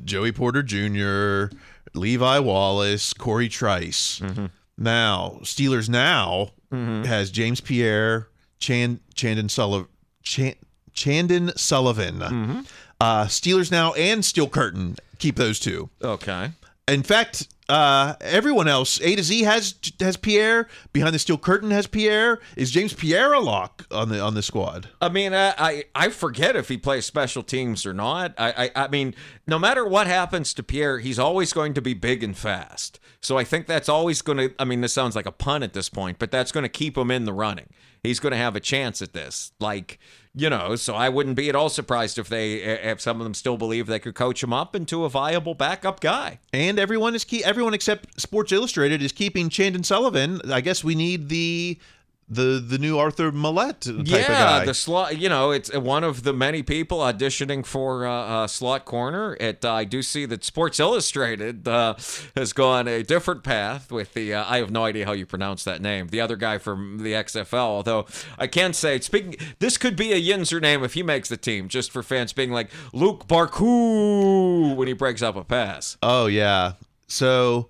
Joey 0.05 0.33
Porter 0.33 0.63
Jr., 0.63 1.57
Levi 1.95 2.39
Wallace, 2.41 3.15
Cory 3.15 3.49
Trice. 3.49 4.21
Now, 4.79 5.39
Steelers 5.43 5.89
now 5.89 6.51
has 6.71 7.31
James 7.31 7.63
Pierre, 7.63 8.29
Chan, 8.59 9.01
Chandon 9.15 9.49
Sullivan, 9.49 9.89
Chan, 10.23 10.55
Chandon 10.93 11.53
Sullivan. 11.57 12.67
Uh, 13.01 13.27
Steelers 13.27 13.71
now 13.71 13.93
and 13.95 14.25
Steel 14.25 14.49
Curtain 14.49 14.97
keep 15.19 15.37
those 15.37 15.61
two. 15.61 15.91
Okay. 16.03 16.51
In 16.89 17.03
fact, 17.03 17.49
uh, 17.69 18.15
everyone 18.21 18.69
else, 18.69 19.01
A 19.01 19.17
to 19.17 19.23
Z 19.23 19.43
has 19.43 19.75
has 19.99 20.17
Pierre. 20.17 20.69
Behind 20.93 21.13
the 21.13 21.19
steel 21.19 21.37
curtain 21.37 21.73
has 21.73 21.89
Pierre. 21.89 22.39
Is 22.55 22.71
James 22.71 22.93
Pierre 22.93 23.33
a 23.33 23.41
lock 23.41 23.85
on 23.91 24.09
the 24.09 24.21
on 24.21 24.35
the 24.35 24.43
squad? 24.43 24.89
I 25.01 25.09
mean, 25.09 25.35
I, 25.35 25.53
I 25.59 25.85
I 25.97 26.09
forget 26.11 26.55
if 26.55 26.69
he 26.69 26.77
plays 26.77 27.05
special 27.05 27.43
teams 27.43 27.85
or 27.85 27.93
not. 27.93 28.35
I, 28.39 28.71
I 28.77 28.85
I 28.85 28.89
mean, 28.89 29.17
no 29.49 29.59
matter 29.59 29.85
what 29.85 30.07
happens 30.07 30.55
to 30.55 30.63
Pierre, 30.63 31.01
he's 31.01 31.19
always 31.19 31.53
going 31.53 31.75
to 31.75 31.83
be 31.83 31.93
big 31.93 32.23
and 32.23 32.37
fast. 32.37 33.01
So 33.21 33.37
I 33.37 33.43
think 33.43 33.67
that's 33.67 33.89
always 33.89 34.23
going 34.23 34.39
to. 34.39 34.55
I 34.61 34.65
mean, 34.65 34.81
this 34.81 34.93
sounds 34.93 35.17
like 35.17 35.27
a 35.27 35.33
pun 35.33 35.65
at 35.65 35.73
this 35.73 35.89
point, 35.89 36.21
but 36.21 36.31
that's 36.31 36.53
going 36.53 36.63
to 36.63 36.69
keep 36.69 36.97
him 36.97 37.11
in 37.11 37.25
the 37.25 37.33
running. 37.33 37.67
He's 38.05 38.21
going 38.21 38.31
to 38.31 38.39
have 38.39 38.55
a 38.55 38.61
chance 38.61 39.03
at 39.03 39.13
this. 39.13 39.51
Like 39.59 39.99
you 40.39 40.51
know, 40.51 40.77
so 40.77 40.95
I 40.95 41.09
wouldn't 41.09 41.35
be 41.35 41.49
at 41.49 41.57
all 41.57 41.71
surprised 41.71 42.19
if 42.19 42.29
they 42.29 42.57
if 42.57 43.01
some 43.01 43.21
of 43.21 43.25
them 43.25 43.33
still 43.33 43.57
believe 43.57 43.87
they 43.87 43.99
could 43.99 44.15
coach 44.15 44.43
him 44.43 44.53
up 44.53 44.77
into 44.77 45.05
a 45.05 45.09
viable 45.09 45.55
backup 45.55 45.99
guy. 46.01 46.41
And 46.53 46.79
everyone 46.79 47.15
is 47.15 47.25
key. 47.25 47.43
Everyone 47.43 47.73
except 47.73 48.21
Sports 48.21 48.53
Illustrated 48.53 49.01
is 49.01 49.13
keeping 49.13 49.49
Chandon 49.49 49.83
Sullivan. 49.83 50.43
I 50.53 50.61
guess 50.61 50.85
we 50.85 50.95
need 50.95 51.31
the 51.31 51.79
the 52.29 52.63
the 52.67 52.79
new 52.79 52.99
Arthur 52.99 53.31
Maulet 53.31 53.81
type 53.81 53.95
of 54.01 54.09
yeah, 54.09 54.27
guy. 54.27 54.65
the 54.65 54.75
slot. 54.75 55.19
You 55.19 55.29
know, 55.29 55.53
it's 55.53 55.73
one 55.75 56.03
of 56.03 56.25
the 56.25 56.33
many 56.33 56.63
people 56.63 56.99
auditioning 56.99 57.65
for 57.65 58.07
uh, 58.07 58.13
uh, 58.13 58.47
slot 58.47 58.85
corner. 58.85 59.37
It. 59.39 59.65
Uh, 59.65 59.73
I 59.73 59.85
do 59.85 60.03
see 60.03 60.27
that 60.27 60.45
Sports 60.45 60.81
Illustrated 60.81 61.69
uh, 61.69 61.95
has 62.37 62.53
gone 62.53 62.89
a 62.89 63.03
different 63.03 63.45
path 63.45 63.93
with 63.93 64.15
the. 64.15 64.35
Uh, 64.35 64.45
I 64.47 64.59
have 64.59 64.71
no 64.71 64.85
idea 64.85 65.07
how 65.07 65.13
you 65.13 65.27
pronounce 65.27 65.63
that 65.65 65.81
name. 65.81 66.09
The 66.09 66.21
other 66.21 66.37
guy 66.37 66.59
from 66.59 66.99
the 66.99 67.13
XFL. 67.13 67.55
Although 67.55 68.07
I 68.39 68.49
can 68.49 68.73
say, 68.73 68.99
speaking, 69.01 69.37
this 69.61 69.79
could 69.79 69.97
be 69.97 70.13
a 70.13 70.21
Yinzer 70.21 70.61
name 70.61 70.83
if 70.83 70.95
he 70.95 71.03
makes 71.03 71.29
the 71.29 71.37
team, 71.37 71.69
just 71.69 71.93
for 71.93 72.03
fans 72.03 72.33
being 72.33 72.51
like 72.51 72.71
Luq 72.93 73.27
Barcoo 73.29 74.75
when 74.75 74.89
he 74.89 74.95
breaks 74.95 75.23
up 75.23 75.37
a 75.37 75.45
pass. 75.45 75.97
oh 76.03 76.27
yeah. 76.27 76.73
So 77.09 77.69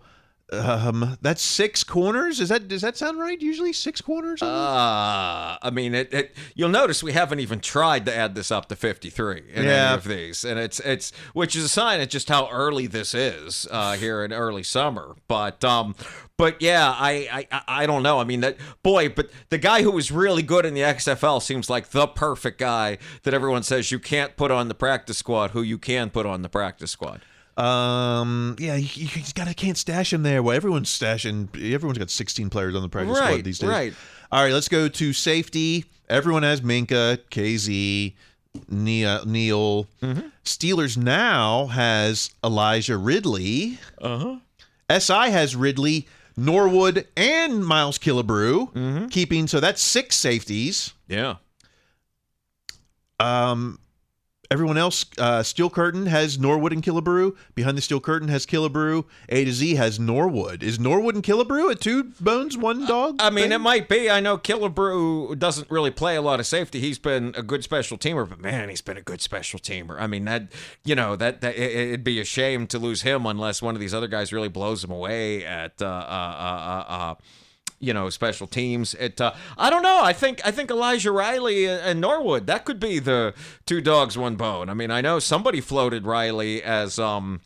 um, 0.52 1.18
that's 1.22 1.42
six 1.42 1.82
corners. 1.82 2.38
Is 2.40 2.50
that 2.50 2.68
does 2.68 2.82
that 2.82 2.96
sound 2.96 3.18
right? 3.18 3.40
Usually 3.42 3.72
six 3.72 4.00
corners. 4.00 4.40
Uh, 4.42 5.56
I 5.60 5.70
mean, 5.72 5.94
it, 5.94 6.14
it. 6.14 6.36
You'll 6.54 6.68
notice 6.68 7.02
we 7.02 7.12
haven't 7.12 7.40
even 7.40 7.58
tried 7.60 8.06
to 8.06 8.14
add 8.16 8.34
this 8.36 8.50
up 8.52 8.68
to 8.68 8.76
53 8.76 9.42
in 9.52 9.64
Yeah. 9.64 9.70
any 9.88 9.94
of 9.96 10.04
these, 10.04 10.44
and 10.44 10.58
it's 10.60 10.78
it's 10.80 11.10
which 11.32 11.56
is 11.56 11.64
a 11.64 11.68
sign 11.68 12.00
of 12.00 12.08
just 12.08 12.28
how 12.28 12.48
early 12.50 12.86
this 12.86 13.12
is 13.12 13.66
uh, 13.70 13.94
here 13.96 14.24
in 14.24 14.32
early 14.32 14.62
summer. 14.62 15.16
But 15.26 15.64
um, 15.64 15.96
but 16.36 16.62
yeah, 16.62 16.94
I, 16.96 17.46
I 17.50 17.62
I 17.82 17.86
don't 17.86 18.04
know. 18.04 18.20
I 18.20 18.24
mean 18.24 18.40
that 18.42 18.56
boy, 18.84 19.08
but 19.08 19.30
the 19.48 19.58
guy 19.58 19.82
who 19.82 19.90
was 19.90 20.12
really 20.12 20.42
good 20.42 20.64
in 20.64 20.74
the 20.74 20.82
XFL 20.82 21.42
seems 21.42 21.68
like 21.68 21.90
the 21.90 22.06
perfect 22.06 22.58
guy 22.60 22.98
that 23.24 23.34
everyone 23.34 23.64
says 23.64 23.90
you 23.90 23.98
can't 23.98 24.36
put 24.36 24.52
on 24.52 24.68
the 24.68 24.74
practice 24.74 25.18
squad. 25.18 25.50
Who 25.50 25.62
you 25.62 25.78
can 25.78 26.10
put 26.10 26.24
on 26.24 26.42
the 26.42 26.48
practice 26.48 26.92
squad. 26.92 27.22
Um. 27.56 28.56
Yeah, 28.58 28.76
you, 28.76 29.08
you 29.14 29.22
gotta 29.34 29.54
can't 29.54 29.78
stash 29.78 30.12
him 30.12 30.22
there. 30.22 30.42
Well, 30.42 30.54
everyone's 30.54 30.90
stashing. 30.90 31.48
Everyone's 31.72 31.98
got 31.98 32.10
16 32.10 32.50
players 32.50 32.74
on 32.74 32.82
the 32.82 32.88
practice 32.88 33.18
Right, 33.18 33.26
squad 33.34 33.44
these 33.44 33.58
days. 33.58 33.70
right. 33.70 33.94
All 34.30 34.42
right. 34.42 34.52
Let's 34.52 34.68
go 34.68 34.88
to 34.88 35.12
safety. 35.12 35.86
Everyone 36.08 36.42
has 36.42 36.60
Minkah, 36.60 37.18
Kazee, 37.30 38.14
Nia, 38.68 39.22
Neal. 39.24 39.84
Mm-hmm. 40.02 40.28
Steelers 40.44 40.96
now 40.96 41.66
has 41.66 42.30
Elijah 42.44 42.96
Riley. 42.98 43.78
Uh 44.00 44.18
huh. 44.88 44.98
SI 45.00 45.30
has 45.30 45.56
Riley, 45.56 46.06
Norwood, 46.36 47.06
and 47.16 47.64
Miles 47.66 47.98
Killebrew. 47.98 48.72
Mm-hmm. 48.72 49.06
Keeping 49.08 49.46
so 49.46 49.60
that's 49.60 49.80
six 49.82 50.14
safeties. 50.16 50.92
Yeah. 51.08 51.36
Um, 53.18 53.78
everyone 54.50 54.76
else, 54.76 55.04
uh, 55.18 55.42
Steel 55.42 55.70
Curtain 55.70 56.06
has 56.06 56.38
Norwood 56.38 56.72
and 56.72 56.82
Killebrew. 56.82 57.36
Behind 57.54 57.76
the 57.76 57.82
Steel 57.82 58.00
Curtain 58.00 58.28
has 58.28 58.46
Killebrew. 58.46 59.04
A 59.28 59.44
to 59.44 59.52
Z 59.52 59.74
has 59.76 59.98
Norwood. 59.98 60.62
Is 60.62 60.78
Norwood 60.78 61.14
and 61.14 61.24
Killebrew 61.24 61.70
a 61.70 61.74
two 61.74 62.04
bones, 62.20 62.56
one 62.56 62.86
dog? 62.86 63.16
I 63.18 63.30
mean, 63.30 63.44
thing? 63.44 63.52
it 63.52 63.58
might 63.58 63.88
be. 63.88 64.10
I 64.10 64.20
know 64.20 64.38
Killebrew 64.38 65.38
doesn't 65.38 65.70
really 65.70 65.90
play 65.90 66.16
a 66.16 66.22
lot 66.22 66.40
of 66.40 66.46
safety. 66.46 66.80
He's 66.80 66.98
been 66.98 67.34
a 67.36 67.42
good 67.42 67.62
special 67.64 67.98
teamer, 67.98 68.28
but 68.28 68.40
man, 68.40 68.68
he's 68.68 68.82
been 68.82 68.96
a 68.96 69.02
good 69.02 69.20
special 69.20 69.58
teamer. 69.58 69.96
I 69.98 70.06
mean, 70.06 70.24
that 70.26 70.52
you 70.84 70.94
know 70.94 71.16
that, 71.16 71.40
that 71.40 71.56
it, 71.56 71.72
it'd 71.72 72.04
be 72.04 72.20
a 72.20 72.24
shame 72.24 72.66
to 72.68 72.78
lose 72.78 73.02
him 73.02 73.26
unless 73.26 73.62
one 73.62 73.74
of 73.74 73.80
these 73.80 73.94
other 73.94 74.08
guys 74.08 74.32
really 74.32 74.48
blows 74.48 74.84
him 74.84 74.90
away 74.90 75.44
at 75.44 75.80
uh, 75.82 75.86
uh, 75.86 75.88
uh, 75.88 76.84
uh, 76.88 76.92
uh, 76.92 77.14
you 77.78 77.92
know 77.92 78.10
special 78.10 78.46
teams. 78.46 78.94
It 78.94 79.20
uh, 79.20 79.32
I 79.58 79.70
don't 79.70 79.82
know. 79.82 80.00
I 80.02 80.12
think 80.12 80.40
I 80.44 80.50
think 80.50 80.70
Elijah 80.70 81.12
Riley 81.12 81.66
and 81.68 82.00
Norwood 82.00 82.46
that 82.46 82.64
could 82.64 82.80
be 82.80 82.98
the 82.98 83.34
two 83.66 83.80
dogs, 83.80 84.16
one 84.16 84.36
bone. 84.36 84.68
I 84.68 84.74
mean, 84.74 84.90
I 84.90 85.00
know 85.00 85.18
somebody 85.18 85.60
floated 85.60 86.06
Riley 86.06 86.62
as 86.62 86.98
um 86.98 87.40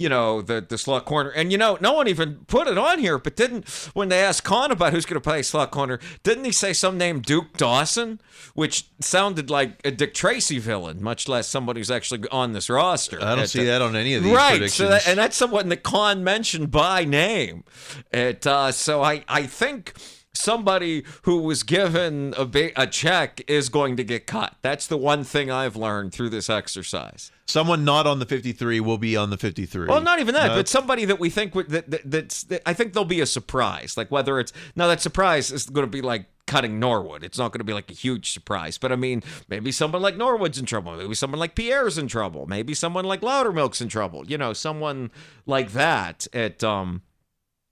you 0.00 0.08
know, 0.08 0.40
the 0.40 0.64
the 0.66 0.78
slot 0.78 1.04
corner. 1.04 1.28
And 1.28 1.52
you 1.52 1.58
know, 1.58 1.76
no 1.80 1.92
one 1.92 2.08
even 2.08 2.36
put 2.46 2.66
it 2.66 2.78
on 2.78 2.98
here, 2.98 3.18
but 3.18 3.36
didn't 3.36 3.68
when 3.92 4.08
they 4.08 4.20
asked 4.20 4.44
Khan 4.44 4.70
about 4.70 4.94
who's 4.94 5.04
going 5.04 5.20
to 5.20 5.20
play 5.20 5.42
slot 5.42 5.70
corner, 5.70 6.00
didn't 6.22 6.44
he 6.44 6.52
say 6.52 6.72
some 6.72 6.96
name 6.96 7.20
Duke 7.20 7.58
Dawson, 7.58 8.18
which 8.54 8.86
sounded 9.00 9.50
like 9.50 9.78
a 9.84 9.90
Dick 9.90 10.14
Tracy 10.14 10.58
villain, 10.58 11.02
much 11.02 11.28
less 11.28 11.46
somebody 11.46 11.80
who's 11.80 11.90
actually 11.90 12.26
on 12.30 12.54
this 12.54 12.70
roster. 12.70 13.22
I 13.22 13.34
don't 13.34 13.46
see 13.46 13.60
uh, 13.60 13.64
that 13.64 13.82
on 13.82 13.94
any 13.94 14.14
of 14.14 14.24
these 14.24 14.34
right, 14.34 14.52
predictions. 14.52 14.74
so 14.74 14.88
that, 14.88 15.06
and 15.06 15.18
that's 15.18 15.36
someone 15.36 15.68
that 15.68 15.82
Khan 15.82 16.24
mentioned 16.24 16.70
by 16.70 17.04
name. 17.04 17.64
It 18.10 18.46
uh, 18.46 18.72
so 18.72 19.02
I 19.02 19.22
I 19.28 19.42
think 19.42 19.92
somebody 20.32 21.04
who 21.22 21.38
was 21.42 21.62
given 21.62 22.34
a 22.36 22.44
big, 22.44 22.72
a 22.76 22.86
check 22.86 23.42
is 23.48 23.68
going 23.68 23.96
to 23.96 24.04
get 24.04 24.26
cut. 24.26 24.56
That's 24.62 24.86
the 24.86 24.96
one 24.96 25.24
thing 25.24 25.50
I've 25.50 25.76
learned 25.76 26.12
through 26.12 26.30
this 26.30 26.48
exercise. 26.48 27.30
Someone 27.46 27.84
not 27.84 28.06
on 28.06 28.20
the 28.20 28.26
53 28.26 28.80
will 28.80 28.98
be 28.98 29.16
on 29.16 29.30
the 29.30 29.36
53. 29.36 29.88
Well, 29.88 30.00
not 30.00 30.20
even 30.20 30.34
that, 30.34 30.48
No. 30.48 30.56
but 30.56 30.68
somebody 30.68 31.04
that 31.06 31.18
we 31.18 31.30
think 31.30 31.54
would, 31.54 31.68
that, 31.70 31.90
that 31.90 32.02
that's 32.04 32.44
that 32.44 32.62
I 32.64 32.74
think 32.74 32.92
there'll 32.92 33.04
be 33.04 33.20
a 33.20 33.26
surprise. 33.26 33.96
Like 33.96 34.10
whether 34.10 34.38
it's 34.38 34.52
now 34.76 34.86
that 34.86 35.00
surprise 35.00 35.50
is 35.50 35.66
going 35.66 35.86
to 35.86 35.90
be 35.90 36.00
like 36.00 36.26
cutting 36.46 36.78
Norwood. 36.80 37.22
It's 37.24 37.38
not 37.38 37.52
going 37.52 37.58
to 37.60 37.64
be 37.64 37.72
like 37.72 37.90
a 37.90 37.94
huge 37.94 38.32
surprise. 38.32 38.78
But 38.78 38.92
I 38.92 38.96
mean, 38.96 39.22
maybe 39.48 39.72
someone 39.72 40.02
like 40.02 40.16
Norwood's 40.16 40.58
in 40.58 40.66
trouble. 40.66 40.96
Maybe 40.96 41.14
someone 41.14 41.38
like 41.40 41.54
Pierre's 41.56 41.98
in 41.98 42.06
trouble. 42.08 42.46
Maybe 42.46 42.74
someone 42.74 43.04
like 43.04 43.20
Loudermilk's 43.20 43.80
in 43.80 43.88
trouble. 43.88 44.24
You 44.26 44.38
know, 44.38 44.52
someone 44.52 45.10
like 45.46 45.72
that. 45.72 46.26
At 46.32 46.62
um, 46.64 47.02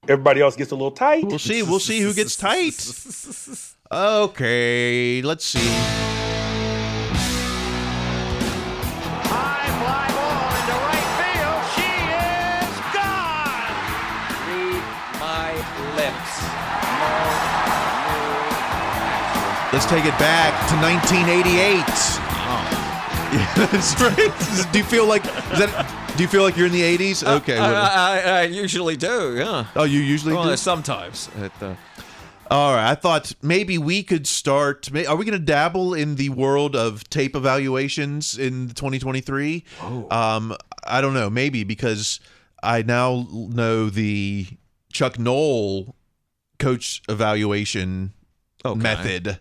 Everybody 0.08 0.40
else 0.40 0.56
gets 0.56 0.70
a 0.72 0.74
little 0.74 0.90
tight. 0.90 1.26
We'll 1.26 1.38
see. 1.38 1.62
We'll 1.62 1.80
see 1.80 2.00
who 2.00 2.14
gets 2.14 2.34
tight. 2.34 2.80
Okay, 3.92 5.20
let's 5.22 5.44
see. 5.44 5.58
High 9.28 9.68
fly 9.80 10.08
ball 10.16 10.48
into 10.56 10.76
right 10.88 11.08
field. 11.20 11.60
She 11.76 11.92
is 12.16 12.76
gone. 12.96 13.68
read 14.48 14.84
my 15.20 15.52
lips. 15.96 16.36
Let's 19.74 19.84
take 19.86 20.06
it 20.06 20.18
back 20.18 20.56
to 20.68 20.74
1988. 20.80 21.84
Yeah, 23.30 23.44
that's 23.70 23.92
right. 24.00 24.32
Do 24.72 24.78
you 24.78 24.84
feel 24.84 25.06
like 25.06 25.24
is 25.26 25.58
that? 25.58 26.07
Do 26.18 26.24
you 26.24 26.28
feel 26.28 26.42
like 26.42 26.56
you're 26.56 26.66
in 26.66 26.72
the 26.72 26.82
80s? 26.98 27.24
Okay. 27.38 27.56
I, 27.56 28.18
I, 28.18 28.20
I 28.40 28.42
usually 28.42 28.96
do. 28.96 29.36
Yeah. 29.36 29.66
oh, 29.76 29.84
you 29.84 30.00
usually 30.00 30.34
Well, 30.34 30.46
do. 30.50 30.56
sometimes. 30.56 31.28
At, 31.38 31.52
uh, 31.62 31.76
All 32.50 32.74
right. 32.74 32.90
I 32.90 32.96
thought 32.96 33.32
maybe 33.40 33.78
we 33.78 34.02
could 34.02 34.26
start. 34.26 34.88
Are 34.92 35.14
we 35.14 35.24
going 35.24 35.38
to 35.38 35.44
dabble 35.44 35.94
in 35.94 36.16
the 36.16 36.30
world 36.30 36.74
of 36.74 37.08
tape 37.08 37.36
evaluations 37.36 38.36
in 38.36 38.66
2023? 38.70 39.64
Um, 40.10 40.56
I 40.84 41.00
don't 41.00 41.14
know. 41.14 41.30
Maybe 41.30 41.62
because 41.62 42.18
I 42.64 42.82
now 42.82 43.28
know 43.30 43.88
the 43.88 44.48
Chuck 44.92 45.20
Noll 45.20 45.94
coach 46.58 47.00
evaluation 47.08 48.12
Okay. 48.64 48.80
method. 48.80 49.38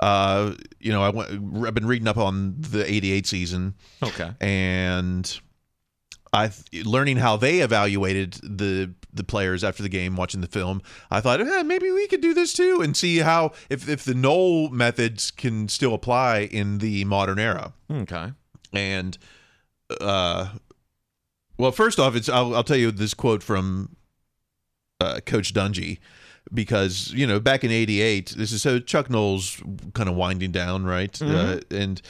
Uh, 0.00 0.52
you 0.80 0.92
know, 0.92 1.02
I 1.02 1.08
went, 1.08 1.30
I've 1.66 1.72
been 1.74 1.86
reading 1.86 2.08
up 2.08 2.18
on 2.18 2.56
the 2.58 2.84
'88 2.92 3.26
season, 3.26 3.74
okay. 4.02 4.32
and 4.40 5.40
I 6.34 6.50
learning 6.84 7.18
how 7.18 7.36
they 7.36 7.60
evaluated 7.60 8.34
the 8.42 8.92
the 9.12 9.22
players 9.22 9.62
after 9.62 9.82
the 9.84 9.88
game, 9.88 10.16
watching 10.16 10.40
the 10.40 10.48
film. 10.48 10.82
I 11.10 11.20
thought 11.20 11.40
eh, 11.40 11.62
maybe 11.62 11.92
we 11.92 12.08
could 12.08 12.20
do 12.20 12.34
this 12.34 12.52
too, 12.52 12.80
and 12.82 12.96
see 12.96 13.18
how 13.18 13.52
if 13.70 13.88
if 13.88 14.04
the 14.04 14.14
Noll 14.14 14.68
methods 14.70 15.30
can 15.30 15.68
still 15.68 15.94
apply 15.94 16.40
in 16.40 16.78
the 16.78 17.04
modern 17.04 17.38
era. 17.38 17.72
Okay. 17.88 18.32
And 18.72 19.16
uh, 20.00 20.48
well, 21.56 21.70
first 21.70 22.00
off, 22.00 22.16
it's 22.16 22.28
I'll, 22.28 22.54
I'll 22.56 22.64
tell 22.64 22.76
you 22.76 22.90
this 22.90 23.14
quote 23.14 23.42
from 23.44 23.94
uh, 25.00 25.20
Coach 25.24 25.54
Dungy 25.54 25.98
because 26.52 27.12
you 27.12 27.28
know 27.28 27.38
back 27.38 27.62
in 27.62 27.70
'88, 27.70 28.34
this 28.36 28.50
is 28.50 28.60
so 28.60 28.80
Chuck 28.80 29.08
Noll's 29.08 29.62
kind 29.94 30.08
of 30.08 30.16
winding 30.16 30.50
down, 30.50 30.84
right? 30.84 31.20
Uh, 31.22 31.60
and 31.70 32.02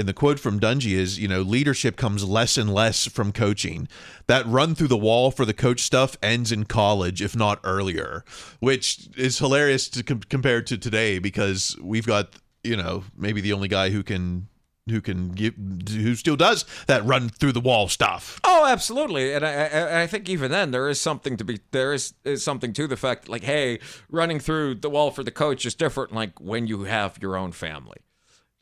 and 0.00 0.08
the 0.08 0.14
quote 0.14 0.40
from 0.40 0.58
Dungy 0.58 0.92
is, 0.92 1.18
you 1.18 1.28
know, 1.28 1.42
leadership 1.42 1.96
comes 1.96 2.24
less 2.24 2.56
and 2.56 2.72
less 2.72 3.06
from 3.06 3.32
coaching. 3.32 3.86
That 4.26 4.46
run 4.46 4.74
through 4.74 4.88
the 4.88 4.96
wall 4.96 5.30
for 5.30 5.44
the 5.44 5.52
coach 5.52 5.80
stuff 5.80 6.16
ends 6.22 6.50
in 6.50 6.64
college, 6.64 7.20
if 7.20 7.36
not 7.36 7.60
earlier, 7.62 8.24
which 8.60 9.08
is 9.16 9.38
hilarious 9.38 9.88
to 9.90 10.02
com- 10.02 10.20
compared 10.20 10.66
to 10.68 10.78
today 10.78 11.18
because 11.18 11.76
we've 11.82 12.06
got, 12.06 12.34
you 12.64 12.76
know, 12.76 13.04
maybe 13.14 13.42
the 13.42 13.52
only 13.52 13.68
guy 13.68 13.90
who 13.90 14.02
can 14.02 14.48
who 14.88 15.02
can 15.02 15.32
give 15.32 15.54
who 15.90 16.14
still 16.14 16.36
does 16.36 16.64
that 16.86 17.04
run 17.04 17.28
through 17.28 17.52
the 17.52 17.60
wall 17.60 17.86
stuff. 17.86 18.40
Oh, 18.42 18.66
absolutely, 18.66 19.34
and 19.34 19.44
I, 19.44 19.66
I, 19.66 20.02
I 20.02 20.06
think 20.06 20.28
even 20.30 20.50
then 20.50 20.70
there 20.70 20.88
is 20.88 20.98
something 20.98 21.36
to 21.36 21.44
be 21.44 21.60
there 21.70 21.92
is, 21.92 22.14
is 22.24 22.42
something 22.42 22.72
to 22.72 22.86
the 22.86 22.96
fact 22.96 23.28
like, 23.28 23.44
hey, 23.44 23.78
running 24.08 24.40
through 24.40 24.76
the 24.76 24.90
wall 24.90 25.10
for 25.10 25.22
the 25.22 25.30
coach 25.30 25.66
is 25.66 25.74
different. 25.74 26.12
Like 26.12 26.40
when 26.40 26.66
you 26.66 26.84
have 26.84 27.18
your 27.20 27.36
own 27.36 27.52
family. 27.52 27.98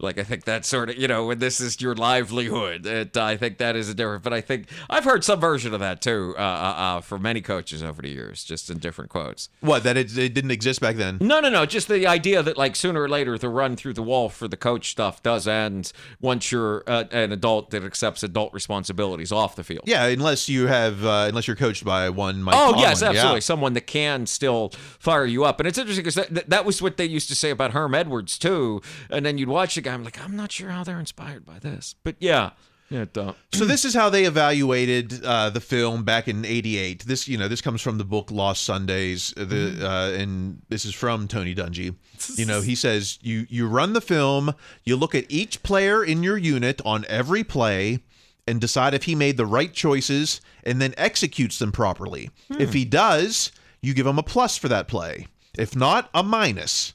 Like 0.00 0.16
I 0.16 0.22
think 0.22 0.44
that 0.44 0.64
sort 0.64 0.90
of 0.90 0.96
you 0.96 1.08
know 1.08 1.26
when 1.26 1.40
this 1.40 1.60
is 1.60 1.80
your 1.80 1.96
livelihood. 1.96 2.86
It, 2.86 3.16
I 3.16 3.36
think 3.36 3.58
that 3.58 3.74
is 3.74 3.88
a 3.88 3.94
different. 3.94 4.22
But 4.22 4.32
I 4.32 4.40
think 4.40 4.68
I've 4.88 5.02
heard 5.02 5.24
some 5.24 5.40
version 5.40 5.74
of 5.74 5.80
that 5.80 6.00
too 6.00 6.36
uh, 6.38 6.40
uh, 6.40 6.44
uh, 6.44 7.00
from 7.00 7.22
many 7.22 7.40
coaches 7.40 7.82
over 7.82 8.00
the 8.00 8.08
years, 8.08 8.44
just 8.44 8.70
in 8.70 8.78
different 8.78 9.10
quotes. 9.10 9.48
What 9.58 9.82
that 9.82 9.96
it, 9.96 10.16
it 10.16 10.34
didn't 10.34 10.52
exist 10.52 10.80
back 10.80 10.94
then. 10.94 11.18
No, 11.20 11.40
no, 11.40 11.50
no. 11.50 11.66
Just 11.66 11.88
the 11.88 12.06
idea 12.06 12.44
that 12.44 12.56
like 12.56 12.76
sooner 12.76 13.02
or 13.02 13.08
later 13.08 13.36
the 13.38 13.48
run 13.48 13.74
through 13.74 13.94
the 13.94 14.02
wall 14.04 14.28
for 14.28 14.46
the 14.46 14.56
coach 14.56 14.92
stuff 14.92 15.20
does 15.20 15.48
end 15.48 15.92
once 16.20 16.52
you're 16.52 16.84
uh, 16.86 17.02
an 17.10 17.32
adult 17.32 17.70
that 17.70 17.82
accepts 17.82 18.22
adult 18.22 18.52
responsibilities 18.54 19.32
off 19.32 19.56
the 19.56 19.64
field. 19.64 19.82
Yeah, 19.86 20.06
unless 20.06 20.48
you 20.48 20.68
have 20.68 21.04
uh, 21.04 21.26
unless 21.28 21.48
you're 21.48 21.56
coached 21.56 21.84
by 21.84 22.08
one 22.08 22.40
Mike. 22.44 22.54
Oh 22.56 22.78
yes, 22.78 23.02
yeah. 23.02 23.08
absolutely. 23.08 23.40
Someone 23.40 23.72
that 23.72 23.88
can 23.88 24.26
still 24.26 24.70
fire 25.00 25.26
you 25.26 25.44
up, 25.44 25.58
and 25.58 25.66
it's 25.66 25.76
interesting 25.76 26.04
because 26.04 26.14
that, 26.14 26.48
that 26.48 26.64
was 26.64 26.80
what 26.80 26.98
they 26.98 27.04
used 27.04 27.28
to 27.30 27.34
say 27.34 27.50
about 27.50 27.72
Herm 27.72 27.96
Edwards 27.96 28.38
too. 28.38 28.80
And 29.10 29.26
then 29.26 29.38
you'd 29.38 29.48
watch 29.48 29.74
the 29.74 29.87
guy, 29.88 29.94
I'm 29.94 30.04
like, 30.04 30.22
I'm 30.22 30.36
not 30.36 30.52
sure 30.52 30.70
how 30.70 30.84
they're 30.84 31.00
inspired 31.00 31.44
by 31.44 31.58
this, 31.58 31.94
but 32.04 32.16
yeah, 32.20 32.50
yeah. 32.90 33.02
It, 33.02 33.16
uh, 33.18 33.32
So 33.52 33.64
this 33.64 33.84
is 33.84 33.94
how 33.94 34.08
they 34.10 34.24
evaluated 34.24 35.22
uh, 35.24 35.50
the 35.50 35.60
film 35.60 36.04
back 36.04 36.28
in 36.28 36.44
'88. 36.44 37.04
This, 37.06 37.28
you 37.28 37.36
know, 37.38 37.48
this 37.48 37.60
comes 37.60 37.80
from 37.82 37.98
the 37.98 38.04
book 38.04 38.30
Lost 38.30 38.64
Sundays. 38.64 39.34
uh, 39.36 39.44
The 39.44 39.86
uh, 39.86 40.10
and 40.20 40.62
this 40.68 40.84
is 40.84 40.94
from 40.94 41.28
Tony 41.28 41.54
Dungy. 41.54 41.94
You 42.36 42.46
know, 42.46 42.60
he 42.60 42.74
says 42.84 43.18
you 43.22 43.46
you 43.50 43.68
run 43.68 43.92
the 43.92 44.00
film, 44.00 44.54
you 44.84 44.96
look 44.96 45.14
at 45.14 45.24
each 45.28 45.62
player 45.62 46.04
in 46.04 46.22
your 46.22 46.36
unit 46.38 46.80
on 46.84 47.04
every 47.08 47.44
play, 47.44 48.00
and 48.46 48.60
decide 48.60 48.94
if 48.94 49.04
he 49.04 49.14
made 49.14 49.36
the 49.36 49.46
right 49.46 49.72
choices, 49.74 50.40
and 50.64 50.80
then 50.80 50.94
executes 50.96 51.58
them 51.58 51.72
properly. 51.72 52.30
If 52.50 52.72
he 52.72 52.84
does, 52.86 53.52
you 53.82 53.92
give 53.94 54.06
him 54.06 54.18
a 54.18 54.22
plus 54.22 54.56
for 54.56 54.68
that 54.68 54.88
play. 54.88 55.26
If 55.58 55.74
not, 55.76 56.08
a 56.14 56.22
minus. 56.22 56.94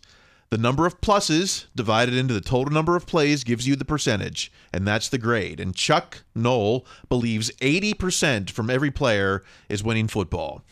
The 0.53 0.59
number 0.59 0.85
of 0.85 1.01
pluses 1.01 1.65
divided 1.75 2.13
into 2.13 2.31
the 2.31 2.39
total 2.39 2.71
number 2.71 2.95
of 2.95 3.07
plays 3.07 3.43
gives 3.43 3.67
you 3.67 3.75
the 3.75 3.83
percentage, 3.83 4.51
and 4.71 4.87
that's 4.87 5.09
the 5.09 5.17
grade. 5.17 5.59
And 5.59 5.73
Chuck 5.73 6.21
Noll 6.35 6.85
believes 7.09 7.49
80% 7.53 8.51
from 8.51 8.69
every 8.69 8.91
player 8.91 9.43
is 9.67 9.83
winning 9.83 10.07
football. 10.07 10.63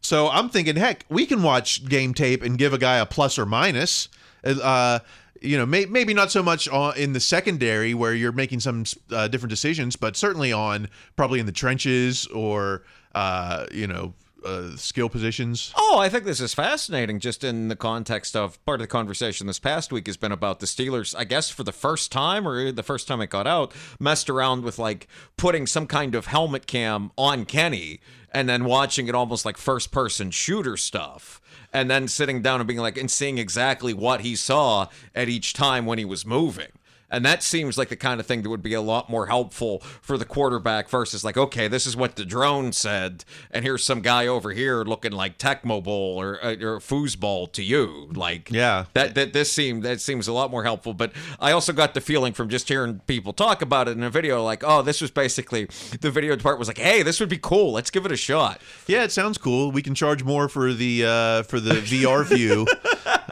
So 0.00 0.28
I'm 0.28 0.48
thinking, 0.48 0.74
heck, 0.74 1.04
we 1.08 1.24
can 1.24 1.44
watch 1.44 1.84
game 1.84 2.14
tape 2.14 2.42
and 2.42 2.58
give 2.58 2.72
a 2.72 2.78
guy 2.78 2.96
a 2.96 3.06
plus 3.06 3.38
or 3.38 3.46
minus. 3.46 4.08
Uh, 4.44 4.98
you 5.40 5.56
know, 5.56 5.66
may, 5.66 5.84
maybe 5.86 6.14
not 6.14 6.32
so 6.32 6.42
much 6.42 6.68
on, 6.68 6.96
in 6.96 7.12
the 7.12 7.20
secondary 7.20 7.94
where 7.94 8.14
you're 8.14 8.32
making 8.32 8.58
some 8.58 8.82
uh, 9.12 9.28
different 9.28 9.50
decisions, 9.50 9.94
but 9.94 10.16
certainly 10.16 10.52
on 10.52 10.88
probably 11.14 11.38
in 11.38 11.46
the 11.46 11.52
trenches 11.52 12.26
or, 12.26 12.82
uh, 13.14 13.66
you 13.70 13.86
know, 13.86 14.14
uh, 14.44 14.76
skill 14.76 15.08
positions. 15.08 15.72
Oh, 15.76 15.98
I 15.98 16.08
think 16.08 16.24
this 16.24 16.40
is 16.40 16.54
fascinating 16.54 17.20
just 17.20 17.44
in 17.44 17.68
the 17.68 17.76
context 17.76 18.36
of 18.36 18.64
part 18.64 18.80
of 18.80 18.84
the 18.84 18.88
conversation 18.88 19.46
this 19.46 19.58
past 19.58 19.92
week 19.92 20.06
has 20.06 20.16
been 20.16 20.32
about 20.32 20.60
the 20.60 20.66
Steelers, 20.66 21.14
I 21.16 21.24
guess 21.24 21.50
for 21.50 21.64
the 21.64 21.72
first 21.72 22.12
time 22.12 22.46
or 22.46 22.72
the 22.72 22.82
first 22.82 23.08
time 23.08 23.20
it 23.20 23.30
got 23.30 23.46
out, 23.46 23.72
messed 23.98 24.28
around 24.30 24.64
with 24.64 24.78
like 24.78 25.08
putting 25.36 25.66
some 25.66 25.86
kind 25.86 26.14
of 26.14 26.26
helmet 26.26 26.66
cam 26.66 27.10
on 27.16 27.44
Kenny 27.44 28.00
and 28.32 28.48
then 28.48 28.64
watching 28.64 29.08
it 29.08 29.14
almost 29.14 29.44
like 29.44 29.56
first 29.56 29.92
person 29.92 30.30
shooter 30.30 30.76
stuff. 30.76 31.40
And 31.72 31.90
then 31.90 32.06
sitting 32.08 32.42
down 32.42 32.60
and 32.60 32.66
being 32.66 32.80
like, 32.80 32.98
and 32.98 33.10
seeing 33.10 33.38
exactly 33.38 33.94
what 33.94 34.20
he 34.20 34.36
saw 34.36 34.88
at 35.14 35.28
each 35.28 35.54
time 35.54 35.86
when 35.86 35.98
he 35.98 36.04
was 36.04 36.26
moving. 36.26 36.68
And 37.12 37.24
that 37.24 37.44
seems 37.44 37.78
like 37.78 37.88
the 37.90 37.96
kind 37.96 38.18
of 38.18 38.26
thing 38.26 38.42
that 38.42 38.50
would 38.50 38.62
be 38.62 38.74
a 38.74 38.80
lot 38.80 39.08
more 39.08 39.26
helpful 39.26 39.78
for 40.00 40.18
the 40.18 40.24
quarterback 40.24 40.88
versus 40.88 41.22
like, 41.22 41.36
okay, 41.36 41.68
this 41.68 41.86
is 41.86 41.94
what 41.94 42.16
the 42.16 42.24
drone 42.24 42.72
said, 42.72 43.24
and 43.52 43.64
here's 43.64 43.84
some 43.84 44.00
guy 44.00 44.26
over 44.26 44.50
here 44.50 44.82
looking 44.82 45.12
like 45.12 45.38
Tecmo 45.38 45.80
Bowl 45.84 46.20
or 46.20 46.44
uh, 46.44 46.54
or 46.54 46.80
foosball 46.80 47.52
to 47.52 47.62
you. 47.62 48.08
Like, 48.14 48.50
Yeah. 48.50 48.86
that 48.94 49.14
that 49.14 49.32
this 49.32 49.52
seemed 49.52 49.84
that 49.84 50.00
seems 50.00 50.26
a 50.26 50.32
lot 50.32 50.50
more 50.50 50.64
helpful. 50.64 50.94
But 50.94 51.12
I 51.38 51.52
also 51.52 51.72
got 51.72 51.94
the 51.94 52.00
feeling 52.00 52.32
from 52.32 52.48
just 52.48 52.66
hearing 52.68 53.00
people 53.06 53.32
talk 53.32 53.62
about 53.62 53.86
it 53.88 53.92
in 53.92 54.02
a 54.02 54.10
video, 54.10 54.42
like, 54.42 54.64
oh, 54.66 54.82
this 54.82 55.00
was 55.00 55.10
basically 55.10 55.68
the 56.00 56.10
video 56.10 56.34
department 56.34 56.60
was 56.60 56.68
like, 56.68 56.78
hey, 56.78 57.02
this 57.02 57.20
would 57.20 57.28
be 57.28 57.38
cool. 57.38 57.72
Let's 57.72 57.90
give 57.90 58.06
it 58.06 58.12
a 58.12 58.16
shot. 58.16 58.60
Yeah, 58.86 59.04
it 59.04 59.12
sounds 59.12 59.36
cool. 59.36 59.70
We 59.70 59.82
can 59.82 59.94
charge 59.94 60.24
more 60.24 60.48
for 60.48 60.72
the 60.72 61.04
uh, 61.04 61.42
for 61.44 61.60
the 61.60 61.74
VR 61.74 62.24
view. 62.24 62.66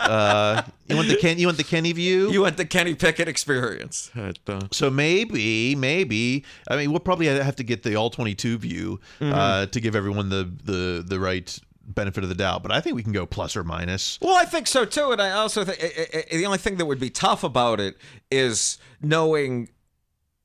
Uh, 0.00 0.62
you 0.88 0.96
want 0.96 1.08
the 1.08 1.16
Ken? 1.16 1.38
You 1.38 1.46
want 1.46 1.58
the 1.58 1.62
Kenny 1.62 1.92
view? 1.92 2.32
You 2.32 2.40
want 2.40 2.56
the 2.56 2.64
Kenny 2.64 2.94
Pickett 2.94 3.28
experience. 3.28 3.69
At, 4.14 4.38
uh, 4.46 4.60
so 4.70 4.90
maybe, 4.90 5.74
maybe. 5.74 6.44
I 6.68 6.76
mean, 6.76 6.90
we'll 6.90 7.00
probably 7.00 7.26
have 7.26 7.56
to 7.56 7.62
get 7.64 7.82
the 7.82 7.96
all 7.96 8.10
twenty-two 8.10 8.58
view 8.58 9.00
uh, 9.20 9.66
to 9.66 9.80
give 9.80 9.94
everyone 9.96 10.28
the 10.28 10.44
the 10.64 11.04
the 11.06 11.18
right 11.20 11.58
benefit 11.84 12.22
of 12.22 12.28
the 12.28 12.34
doubt. 12.36 12.62
But 12.62 12.70
I 12.72 12.80
think 12.80 12.94
we 12.96 13.02
can 13.02 13.12
go 13.12 13.26
plus 13.26 13.56
or 13.56 13.64
minus. 13.64 14.18
Well, 14.22 14.36
I 14.36 14.44
think 14.44 14.66
so 14.66 14.84
too, 14.84 15.10
and 15.12 15.20
I 15.20 15.32
also 15.32 15.64
think 15.64 15.82
i- 15.82 16.18
i- 16.18 16.24
i- 16.32 16.36
the 16.36 16.46
only 16.46 16.58
thing 16.58 16.76
that 16.76 16.86
would 16.86 17.00
be 17.00 17.10
tough 17.10 17.42
about 17.44 17.80
it 17.80 17.96
is 18.30 18.78
knowing. 19.02 19.68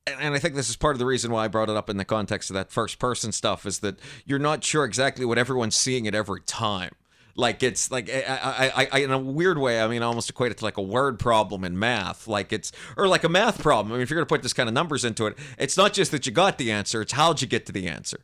and- 0.08 0.20
And 0.20 0.34
I 0.34 0.38
think 0.38 0.54
this 0.54 0.68
is 0.70 0.76
part 0.76 0.94
of 0.94 0.98
the 1.00 1.06
reason 1.06 1.30
why 1.32 1.44
I 1.44 1.48
brought 1.48 1.68
it 1.68 1.76
up 1.76 1.90
in 1.90 1.96
the 1.96 2.04
context 2.04 2.48
of 2.50 2.54
that 2.54 2.70
first 2.70 2.98
person 3.00 3.32
stuff 3.32 3.66
is 3.66 3.80
that 3.80 3.98
you're 4.24 4.38
not 4.38 4.62
sure 4.62 4.84
exactly 4.84 5.24
what 5.24 5.36
everyone's 5.36 5.74
seeing 5.76 6.06
at 6.06 6.14
every 6.14 6.40
time. 6.42 6.92
Like 7.36 7.62
it's 7.62 7.90
like 7.90 8.08
I, 8.10 8.72
I, 8.74 8.88
I, 8.92 8.98
in 9.00 9.12
a 9.12 9.18
weird 9.18 9.58
way. 9.58 9.80
I 9.80 9.88
mean, 9.88 10.02
I 10.02 10.06
almost 10.06 10.30
equate 10.30 10.52
it 10.52 10.58
to 10.58 10.64
like 10.64 10.78
a 10.78 10.82
word 10.82 11.18
problem 11.18 11.64
in 11.64 11.78
math. 11.78 12.26
Like 12.26 12.52
it's 12.52 12.72
or 12.96 13.06
like 13.06 13.24
a 13.24 13.28
math 13.28 13.60
problem. 13.60 13.92
I 13.92 13.96
mean, 13.96 14.02
if 14.02 14.10
you're 14.10 14.16
going 14.16 14.26
to 14.26 14.34
put 14.34 14.42
this 14.42 14.54
kind 14.54 14.68
of 14.68 14.74
numbers 14.74 15.04
into 15.04 15.26
it, 15.26 15.36
it's 15.58 15.76
not 15.76 15.92
just 15.92 16.10
that 16.12 16.24
you 16.26 16.32
got 16.32 16.56
the 16.58 16.72
answer; 16.72 17.02
it's 17.02 17.12
how'd 17.12 17.42
you 17.42 17.46
get 17.46 17.66
to 17.66 17.72
the 17.72 17.88
answer. 17.88 18.20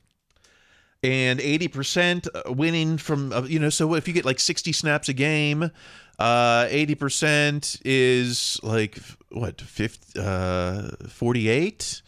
and 1.02 1.40
80% 1.40 2.56
winning 2.56 2.96
from 2.96 3.32
uh, 3.32 3.42
you 3.42 3.58
know 3.58 3.70
so 3.70 3.94
if 3.94 4.06
you 4.06 4.14
get 4.14 4.24
like 4.24 4.40
60 4.40 4.72
snaps 4.72 5.08
a 5.08 5.12
game 5.12 5.70
Uh, 6.18 6.66
80% 6.68 7.80
is 7.84 8.60
like 8.62 8.98
what 9.30 9.60
50 9.60 10.20
uh 10.20 10.90
48. 11.08 12.02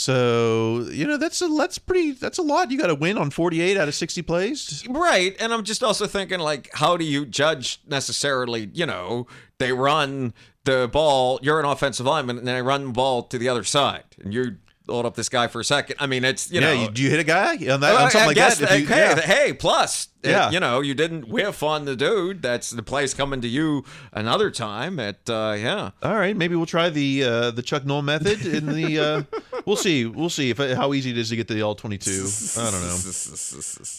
So, 0.00 0.88
you 0.90 1.06
know, 1.06 1.18
that's 1.18 1.42
a 1.42 1.48
that's 1.48 1.78
pretty 1.78 2.12
that's 2.12 2.38
a 2.38 2.42
lot. 2.42 2.70
You 2.70 2.78
got 2.78 2.86
to 2.86 2.94
win 2.94 3.18
on 3.18 3.30
48 3.30 3.76
out 3.76 3.86
of 3.86 3.94
60 3.94 4.22
plays. 4.22 4.82
Right. 4.88 5.36
And 5.38 5.52
I'm 5.52 5.62
just 5.62 5.82
also 5.82 6.06
thinking, 6.06 6.40
like, 6.40 6.70
how 6.72 6.96
do 6.96 7.04
you 7.04 7.26
judge 7.26 7.80
necessarily, 7.86 8.70
you 8.72 8.86
know, 8.86 9.26
they 9.58 9.72
run 9.72 10.32
the 10.64 10.88
ball, 10.90 11.38
you're 11.42 11.60
an 11.60 11.66
offensive 11.66 12.06
lineman, 12.06 12.38
and 12.38 12.48
they 12.48 12.62
run 12.62 12.86
the 12.86 12.92
ball 12.92 13.22
to 13.24 13.38
the 13.38 13.48
other 13.48 13.64
side, 13.64 14.04
and 14.22 14.32
you 14.32 14.56
hold 14.90 15.06
up 15.06 15.14
this 15.14 15.28
guy 15.28 15.46
for 15.48 15.60
a 15.60 15.64
second. 15.64 15.96
I 15.98 16.06
mean, 16.06 16.24
it's, 16.24 16.50
you 16.50 16.60
yeah, 16.60 16.74
know. 16.74 16.82
you, 16.82 16.90
do 16.90 17.02
you 17.02 17.10
hit 17.10 17.20
a 17.20 17.24
guy 17.24 17.52
on 17.54 17.80
that 17.80 17.80
Well, 17.80 18.04
on 18.04 18.10
something 18.10 18.20
I 18.22 18.26
like 18.26 18.36
guess 18.36 18.58
that? 18.58 18.72
If 18.72 18.80
you- 18.80 18.86
hey, 18.86 18.96
yeah. 19.00 19.20
hey, 19.20 19.52
plus, 19.52 20.08
it- 20.22 20.30
Yeah. 20.30 20.50
you 20.50 20.60
know, 20.60 20.80
you 20.80 20.94
didn't 20.94 21.28
whiff 21.28 21.62
on 21.62 21.84
the 21.86 21.96
dude. 21.96 22.42
That's 22.42 22.70
the 22.70 22.82
play's 22.82 23.14
coming 23.14 23.40
to 23.40 23.48
you 23.48 23.84
another 24.12 24.50
time. 24.50 24.98
At 25.00 25.28
uh, 25.30 25.56
yeah, 25.58 25.90
All 26.02 26.14
right, 26.16 26.36
maybe 26.36 26.56
we'll 26.56 26.66
try 26.66 26.90
the 26.90 27.24
uh, 27.24 27.50
the 27.52 27.62
Chuck 27.62 27.86
Noll 27.86 28.02
method 28.02 28.44
in 28.44 28.66
the. 28.66 28.98
Uh, 28.98 29.22
we'll 29.66 29.76
see. 29.76 30.04
We'll 30.06 30.28
see 30.30 30.50
if 30.50 30.58
how 30.58 30.92
easy 30.92 31.10
it 31.10 31.18
is 31.18 31.30
to 31.30 31.36
get 31.36 31.48
the 31.48 31.62
all 31.62 31.74
twenty 31.74 31.96
two. 31.98 32.26
I 32.58 32.70
don't 32.70 32.82
know. 32.82 32.96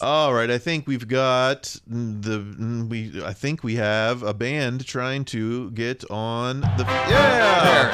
All 0.00 0.32
right, 0.32 0.50
I 0.50 0.58
think 0.58 0.86
we've 0.86 1.08
got 1.08 1.76
the 1.86 2.86
we. 2.88 3.22
I 3.24 3.32
think 3.32 3.64
we 3.64 3.74
have 3.76 4.22
a 4.22 4.32
band 4.34 4.86
trying 4.86 5.24
to 5.26 5.70
get 5.72 6.08
on 6.10 6.60
the. 6.60 6.84
Yeah, 7.08 7.90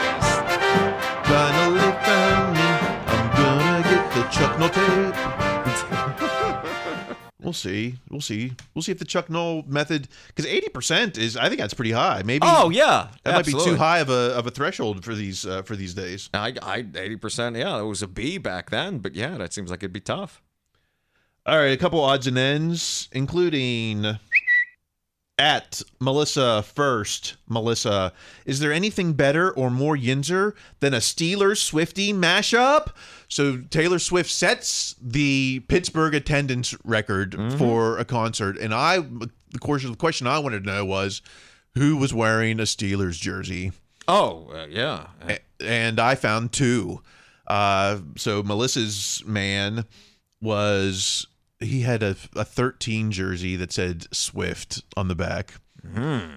Chuck 4.30 4.58
Noll 4.58 4.68
tape. 4.70 5.14
We'll 7.40 7.52
see. 7.54 7.94
We'll 8.10 8.20
see. 8.20 8.52
We'll 8.74 8.82
see 8.82 8.92
if 8.92 8.98
the 8.98 9.04
Chuck 9.04 9.30
Noll 9.30 9.62
method, 9.66 10.08
because 10.26 10.44
eighty 10.44 10.68
percent 10.68 11.16
is, 11.16 11.36
I 11.36 11.48
think 11.48 11.60
that's 11.60 11.72
pretty 11.72 11.92
high. 11.92 12.22
Maybe. 12.24 12.46
Oh 12.46 12.68
yeah, 12.68 13.08
That 13.24 13.34
might 13.36 13.46
be 13.46 13.52
too 13.52 13.76
high 13.76 14.00
of 14.00 14.10
a 14.10 14.34
of 14.36 14.46
a 14.46 14.50
threshold 14.50 15.02
for 15.04 15.14
these 15.14 15.46
uh, 15.46 15.62
for 15.62 15.74
these 15.74 15.94
days. 15.94 16.28
I, 16.34 16.54
I, 16.60 16.84
eighty 16.96 17.16
percent. 17.16 17.56
Yeah, 17.56 17.78
it 17.78 17.84
was 17.84 18.02
a 18.02 18.08
B 18.08 18.36
back 18.38 18.68
then, 18.70 18.98
but 18.98 19.14
yeah, 19.14 19.38
that 19.38 19.54
seems 19.54 19.70
like 19.70 19.80
it'd 19.80 19.92
be 19.92 20.00
tough. 20.00 20.42
All 21.46 21.56
right, 21.56 21.72
a 21.72 21.78
couple 21.78 22.04
odds 22.04 22.26
and 22.26 22.36
ends, 22.36 23.08
including 23.12 24.18
at 25.38 25.82
Melissa 26.00 26.62
first. 26.62 27.36
Melissa, 27.48 28.12
is 28.44 28.60
there 28.60 28.72
anything 28.72 29.12
better 29.12 29.50
or 29.52 29.70
more 29.70 29.96
Yinzer 29.96 30.54
than 30.80 30.92
a 30.92 30.98
Steelers 30.98 31.58
Swifty 31.58 32.12
mashup? 32.12 32.88
So 33.28 33.58
Taylor 33.70 33.98
Swift 33.98 34.30
sets 34.30 34.96
the 35.00 35.60
Pittsburgh 35.68 36.14
attendance 36.14 36.74
record 36.84 37.36
for 37.56 37.98
a 37.98 38.04
concert, 38.04 38.58
and 38.58 38.74
I, 38.74 38.98
the 38.98 39.58
course 39.60 39.84
the 39.84 39.94
question 39.94 40.26
I 40.26 40.38
wanted 40.38 40.64
to 40.64 40.70
know 40.70 40.84
was, 40.84 41.22
who 41.74 41.96
was 41.96 42.12
wearing 42.12 42.58
a 42.58 42.64
Steelers 42.64 43.20
jersey? 43.20 43.72
Oh 44.08 44.48
uh, 44.52 44.66
yeah, 44.68 45.08
and 45.60 46.00
I 46.00 46.14
found 46.14 46.52
two. 46.52 47.02
Uh, 47.46 47.98
so 48.16 48.42
Melissa's 48.42 49.22
man 49.26 49.84
was 50.40 51.26
he 51.60 51.80
had 51.82 52.02
a, 52.02 52.16
a 52.36 52.44
13 52.44 53.10
jersey 53.10 53.56
that 53.56 53.72
said 53.72 54.06
Swift 54.14 54.82
on 54.96 55.08
the 55.08 55.14
back. 55.14 55.54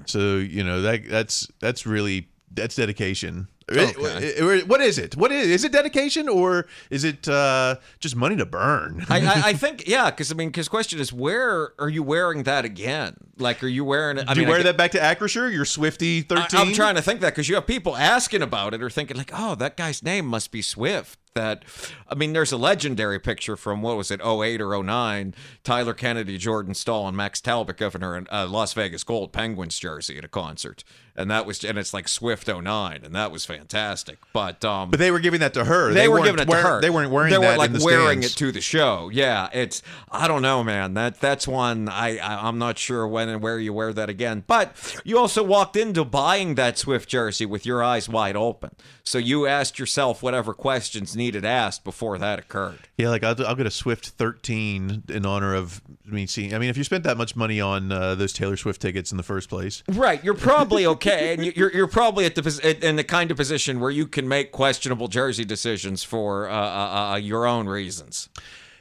So 0.06 0.38
you 0.38 0.64
know 0.64 0.82
that 0.82 1.10
that's 1.10 1.48
that's 1.60 1.86
really 1.86 2.30
that's 2.52 2.76
dedication. 2.76 3.48
Okay. 3.70 4.62
What 4.64 4.82
is 4.82 4.98
it? 4.98 5.16
What 5.16 5.32
is 5.32 5.48
is 5.48 5.64
it 5.64 5.72
dedication 5.72 6.28
or 6.30 6.68
is 6.90 7.04
it 7.04 7.28
uh, 7.28 7.76
just 8.00 8.16
money 8.16 8.36
to 8.38 8.46
burn? 8.46 9.06
I, 9.10 9.20
I, 9.26 9.42
I 9.48 9.54
think 9.64 9.88
yeah, 9.88 10.10
because 10.10 10.32
I 10.32 10.36
mean, 10.36 10.50
because 10.50 10.68
question 10.68 11.00
is, 11.00 11.12
where 11.14 11.74
are 11.80 11.90
you 11.90 12.04
wearing 12.04 12.44
that 12.44 12.66
again? 12.66 13.16
Like, 13.38 13.64
are 13.64 13.68
you 13.68 13.84
wearing 13.86 14.18
it? 14.18 14.26
I 14.28 14.34
Do 14.34 14.40
mean, 14.42 14.48
you 14.48 14.52
wear 14.52 14.60
get- 14.60 14.64
that 14.66 14.78
back 14.78 14.92
to 14.92 15.00
Acrisure? 15.00 15.52
Your 15.54 15.66
Swifty 15.66 16.20
I, 16.20 16.22
13? 16.48 16.60
I'm 16.60 16.74
trying 16.74 16.96
to 16.96 17.02
think 17.02 17.22
that 17.22 17.30
because 17.34 17.48
you 17.50 17.56
have 17.56 17.66
people 17.68 17.96
asking 17.96 18.42
about 18.42 18.74
it 18.74 18.82
or 18.82 18.90
thinking 18.90 19.16
like, 19.18 19.32
oh, 19.34 19.56
that 19.56 19.78
guy's 19.78 20.04
name 20.04 20.26
must 20.26 20.52
be 20.52 20.62
Swift. 20.62 21.18
That, 21.34 21.64
I 22.10 22.16
mean, 22.16 22.34
there's 22.34 22.52
a 22.52 22.58
legendary 22.58 23.18
picture 23.18 23.56
from 23.56 23.82
what 23.82 23.96
was 23.96 24.12
it, 24.12 24.20
08 24.20 24.60
or 24.60 24.84
09, 24.84 25.34
Tyler 25.64 25.94
Kennedy, 25.94 26.38
Jordan 26.38 26.74
Staal, 26.74 27.08
and 27.08 27.16
Max 27.16 27.40
Talbot, 27.40 27.78
governor 27.78 28.18
in 28.18 28.28
uh, 28.30 28.48
Las 28.48 28.74
Vegas 28.74 29.06
Gold 29.06 29.32
Penguins 29.32 29.80
jersey 29.80 30.18
at 30.18 30.26
a 30.26 30.28
concert, 30.28 30.84
and 31.16 31.32
that 31.32 31.46
was, 31.46 31.64
and 31.64 31.78
it's 31.78 31.94
like 31.94 32.10
Swift 32.10 32.50
09, 32.50 33.02
and 33.06 33.16
that 33.16 33.32
was 33.32 33.46
fantastic. 33.46 34.18
But 34.34 34.66
um, 34.66 34.90
But 34.92 35.00
they 35.00 35.10
were 35.10 35.20
giving 35.20 35.40
that 35.40 35.54
to 35.54 35.64
her. 35.64 35.94
they, 35.94 36.10
were 36.10 36.16
weren't 36.16 36.26
giving 36.26 36.42
it 36.42 36.48
wear- 36.50 36.62
to 36.64 36.68
her. 36.68 36.82
They 36.82 36.90
weren't 36.90 37.12
wearing 37.12 37.32
They 37.32 37.38
that 37.40 37.52
were 37.52 37.58
like 37.58 37.72
wearing 37.82 38.24
stands. 38.24 38.36
it 38.36 38.38
to 38.40 38.52
the 38.52 38.62
show. 38.62 39.10
Yeah, 39.14 39.48
it's 39.54 39.82
I 40.12 40.28
don't 40.28 40.42
know, 40.42 40.66
man. 40.66 40.96
That 40.96 41.22
that's 41.22 41.48
one 41.48 41.88
I, 41.88 42.18
I 42.18 42.46
I'm 42.48 42.58
not 42.58 42.78
sure 42.78 43.08
when 43.08 43.30
and 43.30 43.42
where 43.42 43.58
you 43.60 43.72
wear 43.72 43.94
that 43.94 44.10
again. 44.10 44.44
But 44.48 44.76
you 45.06 45.18
also 45.18 45.44
walked 45.44 45.78
into 45.78 46.04
buying 46.04 46.56
that 46.56 46.78
Swift 46.78 47.08
jersey 47.08 47.46
with 47.46 47.66
your 47.66 47.82
eyes 47.84 48.10
wide 48.10 48.36
open, 48.36 48.72
so 49.06 49.18
you 49.18 49.48
asked 49.48 49.80
yourself 49.80 50.22
whatever 50.22 50.54
questions 50.54 51.16
needed 51.22 51.46
asked 51.46 51.84
before 51.84 52.18
that 52.18 52.40
occurred. 52.40 52.80
Yeah, 52.98 53.10
like 53.10 53.24
I'll, 53.24 53.36
I'll 53.48 53.56
get 53.56 53.66
a 53.68 53.72
Swift 53.72 54.08
13 54.10 55.04
in 55.10 55.26
honor 55.26 55.54
of 55.56 55.82
me 56.06 56.26
seeing. 56.28 56.54
I 56.54 56.60
mean, 56.60 56.70
if 56.70 56.78
you 56.78 56.84
spent 56.84 57.04
that 57.04 57.16
much 57.18 57.36
money 57.36 57.62
on 57.62 57.92
uh, 57.92 58.16
those 58.16 58.34
Taylor 58.34 58.58
Swift 58.58 58.82
tickets 58.82 59.12
in 59.12 59.18
the 59.18 59.24
first 59.24 59.50
place, 59.50 59.84
Right, 59.88 60.24
you're 60.24 60.34
probably 60.34 60.86
okay, 60.86 61.34
and 61.34 61.46
you- 61.46 61.54
you're 61.56 61.72
you're 61.72 61.88
probably 61.88 62.26
at 62.26 62.36
the 62.36 62.78
in 62.82 62.96
the 62.96 63.04
kind 63.04 63.30
of 63.32 63.38
position 63.38 63.80
where 63.80 63.92
you 63.92 64.08
can 64.08 64.28
make 64.28 64.52
questionable 64.52 65.08
jersey 65.08 65.46
decisions 65.46 66.04
for 66.04 66.50
uh, 66.50 66.54
uh, 66.54 67.12
uh, 67.14 67.16
your 67.18 67.46
own 67.46 67.68
reasons. 67.68 68.30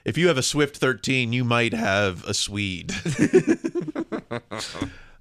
if 0.05 0.17
you 0.19 0.29
have 0.29 0.39
a 0.39 0.43
Swift 0.43 0.77
13, 0.79 1.33
you 1.33 1.45
might 1.45 1.75
have 1.75 2.25
a 2.25 2.33
Swede. 2.35 2.91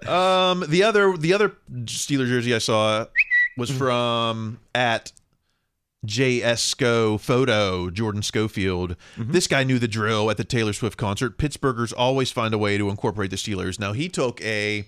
um, 0.08 0.64
the 0.68 0.84
other 0.84 1.16
the 1.18 1.34
other 1.34 1.56
Steeler 1.84 2.28
jersey 2.28 2.56
I 2.56 2.60
saw 2.60 3.06
was 3.58 3.70
from 3.70 4.60
at 4.74 5.12
JSCO 6.10 7.20
photo 7.20 7.90
Jordan 7.90 8.22
Schofield. 8.22 8.96
This 9.18 9.48
guy 9.48 9.64
knew 9.64 9.80
the 9.80 9.88
drill 9.88 10.30
at 10.30 10.38
the 10.38 10.44
Taylor 10.44 10.74
Swift 10.74 10.98
concert. 10.98 11.38
Pittsburghers 11.38 11.94
always 11.96 12.32
find 12.32 12.54
a 12.54 12.58
way 12.58 12.78
to 12.78 12.90
incorporate 12.90 13.30
the 13.30 13.36
Steelers. 13.38 13.80
Now 13.80 13.94
he 13.94 14.10
took 14.10 14.42
a 14.42 14.86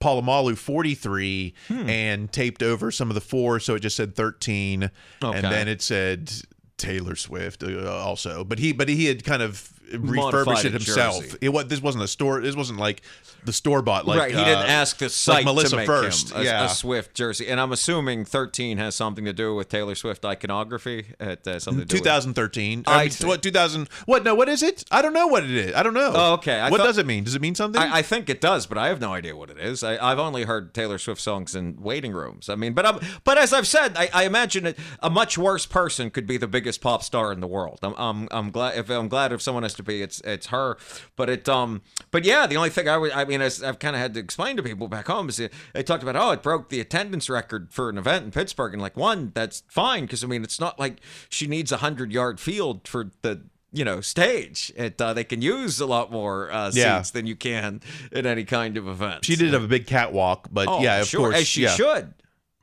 Polamalu 0.00 0.56
43 0.56 1.54
and 1.70 2.30
taped 2.32 2.62
over 2.62 2.90
some 2.90 3.10
of 3.10 3.14
the 3.14 3.20
four 3.20 3.58
so 3.58 3.74
it 3.74 3.80
just 3.80 3.96
said 3.96 4.14
13 4.14 4.90
Okay. 5.22 5.38
and 5.38 5.44
then 5.46 5.66
it 5.68 5.80
said 5.80 6.30
Taylor 6.76 7.16
Swift 7.16 7.62
uh, 7.62 7.90
also. 7.90 8.44
But 8.44 8.58
he 8.58 8.72
but 8.72 8.88
he 8.88 9.06
had 9.06 9.24
kind 9.24 9.42
of 9.42 9.73
Refurbished 9.92 10.64
it 10.64 10.72
himself. 10.72 11.36
It 11.40 11.50
was 11.50 11.66
this 11.66 11.82
wasn't 11.82 12.04
a 12.04 12.08
store 12.08 12.40
this 12.40 12.56
wasn't 12.56 12.78
like 12.78 13.02
the 13.44 13.52
store 13.52 13.82
bought 13.82 14.06
like 14.06 14.18
right, 14.18 14.30
he 14.30 14.36
didn't 14.36 14.58
uh, 14.64 14.66
ask 14.66 14.98
the 14.98 15.06
like 15.06 15.12
site 15.12 15.44
Melissa 15.44 15.70
to 15.70 15.76
make 15.76 15.86
first. 15.86 16.34
a, 16.34 16.42
yeah. 16.42 16.64
a 16.64 16.68
Swift 16.68 17.14
jersey, 17.14 17.48
and 17.48 17.60
I'm 17.60 17.72
assuming 17.72 18.24
13 18.24 18.78
has 18.78 18.94
something 18.94 19.24
to 19.24 19.32
do 19.32 19.54
with 19.54 19.68
Taylor 19.68 19.94
Swift 19.94 20.24
iconography. 20.24 21.06
It 21.20 21.44
has 21.44 21.64
something 21.64 21.82
to 21.82 21.86
do 21.86 21.96
with 21.96 22.02
2013. 22.02 22.84
I 22.86 23.04
mean, 23.04 23.12
what 23.28 23.42
2000? 23.42 23.88
What? 24.06 24.24
No, 24.24 24.34
what 24.34 24.48
is 24.48 24.62
it? 24.62 24.84
I 24.90 25.02
don't 25.02 25.12
know 25.12 25.26
what 25.26 25.44
it 25.44 25.50
is. 25.50 25.74
I 25.74 25.82
don't 25.82 25.94
know. 25.94 26.12
Oh, 26.14 26.32
okay. 26.34 26.58
I 26.58 26.70
what 26.70 26.78
thought- 26.78 26.86
does 26.86 26.98
it 26.98 27.06
mean? 27.06 27.24
Does 27.24 27.34
it 27.34 27.42
mean 27.42 27.54
something? 27.54 27.80
I, 27.80 27.98
I 27.98 28.02
think 28.02 28.28
it 28.30 28.40
does, 28.40 28.66
but 28.66 28.78
I 28.78 28.88
have 28.88 29.00
no 29.00 29.12
idea 29.12 29.36
what 29.36 29.50
it 29.50 29.58
is. 29.58 29.82
I, 29.82 29.98
I've 30.04 30.18
only 30.18 30.44
heard 30.44 30.74
Taylor 30.74 30.98
Swift 30.98 31.20
songs 31.20 31.54
in 31.54 31.76
waiting 31.80 32.12
rooms. 32.12 32.48
I 32.48 32.54
mean, 32.54 32.72
but 32.72 32.86
I'm, 32.86 33.00
but 33.24 33.38
as 33.38 33.52
I've 33.52 33.66
said, 33.66 33.96
I, 33.96 34.08
I 34.12 34.24
imagine 34.24 34.66
it, 34.66 34.78
a 35.00 35.10
much 35.10 35.36
worse 35.36 35.66
person 35.66 36.10
could 36.10 36.26
be 36.26 36.36
the 36.36 36.48
biggest 36.48 36.80
pop 36.80 37.02
star 37.02 37.32
in 37.32 37.40
the 37.40 37.46
world. 37.46 37.80
I'm, 37.82 37.94
I'm, 37.96 38.28
I'm 38.30 38.50
glad 38.50 38.78
if 38.78 38.90
I'm 38.90 39.08
glad 39.08 39.32
if 39.32 39.42
someone 39.42 39.62
has 39.62 39.73
to 39.76 39.82
be, 39.82 40.02
it's 40.02 40.20
it's 40.20 40.46
her. 40.48 40.76
But 41.16 41.28
it 41.30 41.48
um, 41.48 41.82
but 42.10 42.24
yeah, 42.24 42.46
the 42.46 42.56
only 42.56 42.70
thing 42.70 42.88
I 42.88 42.96
would, 42.96 43.12
I 43.12 43.24
mean, 43.24 43.40
as 43.40 43.62
I've 43.62 43.78
kind 43.78 43.94
of 43.96 44.02
had 44.02 44.14
to 44.14 44.20
explain 44.20 44.56
to 44.56 44.62
people 44.62 44.88
back 44.88 45.06
home 45.06 45.28
is 45.28 45.40
they 45.72 45.82
talked 45.82 46.02
about, 46.02 46.16
oh, 46.16 46.30
it 46.32 46.42
broke 46.42 46.68
the 46.68 46.80
attendance 46.80 47.28
record 47.28 47.72
for 47.72 47.88
an 47.88 47.98
event 47.98 48.24
in 48.24 48.30
Pittsburgh, 48.30 48.72
and 48.72 48.82
like 48.82 48.96
one, 48.96 49.32
that's 49.34 49.62
fine 49.68 50.02
because 50.04 50.24
I 50.24 50.26
mean, 50.26 50.42
it's 50.44 50.60
not 50.60 50.78
like 50.78 51.00
she 51.28 51.46
needs 51.46 51.72
a 51.72 51.78
hundred 51.78 52.12
yard 52.12 52.40
field 52.40 52.86
for 52.88 53.10
the 53.22 53.42
you 53.72 53.84
know 53.84 54.00
stage 54.00 54.72
it 54.76 55.00
uh, 55.02 55.12
they 55.12 55.24
can 55.24 55.42
use 55.42 55.80
a 55.80 55.86
lot 55.86 56.12
more 56.12 56.48
uh, 56.52 56.70
seats 56.70 56.76
Yeah. 56.76 57.02
than 57.12 57.26
you 57.26 57.34
can 57.34 57.80
in 58.12 58.24
any 58.24 58.44
kind 58.44 58.76
of 58.76 58.86
event 58.86 59.24
she 59.24 59.34
did 59.34 59.52
have 59.52 59.64
a 59.64 59.66
big 59.66 59.88
catwalk, 59.88 60.46
but 60.52 60.68
oh, 60.68 60.80
yeah, 60.80 61.00
of 61.00 61.08
sure, 61.08 61.20
course, 61.22 61.40
as 61.40 61.48
she 61.48 61.62
yeah. 61.64 61.70
should 61.70 62.14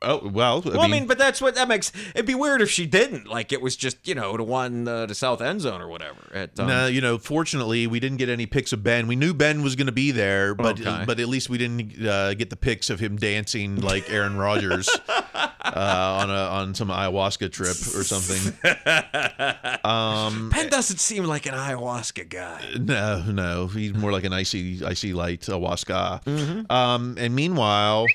Oh 0.02 0.28
well, 0.28 0.62
I 0.64 0.68
well, 0.70 0.80
I 0.82 0.88
mean, 0.88 1.06
but 1.06 1.18
that's 1.18 1.40
what 1.40 1.54
that 1.54 1.68
makes. 1.68 1.92
It'd 2.14 2.26
be 2.26 2.34
weird 2.34 2.60
if 2.60 2.70
she 2.70 2.86
didn't. 2.86 3.26
Like 3.28 3.52
it 3.52 3.60
was 3.62 3.76
just, 3.76 4.06
you 4.06 4.14
know, 4.14 4.36
to 4.36 4.42
one 4.44 4.88
uh, 4.88 5.06
to 5.06 5.14
south 5.14 5.40
end 5.40 5.60
zone 5.60 5.80
or 5.80 5.88
whatever. 5.88 6.18
At, 6.34 6.58
um, 6.58 6.66
no, 6.68 6.86
you 6.86 7.00
know, 7.00 7.18
fortunately, 7.18 7.86
we 7.86 8.00
didn't 8.00 8.18
get 8.18 8.28
any 8.28 8.46
pics 8.46 8.72
of 8.72 8.82
Ben. 8.82 9.06
We 9.06 9.16
knew 9.16 9.32
Ben 9.34 9.62
was 9.62 9.76
going 9.76 9.86
to 9.86 9.92
be 9.92 10.10
there, 10.10 10.54
but 10.54 10.80
Okay. 10.80 11.04
but 11.06 11.20
at 11.20 11.28
least 11.28 11.48
we 11.48 11.58
didn't 11.58 12.04
uh, 12.06 12.34
get 12.34 12.50
the 12.50 12.56
pics 12.56 12.90
of 12.90 13.00
him 13.00 13.16
dancing 13.16 13.76
like 13.80 14.10
Aaron 14.10 14.36
Rodgers 14.36 14.88
uh, 15.08 16.18
on 16.22 16.30
a 16.30 16.34
on 16.34 16.74
some 16.74 16.88
ayahuasca 16.88 17.52
trip 17.52 17.76
or 17.94 18.04
something. 18.04 18.52
Um, 19.84 20.50
Ben 20.50 20.68
doesn't 20.68 20.98
seem 21.00 21.24
like 21.24 21.46
an 21.46 21.54
ayahuasca 21.54 22.28
guy. 22.28 22.62
No, 22.78 23.22
no, 23.22 23.66
he's 23.66 23.92
more 23.94 24.12
like 24.12 24.22
an 24.24 24.32
icy, 24.32 24.84
icy 24.84 25.12
light 25.12 25.40
ayahuasca. 25.40 26.22
Mm-hmm. 26.24 26.72
Um, 26.72 27.16
and 27.18 27.34
meanwhile, 27.34 28.06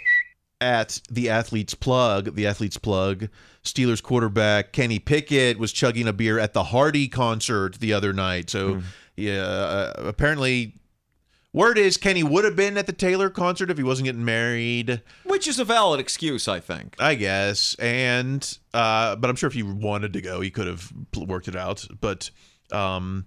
at 0.60 1.02
the 1.10 1.30
athlete's 1.30 1.74
plug, 1.76 2.36
the 2.36 2.48
athlete's 2.48 2.78
plug, 2.78 3.30
Steelers 3.64 4.02
quarterback 4.02 4.72
Kenny 4.74 4.98
Pickett 5.00 5.60
was 5.60 5.72
chugging 5.72 6.08
a 6.08 6.14
beer 6.14 6.40
at 6.40 6.54
the 6.54 6.66
Hardy 6.66 7.08
concert 7.08 7.76
the 7.80 7.94
other 7.94 8.14
night. 8.14 8.50
So, 8.50 8.76
Hmm. 8.76 8.80
yeah, 9.16 9.42
uh, 9.44 9.94
apparently. 9.98 10.74
Word 11.54 11.78
is 11.80 11.98
Kenny 11.98 12.22
would 12.24 12.44
have 12.44 12.56
been 12.56 12.78
at 12.78 12.86
the 12.86 12.94
Taylor 12.94 13.30
concert 13.32 13.72
if 13.72 13.78
he 13.78 13.84
wasn't 13.84 14.06
getting 14.06 14.24
married. 14.26 15.02
Which 15.24 15.48
is 15.48 15.58
a 15.58 15.66
valid 15.66 16.00
excuse, 16.00 16.48
I 16.48 16.60
think. 16.60 16.96
I 17.00 17.16
guess. 17.16 17.74
And 17.76 18.58
uh, 18.76 19.16
but 19.16 19.30
I'm 19.30 19.36
sure 19.36 19.48
if 19.48 19.54
he 19.54 19.64
wanted 19.64 20.14
to 20.14 20.22
go, 20.22 20.40
he 20.42 20.52
could 20.52 20.68
have 20.68 20.92
worked 21.16 21.48
it 21.48 21.56
out. 21.56 21.88
But 22.00 22.30
um, 22.72 23.26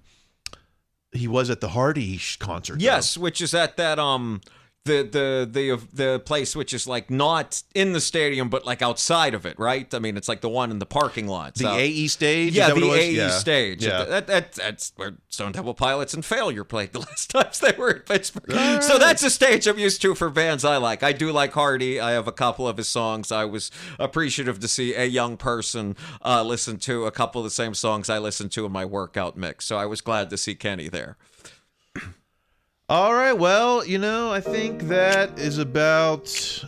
he 1.12 1.26
was 1.26 1.50
at 1.50 1.60
the 1.60 1.70
Hardy 1.70 2.20
concert. 2.38 2.78
though. 2.78 2.84
Yes, 2.84 3.18
which 3.18 3.40
is 3.40 3.52
at 3.52 3.76
that 3.78 3.98
um 3.98 4.42
the 4.86 5.02
the 5.02 5.48
the 5.50 5.78
the 5.92 6.20
place 6.20 6.56
which 6.56 6.72
is 6.72 6.86
like 6.86 7.10
not 7.10 7.62
in 7.74 7.92
the 7.92 8.00
stadium 8.00 8.48
but 8.48 8.64
like 8.64 8.80
outside 8.80 9.34
of 9.34 9.44
it, 9.44 9.58
right? 9.58 9.92
I 9.92 9.98
mean, 9.98 10.16
it's 10.16 10.28
like 10.28 10.40
the 10.40 10.48
one 10.48 10.70
in 10.70 10.78
the 10.78 10.86
parking 10.86 11.26
lot. 11.28 11.54
the 11.54 11.64
So- 11.64 11.74
AE 11.74 12.06
stage. 12.08 12.54
Yeah, 12.54 12.70
the? 12.72 12.90
AE 12.90 13.10
Yeah. 13.12 13.28
stage. 13.30 13.84
Yeah. 13.84 14.04
That, 14.04 14.26
that, 14.28 14.52
that's 14.52 14.92
where 14.96 15.14
Stone 15.28 15.52
Temple 15.52 15.74
Pilots 15.74 16.14
and 16.14 16.24
Failure 16.24 16.64
played 16.64 16.92
the 16.92 16.98
last 17.08 17.28
times 17.30 17.58
they 17.60 17.72
were 17.76 17.90
in 17.90 18.00
Pittsburgh. 18.02 18.82
So 18.82 18.96
that's 18.98 19.22
a 19.22 19.28
stage 19.30 19.66
I'm 19.66 19.78
used 19.78 20.00
to 20.02 20.14
for 20.14 20.30
bands 20.30 20.64
I 20.64 20.78
like. 20.78 21.02
I 21.02 21.12
do 21.12 21.30
like 21.30 21.52
Hardy. 21.52 22.00
I 22.00 22.12
have 22.12 22.26
a 22.26 22.32
couple 22.32 22.66
of 22.66 22.78
his 22.78 22.88
songs. 22.88 23.30
I 23.30 23.44
was 23.44 23.70
appreciative 23.98 24.60
to 24.60 24.68
see 24.68 24.94
a 24.94 25.04
young 25.04 25.36
person 25.36 25.94
uh, 26.24 26.42
listen 26.42 26.78
to 26.78 27.04
a 27.04 27.10
couple 27.10 27.40
of 27.42 27.44
the 27.44 27.50
same 27.50 27.74
songs 27.74 28.08
I 28.08 28.18
listened 28.18 28.50
to 28.52 28.64
in 28.64 28.72
my 28.72 28.86
workout 28.86 29.36
mix. 29.36 29.66
So 29.66 29.76
I 29.76 29.84
was 29.84 30.00
glad 30.00 30.30
to 30.30 30.38
see 30.38 30.54
Kenny 30.54 30.88
there. 30.88 31.18
All 32.90 33.14
right. 33.14 33.32
Well, 33.32 33.86
you 33.86 33.98
know, 33.98 34.32
I 34.32 34.40
think 34.40 34.88
that 34.88 35.38
is 35.38 35.58
about 35.58 36.64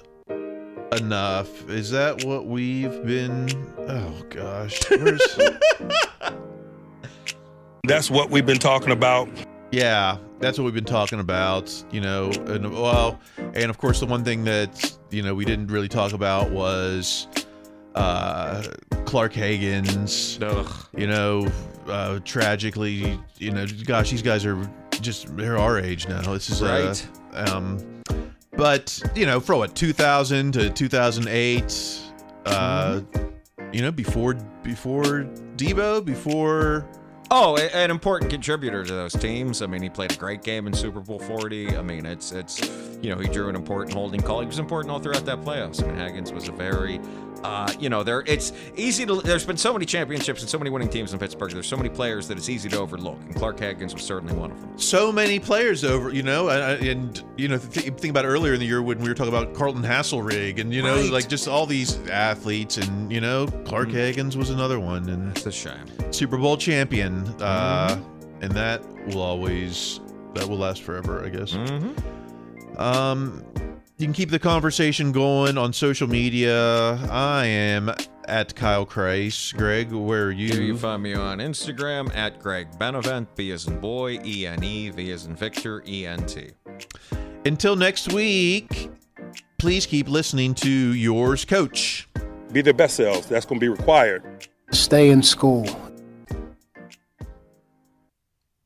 enough. 0.93 1.69
Is 1.69 1.91
that 1.91 2.23
what 2.23 2.47
we've 2.47 3.05
been? 3.05 3.49
Oh 3.89 4.23
gosh. 4.31 4.89
Where's... 4.89 5.21
That's 7.89 8.09
what 8.09 8.31
we've 8.31 8.47
been 8.47 8.61
talking 8.61 8.93
about. 8.93 9.29
Yeah, 9.73 10.19
that's 10.39 10.59
what 10.59 10.65
we've 10.65 10.75
been 10.75 10.85
talking 10.85 11.19
about, 11.19 11.83
you 11.91 12.01
know, 12.01 12.31
and 12.47 12.71
well, 12.73 13.19
and 13.37 13.69
of 13.69 13.79
course 13.79 13.99
the 13.99 14.07
one 14.07 14.23
thing 14.23 14.45
that, 14.45 14.97
you 15.11 15.23
know, 15.23 15.35
we 15.35 15.45
didn't 15.45 15.69
really 15.69 15.89
talk 15.89 16.13
about 16.13 16.53
was 16.53 17.27
uh 17.97 18.63
Clark 19.07 19.33
Haggans' 19.33 20.39
you 20.97 21.09
know, 21.09 21.51
uh 21.89 22.21
tragically, 22.21 23.19
you 23.39 23.51
know, 23.51 23.67
gosh, 23.85 24.13
these 24.13 24.23
guys 24.23 24.47
are 24.47 24.71
just 25.03 25.37
they're 25.37 25.59
our 25.59 25.79
age 25.79 26.09
now. 26.09 26.23
This 26.33 26.49
is 26.51 26.63
Right. 26.63 27.09
uh, 27.35 27.57
um 27.57 27.79
but, 28.55 29.03
you 29.15 29.25
know, 29.25 29.41
from 29.41 29.59
what 29.61 29.75
2000 29.75 30.53
to 30.53 30.71
2008 30.71 32.01
uh 32.47 33.01
you 33.73 33.81
know, 33.83 33.91
before 33.91 34.35
before 34.63 35.27
Deebo, 35.57 36.05
before 36.05 36.87
Oh, 37.35 37.57
an 37.57 37.91
important 37.91 38.31
contributor 38.31 38.85
to 38.85 38.93
those 38.93 39.15
teams. 39.15 39.63
I 39.63 39.67
mean, 39.67 39.81
he 39.81 39.89
played 39.89 40.13
a 40.13 40.17
great 40.17 40.43
game 40.43 40.67
in 40.67 40.75
Super 40.75 41.01
Bowl 41.01 41.19
40. 41.19 41.79
I 41.79 41.81
mean, 41.83 42.05
it's 42.05 42.31
it's 42.31 42.61
you 43.01 43.09
know 43.15 43.19
he 43.19 43.27
drew 43.27 43.49
an 43.49 43.57
important 43.57 43.95
holding 43.95 44.21
call. 44.21 44.41
He 44.41 44.47
was 44.47 44.59
important 44.59 44.93
all 44.93 44.99
throughout 44.99 45.25
that 45.25 45.41
playoffs. 45.41 45.83
I 45.83 45.87
mean, 45.87 45.97
Haggans 45.97 46.31
was 46.31 46.49
a 46.49 46.53
very 46.53 47.01
uh, 47.43 47.73
you 47.81 47.89
know 47.89 48.03
there 48.03 48.23
it's 48.27 48.53
easy 48.77 49.07
to. 49.07 49.15
There's 49.23 49.47
been 49.47 49.57
so 49.57 49.73
many 49.73 49.87
championships 49.87 50.43
and 50.43 50.51
so 50.51 50.59
many 50.59 50.69
winning 50.69 50.91
teams 50.91 51.15
in 51.15 51.19
Pittsburgh. 51.19 51.53
There's 51.53 51.67
so 51.67 51.77
many 51.79 51.89
players 51.89 52.29
that 52.29 52.37
it's 52.37 52.51
easy 52.51 52.69
to 52.69 52.79
overlook, 52.79 53.19
and 53.23 53.35
Clark 53.35 53.59
Haggans 53.59 53.95
was 53.95 54.03
certainly 54.03 54.35
one 54.35 54.51
of 54.51 54.61
them. 54.61 54.79
so 54.79 55.11
many 55.11 55.39
players 55.41 55.85
over, 55.85 56.13
you 56.13 56.23
know, 56.23 56.51
and, 56.51 56.87
and 56.87 57.25
you 57.39 57.49
know, 57.49 57.57
th- 57.57 57.87
think 57.95 58.11
about 58.11 58.27
earlier 58.27 58.53
in 58.53 58.61
the 58.61 58.67
year 58.67 58.83
when 58.83 58.99
we 59.01 59.09
were 59.09 59.15
talking 59.15 59.33
about 59.35 59.55
Carlton 59.55 59.83
Haselrig, 59.83 60.61
and 60.61 60.73
you 60.75 60.83
know, 60.83 60.97
Right. 60.97 61.11
like 61.11 61.29
just 61.31 61.49
all 61.49 61.65
these 61.65 61.97
athletes, 62.11 62.77
and 62.77 63.11
you 63.11 63.23
know, 63.23 63.47
Clark 63.65 63.89
Haggans 63.89 64.37
was 64.37 64.51
another 64.51 64.79
one, 64.79 65.09
and 65.09 65.29
that's 65.35 65.47
a 65.47 65.51
shame. 65.53 65.87
Super 66.13 66.37
Bowl 66.37 66.59
champion, 66.59 67.22
uh, 67.41 67.99
and 68.41 68.53
that 68.53 68.83
will 69.07 69.23
always 69.23 70.01
that 70.35 70.49
will 70.49 70.59
last 70.59 70.83
forever, 70.83 71.25
I 71.25 71.29
guess. 71.29 71.53
Mm-hmm. 71.53 72.81
Um, 72.81 73.45
you 73.99 74.07
can 74.07 74.15
keep 74.15 74.31
the 74.31 74.39
conversation 74.39 75.13
going 75.13 75.59
on 75.59 75.73
social 75.73 76.09
media. 76.09 76.95
I 77.11 77.47
am 77.47 77.95
at 78.27 78.55
Kyle 78.55 78.87
Chrise. 78.87 79.55
Greg, 79.57 79.93
where 79.93 80.25
are 80.25 80.31
you? 80.31 80.49
You, 80.49 80.63
you 80.63 80.77
find 80.77 81.03
me 81.03 81.15
on 81.15 81.39
Instagram 81.39 82.15
at 82.17 82.41
Greg 82.41 82.69
Benevent, 82.79 83.35
B 83.37 83.53
as 83.53 83.67
in 83.67 83.79
boy, 83.79 84.19
E 84.25 84.47
N 84.47 84.65
E, 84.65 84.91
V 84.91 85.13
as 85.13 85.27
in 85.27 85.37
Victor, 85.37 85.83
E 85.87 86.07
N 86.07 86.25
T. 86.27 86.51
Until 87.45 87.77
next 87.77 88.13
week, 88.13 88.91
please 89.59 89.87
keep 89.87 90.09
listening 90.09 90.55
to 90.57 90.71
yours, 90.71 91.45
Coach. 91.45 92.09
Be 92.53 92.63
their 92.63 92.75
best 92.75 92.97
selves. 92.97 93.27
That's 93.29 93.47
going 93.47 93.61
to 93.61 93.65
be 93.65 93.69
required. 93.69 94.49
Stay 94.73 95.11
in 95.11 95.23
school. 95.23 95.67